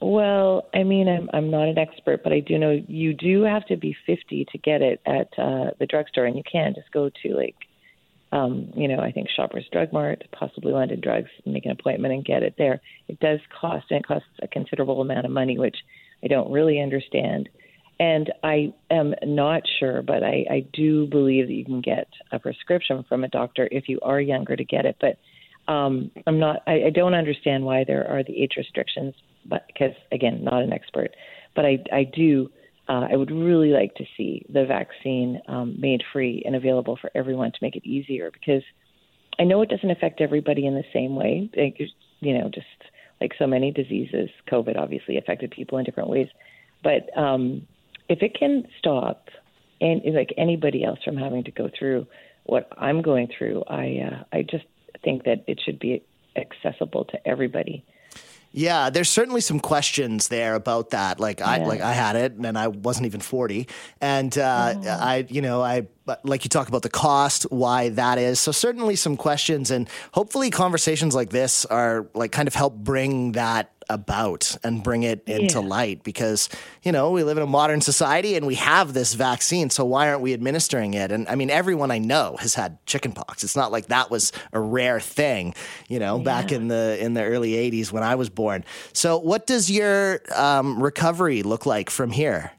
Well, 0.00 0.68
I 0.74 0.82
mean, 0.82 1.08
I'm 1.08 1.28
I'm 1.32 1.50
not 1.50 1.68
an 1.68 1.78
expert, 1.78 2.22
but 2.22 2.32
I 2.32 2.40
do 2.40 2.58
know 2.58 2.82
you 2.88 3.12
do 3.12 3.42
have 3.42 3.66
to 3.66 3.76
be 3.76 3.94
50 4.06 4.46
to 4.50 4.58
get 4.58 4.80
it 4.80 5.00
at 5.04 5.28
uh, 5.38 5.72
the 5.78 5.86
drugstore, 5.86 6.24
and 6.24 6.36
you 6.36 6.42
can't 6.50 6.74
just 6.74 6.90
go 6.90 7.10
to 7.22 7.34
like 7.34 7.56
um, 8.32 8.70
you 8.76 8.86
know, 8.86 9.00
I 9.00 9.10
think 9.10 9.28
Shoppers 9.34 9.68
Drug 9.72 9.92
Mart, 9.92 10.22
possibly 10.32 10.72
London 10.72 11.00
Drugs, 11.00 11.30
make 11.44 11.64
an 11.64 11.72
appointment 11.72 12.14
and 12.14 12.24
get 12.24 12.42
it 12.42 12.54
there. 12.58 12.80
It 13.08 13.18
does 13.20 13.40
cost, 13.60 13.86
and 13.90 14.00
it 14.00 14.06
costs 14.06 14.28
a 14.42 14.48
considerable 14.48 15.00
amount 15.00 15.26
of 15.26 15.32
money, 15.32 15.58
which 15.58 15.76
I 16.22 16.28
don't 16.28 16.50
really 16.52 16.80
understand. 16.80 17.48
And 17.98 18.32
I 18.42 18.72
am 18.90 19.14
not 19.24 19.62
sure, 19.78 20.00
but 20.02 20.22
I, 20.22 20.46
I 20.50 20.66
do 20.72 21.06
believe 21.06 21.48
that 21.48 21.52
you 21.52 21.64
can 21.64 21.80
get 21.80 22.08
a 22.32 22.38
prescription 22.38 23.04
from 23.08 23.24
a 23.24 23.28
doctor 23.28 23.68
if 23.70 23.88
you 23.88 23.98
are 24.02 24.20
younger 24.20 24.56
to 24.56 24.64
get 24.64 24.86
it. 24.86 24.96
But 25.00 25.18
um, 25.70 26.10
I'm 26.26 26.38
not, 26.38 26.62
I, 26.66 26.84
I 26.86 26.90
don't 26.90 27.14
understand 27.14 27.64
why 27.64 27.84
there 27.84 28.08
are 28.08 28.22
the 28.22 28.42
age 28.42 28.52
restrictions, 28.56 29.14
but 29.44 29.66
because 29.66 29.94
again, 30.12 30.42
not 30.42 30.62
an 30.62 30.72
expert. 30.72 31.14
But 31.54 31.66
I, 31.66 31.78
I 31.92 32.04
do 32.04 32.50
uh, 32.90 33.06
I 33.08 33.14
would 33.14 33.30
really 33.30 33.70
like 33.70 33.94
to 33.94 34.04
see 34.16 34.44
the 34.52 34.66
vaccine 34.66 35.40
um, 35.46 35.80
made 35.80 36.02
free 36.12 36.42
and 36.44 36.56
available 36.56 36.98
for 37.00 37.08
everyone 37.14 37.52
to 37.52 37.58
make 37.62 37.76
it 37.76 37.86
easier 37.86 38.32
because 38.32 38.64
I 39.38 39.44
know 39.44 39.62
it 39.62 39.68
doesn't 39.68 39.90
affect 39.90 40.20
everybody 40.20 40.66
in 40.66 40.74
the 40.74 40.82
same 40.92 41.14
way. 41.14 41.48
Like, 41.56 41.80
you 42.18 42.36
know, 42.36 42.50
just 42.52 42.66
like 43.20 43.30
so 43.38 43.46
many 43.46 43.70
diseases, 43.70 44.28
COVID 44.50 44.76
obviously 44.76 45.18
affected 45.18 45.52
people 45.52 45.78
in 45.78 45.84
different 45.84 46.08
ways. 46.08 46.26
But 46.82 47.16
um, 47.16 47.64
if 48.08 48.22
it 48.22 48.36
can 48.36 48.64
stop 48.80 49.28
and 49.80 50.02
like 50.12 50.34
anybody 50.36 50.84
else 50.84 50.98
from 51.04 51.16
having 51.16 51.44
to 51.44 51.52
go 51.52 51.70
through 51.78 52.08
what 52.42 52.68
I'm 52.76 53.02
going 53.02 53.28
through, 53.38 53.62
I 53.68 54.00
uh, 54.10 54.24
I 54.32 54.42
just 54.42 54.64
think 55.04 55.24
that 55.24 55.44
it 55.46 55.60
should 55.64 55.78
be 55.78 56.02
accessible 56.36 57.04
to 57.04 57.28
everybody. 57.28 57.84
Yeah, 58.52 58.90
there's 58.90 59.08
certainly 59.08 59.40
some 59.40 59.60
questions 59.60 60.28
there 60.28 60.54
about 60.54 60.90
that. 60.90 61.20
Like 61.20 61.40
I 61.40 61.58
like 61.58 61.80
I 61.80 61.92
had 61.92 62.16
it 62.16 62.32
and 62.32 62.58
I 62.58 62.66
wasn't 62.68 63.06
even 63.06 63.20
40 63.20 63.68
and 64.00 64.36
uh, 64.36 64.74
oh. 64.76 64.88
I 64.88 65.26
you 65.28 65.40
know 65.40 65.62
I 65.62 65.86
like 66.24 66.44
you 66.44 66.48
talk 66.48 66.68
about 66.68 66.82
the 66.82 66.90
cost, 66.90 67.44
why 67.50 67.90
that 67.90 68.18
is. 68.18 68.40
So 68.40 68.52
certainly 68.52 68.96
some 68.96 69.16
questions 69.16 69.70
and 69.70 69.88
hopefully 70.12 70.50
conversations 70.50 71.14
like 71.14 71.30
this 71.30 71.64
are 71.66 72.06
like 72.14 72.32
kind 72.32 72.48
of 72.48 72.54
help 72.54 72.74
bring 72.74 73.32
that 73.32 73.72
about 73.90 74.56
and 74.62 74.82
bring 74.82 75.02
it 75.02 75.22
into 75.26 75.60
yeah. 75.60 75.66
light 75.66 76.02
because 76.02 76.48
you 76.82 76.92
know 76.92 77.10
we 77.10 77.24
live 77.24 77.36
in 77.36 77.42
a 77.42 77.46
modern 77.46 77.80
society 77.80 78.36
and 78.36 78.46
we 78.46 78.54
have 78.54 78.94
this 78.94 79.14
vaccine 79.14 79.68
so 79.68 79.84
why 79.84 80.08
aren't 80.08 80.20
we 80.20 80.32
administering 80.32 80.94
it 80.94 81.10
and 81.10 81.28
i 81.28 81.34
mean 81.34 81.50
everyone 81.50 81.90
i 81.90 81.98
know 81.98 82.36
has 82.38 82.54
had 82.54 82.78
chickenpox 82.86 83.42
it's 83.42 83.56
not 83.56 83.72
like 83.72 83.86
that 83.86 84.08
was 84.08 84.32
a 84.52 84.60
rare 84.60 85.00
thing 85.00 85.52
you 85.88 85.98
know 85.98 86.18
yeah. 86.18 86.22
back 86.22 86.52
in 86.52 86.68
the 86.68 86.96
in 87.00 87.14
the 87.14 87.24
early 87.24 87.52
80s 87.52 87.90
when 87.90 88.04
i 88.04 88.14
was 88.14 88.30
born 88.30 88.64
so 88.92 89.18
what 89.18 89.46
does 89.46 89.68
your 89.70 90.20
um, 90.36 90.80
recovery 90.80 91.42
look 91.42 91.66
like 91.66 91.90
from 91.90 92.12
here 92.12 92.52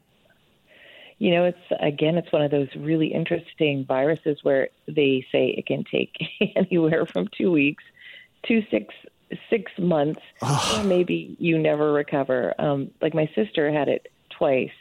you 1.22 1.30
know, 1.30 1.44
it's 1.44 1.80
again, 1.80 2.18
it's 2.18 2.32
one 2.32 2.42
of 2.42 2.50
those 2.50 2.66
really 2.76 3.06
interesting 3.06 3.84
viruses 3.86 4.40
where 4.42 4.70
they 4.88 5.24
say 5.30 5.54
it 5.56 5.66
can 5.66 5.84
take 5.88 6.16
anywhere 6.56 7.06
from 7.06 7.28
two 7.38 7.52
weeks 7.52 7.84
to 8.48 8.60
six 8.72 8.92
six 9.48 9.70
months, 9.78 10.20
or 10.42 10.82
maybe 10.82 11.36
you 11.38 11.60
never 11.60 11.92
recover. 11.92 12.60
Um, 12.60 12.90
like 13.00 13.14
my 13.14 13.30
sister 13.36 13.72
had 13.72 13.86
it 13.86 14.08
twice, 14.36 14.72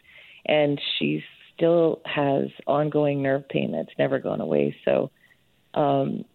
and 0.47 0.81
she 0.97 1.23
still 1.53 2.01
has 2.05 2.47
ongoing 2.65 3.21
nerve 3.21 3.47
pain 3.47 3.71
that's 3.71 3.95
never 3.99 4.17
gone 4.17 4.41
away. 4.41 4.75
So, 4.83 5.11
um, 5.75 6.25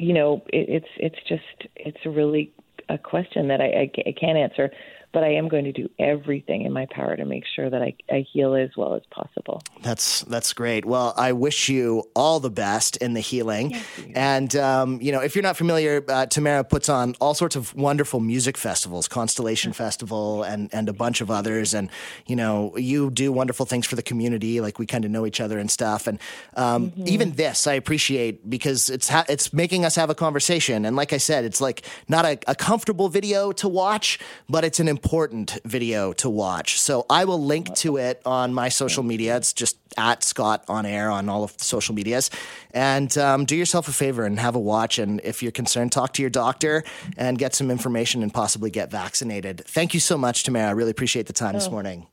you 0.00 0.12
know, 0.12 0.42
it, 0.48 0.68
it's 0.68 0.90
it's 0.96 1.28
just 1.28 1.70
it's 1.76 2.04
really 2.04 2.52
a 2.88 2.98
question 2.98 3.46
that 3.46 3.60
I, 3.60 3.66
I, 3.66 3.92
I 4.08 4.12
can't 4.18 4.38
answer 4.38 4.72
but 5.16 5.24
I 5.24 5.32
am 5.32 5.48
going 5.48 5.64
to 5.64 5.72
do 5.72 5.88
everything 5.98 6.66
in 6.66 6.74
my 6.74 6.84
power 6.90 7.16
to 7.16 7.24
make 7.24 7.44
sure 7.46 7.70
that 7.70 7.80
I, 7.80 7.94
I 8.10 8.26
heal 8.30 8.54
as 8.54 8.68
well 8.76 8.92
as 8.92 9.00
possible. 9.10 9.62
That's 9.80 10.20
that's 10.24 10.52
great. 10.52 10.84
Well, 10.84 11.14
I 11.16 11.32
wish 11.32 11.70
you 11.70 12.04
all 12.14 12.38
the 12.38 12.50
best 12.50 12.98
in 12.98 13.14
the 13.14 13.20
healing. 13.20 13.74
And 14.14 14.54
um, 14.56 15.00
you 15.00 15.12
know, 15.12 15.20
if 15.20 15.34
you're 15.34 15.42
not 15.42 15.56
familiar, 15.56 16.04
uh, 16.06 16.26
Tamara 16.26 16.64
puts 16.64 16.90
on 16.90 17.14
all 17.18 17.32
sorts 17.32 17.56
of 17.56 17.74
wonderful 17.74 18.20
music 18.20 18.58
festivals, 18.58 19.08
Constellation 19.08 19.72
Festival, 19.72 20.42
and 20.42 20.68
and 20.74 20.86
a 20.86 20.92
bunch 20.92 21.22
of 21.22 21.30
others. 21.30 21.72
And 21.72 21.88
you 22.26 22.36
know, 22.36 22.76
you 22.76 23.10
do 23.10 23.32
wonderful 23.32 23.64
things 23.64 23.86
for 23.86 23.96
the 23.96 24.02
community. 24.02 24.60
Like 24.60 24.78
we 24.78 24.84
kind 24.84 25.06
of 25.06 25.10
know 25.10 25.24
each 25.24 25.40
other 25.40 25.58
and 25.58 25.70
stuff. 25.70 26.06
And 26.06 26.20
um, 26.56 26.90
mm-hmm. 26.90 27.08
even 27.08 27.32
this, 27.32 27.66
I 27.66 27.72
appreciate 27.72 28.50
because 28.50 28.90
it's 28.90 29.08
ha- 29.08 29.24
it's 29.30 29.50
making 29.54 29.86
us 29.86 29.96
have 29.96 30.10
a 30.10 30.14
conversation. 30.14 30.84
And 30.84 30.94
like 30.94 31.14
I 31.14 31.18
said, 31.18 31.46
it's 31.46 31.62
like 31.62 31.86
not 32.06 32.26
a, 32.26 32.38
a 32.46 32.54
comfortable 32.54 33.08
video 33.08 33.50
to 33.52 33.66
watch, 33.66 34.18
but 34.46 34.62
it's 34.62 34.78
an 34.78 34.88
important 34.88 35.05
important 35.06 35.56
video 35.64 36.12
to 36.12 36.28
watch. 36.28 36.80
So 36.80 37.06
I 37.08 37.26
will 37.26 37.40
link 37.40 37.72
to 37.76 37.96
it 37.96 38.20
on 38.26 38.52
my 38.52 38.68
social 38.68 39.04
media. 39.04 39.36
It's 39.36 39.52
just 39.52 39.76
at 39.96 40.24
Scott 40.24 40.64
on 40.66 40.84
air 40.84 41.10
on 41.10 41.28
all 41.28 41.44
of 41.44 41.56
the 41.56 41.62
social 41.62 41.94
medias. 41.94 42.28
And 42.72 43.16
um, 43.16 43.44
do 43.44 43.54
yourself 43.54 43.86
a 43.86 43.92
favor 43.92 44.24
and 44.24 44.36
have 44.40 44.56
a 44.56 44.58
watch. 44.58 44.98
And 44.98 45.20
if 45.22 45.44
you're 45.44 45.52
concerned, 45.52 45.92
talk 45.92 46.12
to 46.14 46.22
your 46.22 46.30
doctor 46.30 46.82
and 47.16 47.38
get 47.38 47.54
some 47.54 47.70
information 47.70 48.24
and 48.24 48.34
possibly 48.34 48.68
get 48.68 48.90
vaccinated. 48.90 49.64
Thank 49.64 49.94
you 49.94 50.00
so 50.00 50.18
much, 50.18 50.42
Tamara. 50.42 50.66
I 50.66 50.72
really 50.72 50.90
appreciate 50.90 51.28
the 51.28 51.32
time 51.32 51.54
oh, 51.54 51.58
this 51.58 51.70
morning. 51.70 52.08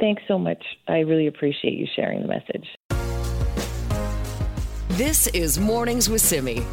Thanks 0.00 0.24
so 0.26 0.40
much. 0.40 0.64
I 0.88 0.98
really 0.98 1.28
appreciate 1.28 1.74
you 1.74 1.86
sharing 1.94 2.22
the 2.22 2.26
message. 2.26 2.66
This 4.88 5.28
is 5.28 5.60
Mornings 5.60 6.10
with 6.10 6.20
Simi. 6.20 6.64